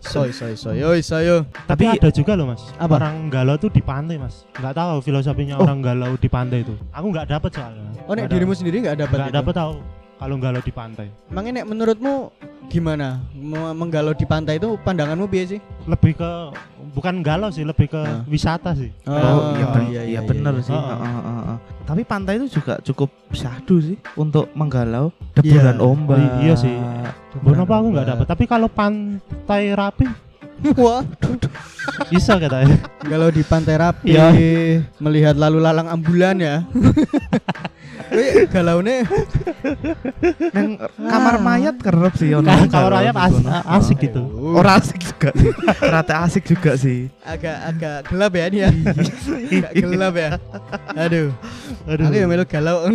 soy 0.00 0.30
soy 0.30 0.54
soy 0.54 0.78
oi 0.80 1.00
soyo 1.00 1.42
Tapi 1.66 1.84
Tapi- 1.84 1.98
ada 1.98 2.10
juga 2.10 2.32
loh 2.34 2.46
Mas. 2.48 2.62
Apa? 2.76 2.96
Orang 2.96 3.26
galau 3.26 3.56
tuh 3.56 3.68
di 3.68 3.80
pantai 3.80 4.16
Mas. 4.16 4.46
Enggak 4.54 4.74
tahu 4.74 5.02
filosofinya 5.02 5.58
Oh. 5.58 5.64
orang 5.64 5.78
galau 5.80 6.14
di 6.14 6.28
pantai 6.28 6.62
itu. 6.62 6.74
Aku 6.90 7.10
enggak 7.10 7.26
dapat 7.28 7.50
soalnya. 7.50 7.90
oh 8.00 8.14
nek 8.14 8.24
Nggak 8.24 8.30
dirimu 8.30 8.46
dapet. 8.48 8.58
sendiri 8.62 8.76
nggak 8.80 8.96
dapat 9.00 9.16
Nggak 9.16 9.28
itu? 9.28 9.36
dapat 9.36 9.54
tahu 9.56 9.72
kalau 10.16 10.34
galau 10.36 10.58
di 10.58 10.72
pantai. 10.72 11.06
Emangnya 11.28 11.60
nek 11.60 11.66
menurutmu 11.68 12.14
gimana 12.66 13.22
Mau 13.32 13.70
menggalau 13.72 14.10
di 14.10 14.24
pantai 14.24 14.58
itu 14.58 14.74
pandanganmu 14.76 15.24
biasa 15.24 15.54
sih 15.54 15.60
Lebih 15.86 16.18
ke 16.18 16.30
bukan 16.90 17.20
galau 17.20 17.46
sih, 17.48 17.62
lebih 17.62 17.86
ke 17.86 18.00
Ah. 18.00 18.24
wisata 18.26 18.72
sih. 18.72 18.88
Oh, 19.04 19.12
iya, 19.52 19.66
ben- 19.68 19.86
iya, 19.86 20.02
iya, 20.02 20.02
iya, 20.02 20.20
bener 20.22 20.56
iya. 20.56 20.64
sih. 20.64 20.72
Heeh. 20.72 20.96
Heeh, 20.96 21.12
heeh, 21.12 21.42
heeh. 21.44 21.58
Tapi 21.84 22.02
pantai 22.02 22.34
itu 22.36 22.48
juga 22.50 22.80
cukup 22.80 23.06
syahdu 23.30 23.76
sih 23.78 23.96
untuk 24.16 24.48
menggalau 24.52 25.12
deburan 25.30 25.76
Iya. 25.76 25.84
ombak. 25.84 26.16
Oh, 26.16 26.40
iya 26.40 26.54
sih. 26.56 26.72
Deburan 27.30 27.62
Kenapa 27.62 27.74
aku 27.76 27.86
nggak 27.92 28.06
dapat? 28.08 28.26
Tapi 28.26 28.44
kalau 28.48 28.66
pantai 28.66 29.62
rapi 29.70 30.04
wah 30.74 31.02
bisa 32.08 32.36
katanya. 32.36 32.76
Kalau 32.98 33.28
di 33.28 33.42
Pantai 33.42 33.76
Rapi 33.76 34.10
Iya. 34.10 34.28
melihat 34.98 35.34
lalu 35.34 35.58
lalang 35.58 35.88
ambulan 35.88 36.36
ya. 36.36 36.56
Wih, 38.06 38.46
galaune 38.46 39.02
Neng 40.54 40.78
kamar 40.94 41.42
mayat 41.42 41.74
kerep 41.76 42.14
sih 42.14 42.30
ono 42.32 42.46
Kalau 42.70 42.86
galau 42.86 42.90
rakyat 42.92 43.10
di 43.10 43.18
as- 43.18 43.34
kono. 43.34 43.50
asik 43.66 43.98
gitu. 43.98 44.22
Ora 44.54 44.72
asik 44.78 44.98
juga. 45.02 45.30
Rata 45.94 46.14
asik 46.22 46.44
juga 46.46 46.78
sih. 46.78 47.10
agak 47.22 47.56
agak 47.66 47.96
gelap 48.06 48.32
ya 48.32 48.46
dia. 48.46 48.68
agak 48.70 49.72
gelap 49.74 50.14
ya. 50.14 50.30
Aduh. 50.94 51.28
Aduh. 51.84 52.04
Aku 52.06 52.14
yang 52.14 52.30
melu 52.30 52.44
galau. 52.46 52.86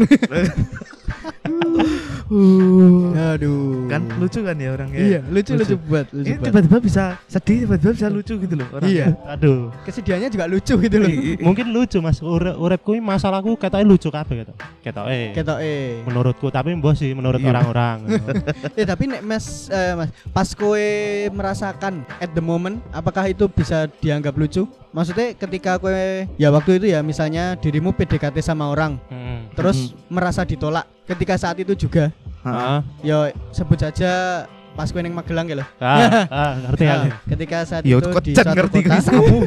Uh, 2.32 3.12
Aduh. 3.36 3.92
kan 3.92 4.08
lucu 4.16 4.40
kan 4.40 4.56
ya 4.56 4.72
orangnya. 4.72 5.00
Iya, 5.04 5.20
lucu 5.28 5.52
lucu 5.52 5.76
Lucu. 5.76 5.84
buat, 5.84 6.08
lucu 6.16 6.32
Ini 6.32 6.38
tiba-tiba 6.40 6.78
bisa 6.80 7.04
sedih, 7.28 7.68
tiba-tiba 7.68 7.92
bisa 7.92 8.08
lucu 8.08 8.34
gitu 8.40 8.56
loh 8.56 8.68
orangnya. 8.72 8.88
Iya. 8.96 9.06
Aduh. 9.28 9.68
Kesedihannya 9.84 10.30
juga 10.32 10.46
lucu 10.48 10.74
gitu 10.80 10.96
loh. 10.96 11.10
Mungkin 11.44 11.66
lucu 11.70 11.98
Mas. 12.00 12.24
Ure, 12.24 12.56
uripku 12.56 12.96
ini 12.96 13.04
masalahku 13.04 13.60
ketoke 13.60 13.84
lucu 13.84 14.08
kabeh 14.08 14.48
gitu. 14.48 14.54
Ketoke. 14.80 15.36
Ketok 15.36 15.60
eh. 15.60 16.00
Menurutku 16.08 16.48
tapi 16.48 16.72
mbah 16.72 16.96
sih 16.96 17.12
menurut 17.12 17.44
Iya. 17.44 17.52
orang-orang. 17.52 17.98
Eh 18.80 18.88
tapi 18.88 19.12
nek 19.12 19.22
Mas 19.22 19.68
eh, 19.68 19.94
Mas 19.94 20.10
pas 20.32 20.50
kowe 20.56 20.88
merasakan 21.30 22.08
at 22.18 22.32
the 22.32 22.40
moment 22.40 22.80
apakah 22.92 23.28
itu 23.28 23.44
bisa 23.48 23.92
dianggap 24.00 24.32
lucu? 24.34 24.64
Maksudnya 24.92 25.32
ketika 25.34 25.80
kowe 25.80 26.28
ya 26.36 26.52
waktu 26.52 26.76
itu 26.76 26.92
ya 26.92 27.00
misalnya 27.00 27.56
dirimu 27.56 27.92
PDKT 27.92 28.36
sama 28.40 28.68
orang 28.68 29.00
Hmm. 29.08 29.48
terus 29.54 29.96
merasa 30.08 30.44
ditolak 30.44 30.84
ketika 31.06 31.36
saat 31.36 31.56
itu 31.58 31.72
juga 31.78 32.12
Heeh. 32.44 32.80
ya 33.02 33.18
sebut 33.50 33.80
saja 33.80 34.44
pas 34.72 34.88
kowe 34.88 35.00
neng 35.00 35.12
Magelang 35.12 35.48
ya 35.48 35.56
loh. 35.60 35.68
Ah, 35.78 36.28
ah, 36.32 36.52
ngerti 36.62 36.84
Nah, 36.84 36.96
aku. 36.98 37.08
ketika 37.32 37.58
saat 37.64 37.84
Ya 37.84 37.96
itu 37.98 38.08
di 38.22 38.32
suatu 38.34 38.52
ngerti 38.54 38.80
kota 38.82 38.96
kisahmu. 38.98 39.38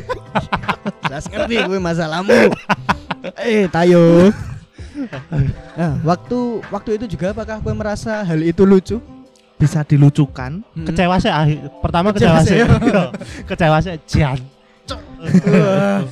Jelas 1.03 1.25
ngerti 1.33 1.55
gue 1.63 1.79
masalahmu. 1.79 2.39
eh, 3.39 3.65
tayo. 3.69 4.03
Nah, 5.75 5.99
waktu 6.03 6.39
waktu 6.65 6.91
itu 6.97 7.05
juga 7.11 7.35
apakah 7.35 7.59
gue 7.59 7.75
merasa 7.75 8.23
hal 8.23 8.41
itu 8.41 8.63
lucu? 8.63 9.03
Bisa 9.57 9.83
dilucukan. 9.83 10.63
Hmm. 10.63 10.87
Kecewa 10.87 11.19
sih 11.19 11.29
akhir. 11.29 11.67
Pertama 11.83 12.09
Kecewa 12.11 12.39
kecewa 12.39 12.41
sih. 12.43 12.59
sih. 12.63 13.43
Kecewa 13.43 13.77
sih 13.81 13.93
jan. 14.07 14.39
Wah. 14.89 16.03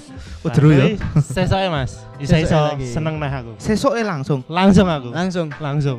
Oh, 0.43 0.51
jeru 0.51 0.75
ya. 0.75 0.99
Sesoke 1.23 1.69
Mas. 1.71 2.03
Isa 2.19 2.35
iso 2.37 2.59
seneng 2.83 3.23
neh 3.23 3.31
aku. 3.31 3.55
Sesoke 3.59 4.03
langsung. 4.03 4.43
Langsung 4.51 4.87
aku. 4.87 5.15
Langsung. 5.15 5.47
Langsung. 5.57 5.99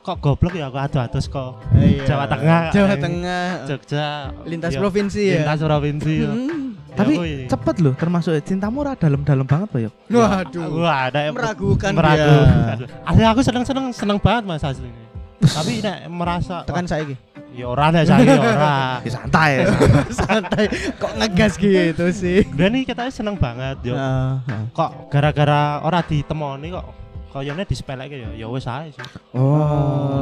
Kok 0.00 0.16
goblok 0.16 0.54
ya 0.54 0.70
aku 0.70 0.78
adu-adus 0.78 1.26
kok. 1.26 1.58
Iya. 1.74 2.06
Jawa 2.06 2.24
Tengah. 2.24 2.62
Jawa 2.70 2.94
Tengah. 2.96 3.46
Jogja. 3.66 4.06
Lintas 4.46 4.72
Iya. 4.72 4.80
provinsi 4.80 5.20
ya. 5.20 5.34
Lintas 5.42 5.60
provinsi. 5.60 6.14
ya. 6.16 6.30
Hmm. 6.30 6.60
Ya 6.90 6.96
Tapi 6.96 7.14
cepet 7.46 7.76
loh 7.78 7.94
termasuk 7.94 8.34
cintamu 8.42 8.82
ora 8.82 8.94
dalam-dalam 8.94 9.46
banget 9.46 9.68
Pak. 9.70 9.80
Waduh. 10.10 10.66
Wah, 10.82 11.06
ada 11.06 11.20
yang 11.22 11.34
Meragukan 11.38 11.90
meragukan. 11.94 12.76
dia. 12.82 12.86
Asli 13.06 13.24
aku 13.24 13.40
seneng-seneng 13.42 13.86
seneng 13.94 14.18
banget 14.18 14.42
Mas 14.44 14.62
aslinya. 14.62 15.02
Tapi 15.56 15.80
nek 15.80 15.98
merasa 16.10 16.62
Tekan 16.66 16.84
saya 16.84 17.06
iki. 17.06 17.14
Ya 17.54 17.66
ora 17.66 17.90
deh 17.90 18.04
saya 18.06 18.36
ora. 18.38 18.76
Ya 19.06 19.10
santai. 19.16 19.50
Santai. 20.20 20.64
Kok 21.00 21.12
ngegas 21.18 21.54
gitu 21.58 22.06
sih? 22.14 22.46
Dan 22.54 22.76
nih 22.76 22.82
kita 22.86 23.08
seneng 23.10 23.36
banget 23.36 23.80
yo. 23.82 23.94
Ah, 23.96 24.40
ah. 24.46 24.64
Kok 24.70 25.10
gara-gara 25.10 25.82
ora 25.82 26.00
ditemoni 26.04 26.68
kok 26.70 26.86
koyone 27.30 27.62
disepeleke 27.62 28.18
ya 28.18 28.30
ya 28.34 28.46
wis 28.50 28.66
ae 28.66 28.90
sih. 28.90 29.02
Oh. 29.34 29.50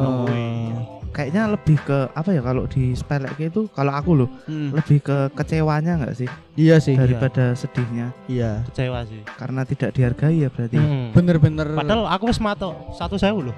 kuwi. 0.04 0.07
Kayaknya 1.18 1.50
lebih 1.50 1.76
ke 1.82 1.98
apa 2.08 2.30
ya 2.30 2.38
kalau 2.38 2.62
di 2.64 2.94
spelek 2.94 3.34
itu 3.42 3.66
kalau 3.68 3.90
aku 3.90 4.14
loh 4.14 4.30
Hmm. 4.46 4.70
lebih 4.70 5.02
ke 5.02 5.34
kecewanya 5.34 5.98
nggak 5.98 6.14
sih 6.14 6.30
Iya 6.54 6.78
sih. 6.78 6.94
daripada 6.94 7.50
sedihnya 7.52 8.14
Iya. 8.24 8.62
Kecewa 8.64 9.02
sih. 9.02 9.26
karena 9.34 9.62
tidak 9.62 9.90
dihargai 9.92 10.38
ya 10.38 10.48
berarti. 10.48 10.78
Hmm. 10.78 11.10
Bener-bener. 11.10 11.74
Padahal 11.74 12.06
aku 12.06 12.30
wis 12.30 12.38
matok 12.38 12.70
satu 12.94 13.18
sewu 13.18 13.50
loh 13.50 13.54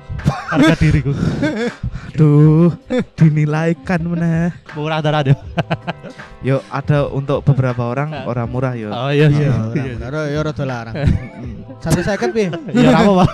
harga 0.49 0.73
diriku. 0.75 1.13
Aduh, 2.11 2.73
dinilaikan 3.15 4.01
meneh. 4.03 4.51
Murah 4.73 4.99
darah 4.99 5.21
deh. 5.23 5.37
Yo 6.41 6.65
ada 6.67 7.07
untuk 7.07 7.45
beberapa 7.45 7.85
orang 7.87 8.25
orang 8.25 8.49
murah 8.49 8.73
yo. 8.73 8.89
Oh 8.89 9.09
iya 9.09 9.29
Iya, 9.29 9.37
iya. 9.39 9.53
orang 9.53 9.73
bener. 10.01 10.13
ya 10.27 10.41
rada 10.43 10.65
larang. 10.65 10.95
Mm. 10.97 11.57
Satu 11.79 12.01
second 12.01 12.31
pi. 12.31 12.49
Ya 12.73 12.89
ora 12.89 12.99
apa-apa. 12.99 13.25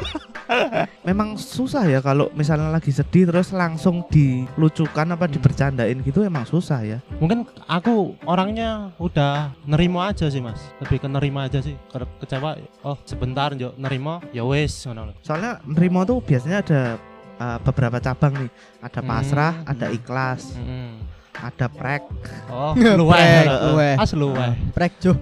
Memang 1.03 1.35
susah 1.35 1.85
ya 1.85 1.99
kalau 1.99 2.31
misalnya 2.33 2.69
lagi 2.69 2.91
sedih 2.91 3.27
terus 3.27 3.51
langsung 3.51 4.07
dilucukan 4.07 5.07
apa 5.09 5.27
dibercandain 5.27 5.99
gitu 6.01 6.23
emang 6.23 6.43
susah 6.43 6.83
ya. 6.83 6.99
Mungkin 7.17 7.47
aku 7.63 8.15
orangnya 8.23 8.91
udah 8.97 9.55
nerimo 9.65 9.99
aja 9.99 10.27
sih 10.27 10.39
mas 10.39 10.59
Lebih 10.79 10.99
ke 10.99 11.09
nerimo 11.09 11.39
aja 11.39 11.59
sih 11.59 11.75
Ke- 11.87 12.07
Kecewa 12.19 12.55
Oh 12.83 12.99
sebentar 13.03 13.51
yo 13.53 13.75
nerimo 13.77 14.23
ya 14.31 14.43
lho. 14.43 15.13
Soalnya 15.21 15.59
nerimo 15.63 16.03
tuh 16.03 16.19
biasanya 16.21 16.59
ada 16.61 16.81
uh, 17.37 17.59
beberapa 17.61 17.99
cabang 17.99 18.35
nih. 18.37 18.51
Ada 18.81 19.01
Hmm. 19.01 19.09
pasrah, 19.09 19.55
ada 19.63 19.87
ikhlas, 19.89 20.55
Mm-mm. 20.55 21.03
ada 21.37 21.67
prek. 21.69 22.03
Oh 22.49 22.73
Prek, 22.77 22.97
luweh 22.97 23.43
luweh. 23.45 23.95
As 23.97 24.13
luweh 24.13 24.53
Prek 24.73 24.93
jo. 24.99 25.13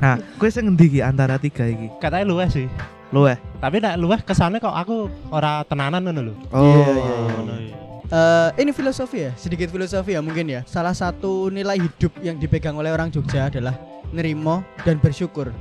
Nah, 0.00 0.16
gue 0.16 0.48
sing 0.48 0.64
ngendi 0.64 0.86
iki 0.88 1.00
antara 1.00 1.36
tiga 1.36 1.64
iki? 1.64 1.92
Katanya 1.98 2.24
luweh 2.26 2.48
sih 2.48 2.66
Lo 3.10 3.26
eh. 3.26 3.38
Tapi 3.58 3.76
nek 3.82 3.94
luweh 3.98 4.20
kesane 4.22 4.62
kok 4.62 4.72
aku 4.72 5.10
ora 5.34 5.66
tenanan 5.66 6.00
ngono 6.06 6.20
lho 6.30 6.34
Iya, 6.54 6.62
iya, 6.62 6.90
iya. 6.94 7.16
Ngono, 7.34 7.54
iya. 7.58 7.76
Eh, 8.10 8.48
ini 8.66 8.74
filosofi 8.74 9.30
ya, 9.30 9.32
sedikit 9.38 9.70
filosofi 9.70 10.18
ya 10.18 10.22
mungkin 10.22 10.50
ya. 10.50 10.66
Salah 10.66 10.94
satu 10.94 11.46
nilai 11.46 11.78
hidup 11.78 12.10
yang 12.22 12.42
dipegang 12.42 12.74
oleh 12.74 12.90
orang 12.90 13.06
Jogja 13.10 13.46
adalah 13.46 13.78
nerimo 14.10 14.66
dan 14.82 14.98
bersyukur. 14.98 15.54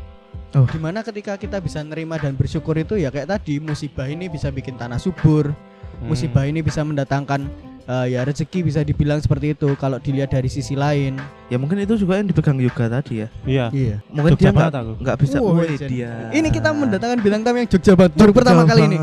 Oh. 0.58 0.66
Di 0.66 0.82
mana 0.82 1.06
ketika 1.06 1.38
kita 1.38 1.62
bisa 1.62 1.86
nerima 1.86 2.18
dan 2.18 2.34
bersyukur 2.34 2.74
itu 2.74 2.98
ya 2.98 3.14
kayak 3.14 3.30
tadi 3.30 3.62
musibah 3.62 4.10
ini 4.10 4.26
bisa 4.26 4.50
bikin 4.50 4.82
tanah 4.82 4.98
subur, 4.98 5.54
Hmm. 6.00 6.10
musibah 6.10 6.48
ini 6.48 6.64
bisa 6.64 6.82
mendatangkan 6.82 7.46
eh, 7.90 8.06
ya 8.14 8.22
rezeki 8.22 8.60
bisa 8.62 8.86
dibilang 8.86 9.18
seperti 9.18 9.58
itu 9.58 9.74
kalau 9.82 9.98
dilihat 9.98 10.30
dari 10.30 10.46
sisi 10.46 10.78
lain. 10.78 11.18
Ya 11.50 11.58
mungkin 11.58 11.82
itu 11.82 11.98
juga 11.98 12.22
yang 12.22 12.30
dipegang 12.30 12.62
yoga 12.62 12.86
tadi 12.86 13.26
ya. 13.26 13.28
Iya 13.44 13.66
Iya. 13.74 13.96
Mungkin 14.14 14.38
Jogja 14.38 14.54
dia 14.54 14.82
nggak 15.02 15.18
bisa. 15.18 15.38
Wow, 15.42 15.58
Woi, 15.58 15.74
Jen. 15.74 15.90
dia. 15.90 16.30
Ini 16.30 16.48
kita 16.54 16.70
mendatangkan 16.70 17.18
bintang 17.26 17.42
tamu 17.42 17.58
yang 17.66 17.70
Jogja 17.70 17.94
banget 17.98 18.14
baru 18.14 18.32
pertama 18.32 18.62
kali 18.70 18.82
ini. 18.86 18.98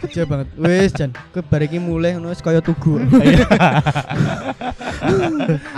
Jogja 0.00 0.22
banget. 0.24 0.46
Wes 0.56 0.90
Jan, 0.96 1.10
kowe 1.32 1.42
bariki 1.44 1.76
mulai 1.76 2.16
ngono 2.16 2.32
wis 2.32 2.40
kaya 2.40 2.64
tugu. 2.64 2.96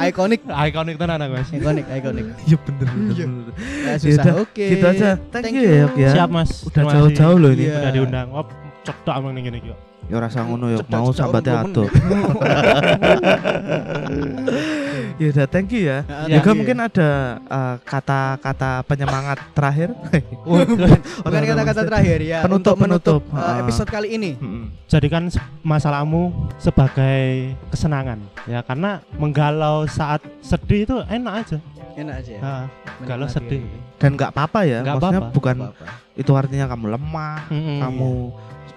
Ikonik, 0.09 0.41
Ikonik 0.47 0.97
tenan 0.97 1.21
aku 1.21 1.35
mas 1.37 1.51
ikonik, 1.51 1.85
ikonik. 1.91 2.27
Iya 2.47 2.57
bener 2.65 2.87
bener. 2.89 3.13
Iya. 3.13 3.27
bener. 3.27 3.53
Ya, 3.59 3.93
susah. 3.99 4.25
udah, 4.25 4.35
Oke. 4.47 4.67
gitu 4.73 4.87
aja. 4.87 5.09
Thank 5.35 5.53
you 5.53 5.63
ya, 5.67 5.87
ya. 5.99 6.11
Siap 6.15 6.29
mas 6.31 6.51
Udah 6.65 6.83
jauh-jauh 6.87 7.37
loh 7.37 7.51
ini. 7.53 7.69
Iya. 7.69 7.77
Udah 7.83 7.93
diundang 7.93 8.29
Oh 8.33 8.47
amang 9.13 9.37
ning 9.37 9.45
ngene 9.45 9.61
iki 9.61 9.69
kok. 9.69 9.88
Ya 10.09 10.17
rasa 10.19 10.41
ngono 10.41 10.67
ya, 10.69 10.81
mau 10.89 11.13
orang 11.13 11.69
ado. 11.69 11.85
ya 15.19 15.27
udah, 15.29 15.47
thank 15.47 15.69
you 15.69 15.85
ya. 15.85 16.01
Ah, 16.07 16.25
Juga 16.27 16.51
you. 16.51 16.57
mungkin 16.57 16.79
ada 16.81 17.09
uh, 17.45 17.77
kata-kata 17.83 18.71
penyemangat 18.85 19.39
terakhir. 19.53 19.93
Bukan 21.25 21.43
kata-kata 21.53 21.83
terakhir 21.85 22.19
ya. 22.23 22.41
Penutup, 22.41 22.75
untuk 22.75 22.81
menutup 22.81 23.21
penutup. 23.21 23.37
uh, 23.37 23.45
Ah. 23.49 23.61
episode 23.61 23.89
kali 23.89 24.09
ini. 24.11 24.31
Mm-mm. 24.39 24.65
jadikan 24.89 25.29
masalahmu 25.61 26.33
sebagai 26.57 27.53
kesenangan 27.69 28.17
ya 28.45 28.65
karena 28.65 29.05
menggalau 29.15 29.85
saat 29.85 30.25
sedih 30.41 30.85
itu 30.85 30.97
enak 31.05 31.35
aja 31.45 31.59
Enak 31.93 32.15
aja 32.23 32.31
ya. 32.31 32.41
Nah, 32.41 32.63
galau 33.03 33.27
Menikmati 33.27 33.35
sedih 33.37 33.61
kayak 33.61 33.75
gitu. 33.75 33.99
Dan 33.99 34.11
nggak 34.15 34.31
apa-apa 34.31 34.61
ya. 34.63 34.79
Nggak 34.81 34.95
Maksudnya 34.97 35.19
apa-apa. 35.21 35.35
bukan 35.35 35.57
Apa-apa. 35.61 35.87
itu 36.15 36.33
artinya 36.33 36.67
kamu 36.69 36.87
lemah, 36.89 37.39
Mm-mm. 37.51 37.79
kamu 37.83 38.11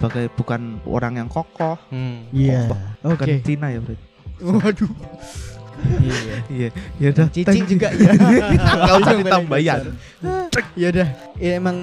sebagai 0.01 0.33
bukan 0.33 0.81
orang 0.89 1.13
yang 1.21 1.29
kokoh, 1.29 1.77
Hmm. 1.93 2.25
Iya. 2.33 2.65
bukan 3.05 3.27
Oke. 3.29 3.45
Cina 3.45 3.69
ya 3.69 3.77
berarti. 3.77 4.01
Waduh. 4.41 4.89
Iya. 6.01 6.35
Iya, 6.51 6.69
ya 6.99 7.07
udah. 7.13 7.27
Cicing 7.31 7.65
juga 7.65 7.87
ya. 7.93 8.11
Nggak 8.11 8.95
usah 8.99 9.15
ditambahin. 9.15 9.79
Ya 10.75 10.87
udah, 10.91 11.07
ya 11.39 11.51
emang 11.55 11.77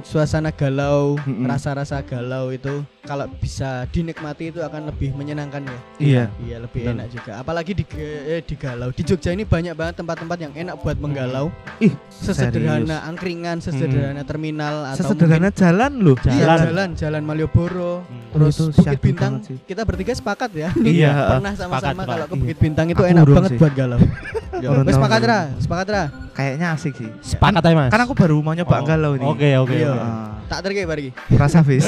suasana 0.00 0.48
galau, 0.48 1.20
rasa-rasa 1.44 2.00
galau 2.00 2.48
itu 2.48 2.80
kalau 3.04 3.24
bisa 3.30 3.84
dinikmati 3.88 4.48
itu 4.48 4.60
akan 4.60 4.88
lebih 4.88 5.12
menyenangkan 5.12 5.64
ya. 5.64 5.78
Iya. 5.98 6.24
Iya, 6.40 6.56
lebih 6.60 6.80
Betul. 6.84 6.94
enak 6.96 7.06
juga. 7.08 7.32
Apalagi 7.36 7.72
di 7.72 7.84
eh, 7.96 8.40
di 8.40 8.54
galau. 8.56 8.88
Di 8.92 9.02
Jogja 9.02 9.32
ini 9.32 9.44
banyak 9.44 9.72
banget 9.72 10.00
tempat-tempat 10.00 10.38
yang 10.40 10.52
enak 10.54 10.74
buat 10.80 10.96
menggalau. 10.96 11.52
Ih, 11.78 11.92
Sesederhana 12.08 13.04
angkringan, 13.04 13.60
sesederhana 13.60 14.24
terminal 14.24 14.88
atau 14.88 15.04
Sesederhana 15.04 15.48
jalan 15.50 15.92
loh. 16.00 16.16
mungkin- 16.16 16.32
Iya, 16.32 16.44
Jalan. 16.44 16.64
jalan, 16.64 16.88
jalan 16.96 17.22
Malioboro. 17.24 17.94
Hmm. 18.04 18.28
Terus 18.28 18.56
Bukit 18.70 19.00
Bintang, 19.00 19.32
kita 19.64 19.82
bertiga 19.84 20.12
sepakat 20.12 20.50
ya. 20.52 20.68
Iya, 20.78 21.12
Pernah 21.36 21.52
sama-sama 21.56 22.02
kalau 22.04 22.24
ke 22.24 22.34
Iya. 22.36 22.40
Bukit 22.44 22.58
Bintang 22.58 22.86
itu 22.88 23.02
enak 23.02 23.24
banget 23.34 23.50
sih. 23.50 23.58
buat 23.58 23.74
galau. 23.74 24.00
Ya, 24.58 24.74
Wes 24.74 24.90
sepakat 24.90 25.22
ra, 25.22 25.40
sepakat 25.54 25.86
ra. 25.86 26.02
Kayaknya 26.34 26.74
asik 26.74 26.90
sih. 26.94 27.06
sepakat 27.22 27.62
aja 27.62 27.74
mas 27.76 27.90
Kan 27.90 28.02
aku 28.02 28.10
baru 28.10 28.42
mau 28.42 28.50
nyoba 28.52 28.74
Oh, 28.74 28.82
galau 28.82 29.14
nih. 29.14 29.22
oke 29.22 29.48
oke 29.62 29.70
Iya. 29.72 29.90
oke. 29.94 30.08
Tak 30.48 30.64
terke 30.64 30.82
bariki. 30.82 31.10
rasa 31.30 31.60
fish. 31.60 31.84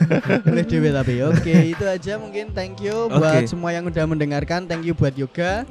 Oleh 0.50 0.62
dewe 0.62 0.92
tapi. 0.92 1.24
Oke, 1.24 1.72
itu 1.72 1.84
aja 1.84 2.20
mungkin 2.20 2.52
thank 2.52 2.78
you 2.78 3.08
buat 3.08 3.40
Oke. 3.40 3.48
semua 3.48 3.72
yang 3.72 3.88
udah 3.88 4.04
mendengarkan. 4.04 4.68
Thank 4.68 4.84
you 4.84 4.92
buat 4.92 5.16
yoga. 5.16 5.64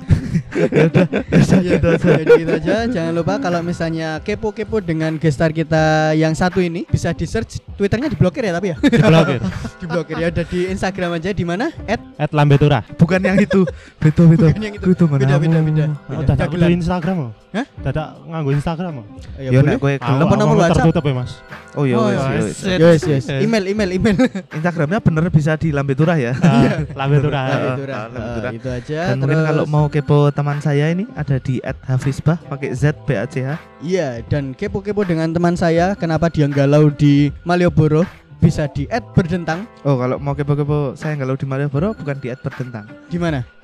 Ya 0.53 0.86
udah, 0.86 1.05
Ya, 1.34 1.97
Jadi 2.25 2.41
itu 2.41 2.51
aja. 2.51 2.75
Jangan 2.86 3.13
lupa 3.13 3.38
kalau 3.38 3.61
misalnya 3.61 4.17
kepo-kepo 4.17 4.81
dengan 4.81 5.17
gestar 5.17 5.49
kita 5.49 6.13
yang 6.13 6.34
satu 6.34 6.57
ini 6.57 6.86
bisa 6.86 7.13
di 7.13 7.25
search 7.25 7.61
Twitternya 7.73 8.09
diblokir 8.09 8.41
ya 8.41 8.53
tapi 8.53 8.73
ya. 8.73 8.77
diblokir 8.77 9.39
diblokir 9.81 10.15
ya 10.17 10.27
udah 10.29 10.45
di 10.45 10.59
Instagram 10.69 11.17
aja 11.17 11.29
di 11.29 11.41
mana? 11.41 11.69
At 11.86 12.01
at 12.17 12.31
lambetura 12.31 12.86
Bukan 12.97 13.21
yang 13.21 13.38
itu. 13.38 13.65
Beto 13.97 14.25
beto. 14.25 14.45
Bukan 14.49 14.61
yang 14.61 14.73
itu. 14.73 15.05
Mana? 15.05 15.21
Beda, 15.21 15.36
beda, 15.38 15.59
beda. 15.61 15.86
oh 16.13 16.23
dadak 16.23 16.47
kudu 16.49 16.65
Instagram 16.69 17.15
oh 17.19 17.31
Hah? 17.53 17.65
dadak 17.81 18.07
nganggo 18.25 18.49
Instagram 18.53 18.93
oh 19.01 19.05
ya, 19.38 19.49
boleh. 19.51 19.69
nek 19.73 19.77
kowe 19.77 19.93
Apa 19.93 20.34
nomor 20.34 20.55
WhatsApp? 20.57 20.89
tertutup 20.89 21.03
ya 21.05 21.13
mas 21.13 21.31
Oh 21.73 21.86
ya 21.86 21.97
Ya, 22.24 22.39
ya. 22.39 22.78
Yes, 22.80 23.01
yes. 23.03 23.26
Eh. 23.28 23.43
Email, 23.43 23.63
email, 23.67 23.89
email. 23.91 24.15
Instagramnya 24.55 24.99
bener 24.99 25.28
bisa 25.28 25.53
di 25.53 25.69
Lambe 25.69 25.93
Turah 25.93 26.15
ya. 26.15 26.32
Ah, 26.38 26.80
lambetura 26.93 27.39
Ah, 27.39 27.47
itu, 27.47 27.84
ah. 27.86 28.05
Ah, 28.07 28.51
itu 28.51 28.67
aja. 28.69 28.99
Dan 29.11 29.17
mungkin 29.19 29.36
terus- 29.36 29.47
kalau 29.47 29.63
mau 29.65 29.86
kepo 29.88 30.30
teman 30.30 30.57
saya 30.59 30.88
ini 30.88 31.03
ada 31.13 31.38
di 31.38 31.59
@hafizbah 31.84 32.38
pakai 32.47 32.71
Z 32.71 32.95
B 33.03 33.13
A 33.13 33.26
C 33.26 33.43
H. 33.43 33.59
Iya, 33.80 34.24
dan 34.26 34.53
kepo-kepo 34.53 35.03
dengan 35.03 35.28
teman 35.30 35.53
saya 35.53 35.91
kenapa 35.93 36.28
dia 36.28 36.47
galau 36.47 36.88
di 36.88 37.28
Malioboro 37.43 38.07
bisa 38.38 38.67
di 38.67 38.84
add 38.88 39.03
berdentang 39.11 39.63
Oh, 39.82 39.95
kalau 39.95 40.15
mau 40.17 40.32
kepo-kepo 40.32 40.95
saya 40.95 41.15
kalau 41.15 41.36
di 41.36 41.43
Malioboro 41.43 41.91
bukan 41.93 42.15
di 42.17 42.32
@berdentang. 42.34 42.88
di 43.07 43.17
mana? 43.17 43.43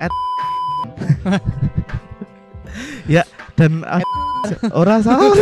Dan 3.56 3.84
ad- 3.84 4.00
ora 4.72 5.04
salah. 5.04 5.36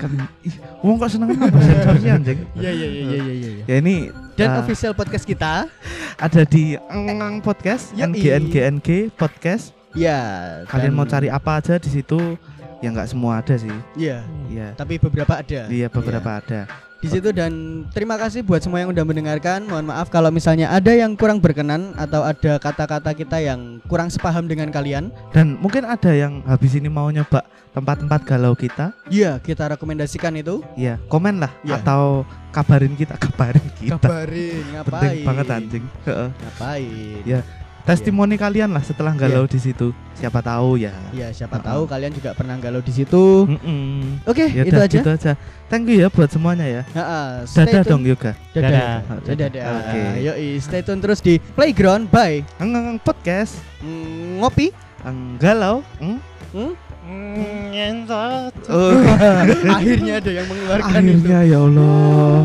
Kan 0.00 0.10
ih, 0.40 0.54
wong 0.80 0.96
kok 0.96 1.12
seneng 1.12 1.36
nambah 1.36 1.60
sensor 1.60 1.94
sih 2.00 2.08
anjing. 2.08 2.40
Iya, 2.56 2.70
iya, 2.72 2.86
iya, 2.88 3.02
iya, 3.04 3.20
iya, 3.20 3.32
iya. 3.52 3.64
Ya 3.68 3.74
ini 3.78 4.08
Dan 4.32 4.48
ah, 4.50 4.64
official 4.64 4.96
podcast 4.96 5.28
kita, 5.28 5.68
ada 6.16 6.42
di 6.42 6.80
Engang 6.88 7.38
Podcast. 7.38 7.92
NGNGNG 7.92 9.12
Podcast. 9.12 9.76
ya. 9.92 10.18
Kalian 10.64 10.96
mau 10.96 11.04
cari 11.04 11.28
apa 11.28 11.60
aja 11.60 11.76
di 11.76 11.92
situ? 11.92 12.40
Ya 12.80 12.88
nggak 12.88 13.12
semua 13.12 13.44
ada 13.44 13.52
sih. 13.54 13.68
Iya, 13.92 14.24
Iya. 14.48 14.72
tapi 14.72 14.96
beberapa 14.96 15.36
ada. 15.36 15.68
Iya 15.68 15.92
beberapa 15.92 16.40
ada. 16.40 16.64
Di 17.00 17.08
situ 17.08 17.32
dan 17.32 17.52
terima 17.96 18.20
kasih 18.20 18.44
buat 18.44 18.60
semua 18.60 18.84
yang 18.84 18.92
udah 18.92 19.04
mendengarkan. 19.08 19.64
Mohon 19.64 19.88
maaf 19.88 20.12
kalau 20.12 20.28
misalnya 20.28 20.68
ada 20.68 20.92
yang 20.92 21.16
kurang 21.16 21.40
berkenan 21.40 21.96
atau 21.96 22.20
ada 22.20 22.60
kata-kata 22.60 23.16
kita 23.16 23.40
yang 23.40 23.80
kurang 23.88 24.12
sepaham 24.12 24.44
dengan 24.44 24.68
kalian. 24.68 25.08
Dan 25.32 25.56
mungkin 25.56 25.88
ada 25.88 26.12
yang 26.12 26.44
habis 26.44 26.76
ini 26.76 26.92
mau 26.92 27.08
nyoba 27.08 27.40
tempat-tempat 27.72 28.20
galau 28.28 28.52
kita. 28.52 28.92
Iya, 29.08 29.40
kita 29.40 29.72
rekomendasikan 29.72 30.36
itu. 30.36 30.60
Ya 30.76 31.00
komen 31.08 31.40
lah 31.40 31.48
Iya. 31.64 31.80
atau 31.80 32.28
kabarin 32.52 32.92
kita, 32.92 33.16
kabarin 33.24 33.66
kita. 33.80 33.96
Kabarin, 33.96 34.64
ngapain? 34.76 34.92
Penting 35.00 35.24
banget 35.24 35.46
anjing. 35.48 35.84
Ngapain? 36.04 37.22
Ya. 37.24 37.40
Testimoni 37.90 38.34
kalian 38.34 38.70
lah 38.70 38.80
setelah 38.80 39.10
galau 39.12 39.44
di 39.44 39.58
situ. 39.58 39.90
Siapa 40.14 40.38
tahu 40.38 40.76
ya. 40.76 40.94
Iya, 41.10 41.32
siapa 41.32 41.56
Heeh. 41.56 41.66
tahu 41.66 41.82
kalian 41.84 42.12
juga 42.12 42.30
pernah 42.32 42.54
galau 42.54 42.78
di 42.78 42.92
situ. 42.92 43.46
Mm-mm. 43.46 44.22
Oke, 44.24 44.46
Ya 44.46 44.62
itu 44.62 44.76
aja. 44.76 44.86
gitu 44.92 45.10
aja. 45.10 45.32
Thank 45.66 45.86
you 45.86 45.98
ya 45.98 46.08
buat 46.08 46.28
semuanya 46.28 46.66
ya. 46.66 46.82
Heeh, 46.88 47.26
stay 47.44 47.66
Dadah 47.66 47.82
dong 47.84 48.02
Yoga. 48.02 48.36
Dadah. 48.50 48.70
Dadah. 48.70 48.98
Dadah. 49.24 49.48
dadah. 49.48 49.64
Oke. 49.80 50.00
Yoi, 50.22 50.48
stay 50.58 50.80
tune 50.80 51.00
terus 51.00 51.18
di 51.18 51.42
Playground 51.50 52.06
by 52.08 52.46
Engang 52.56 52.98
podcast. 52.98 53.58
mm, 53.80 54.38
Ngopi. 54.38 54.70
Galau. 55.36 55.80
Hmm? 55.96 56.20
Hmm? 56.52 56.72
Mm, 57.00 57.64
ngentot. 57.72 58.52
Oh, 58.68 58.94
Akhirnya 59.74 60.20
ada 60.20 60.30
yang 60.30 60.46
mengeluarkan 60.46 60.90
itu. 60.92 60.94
akhirnya 60.94 61.38
ya 61.42 61.58
Allah. 61.58 62.36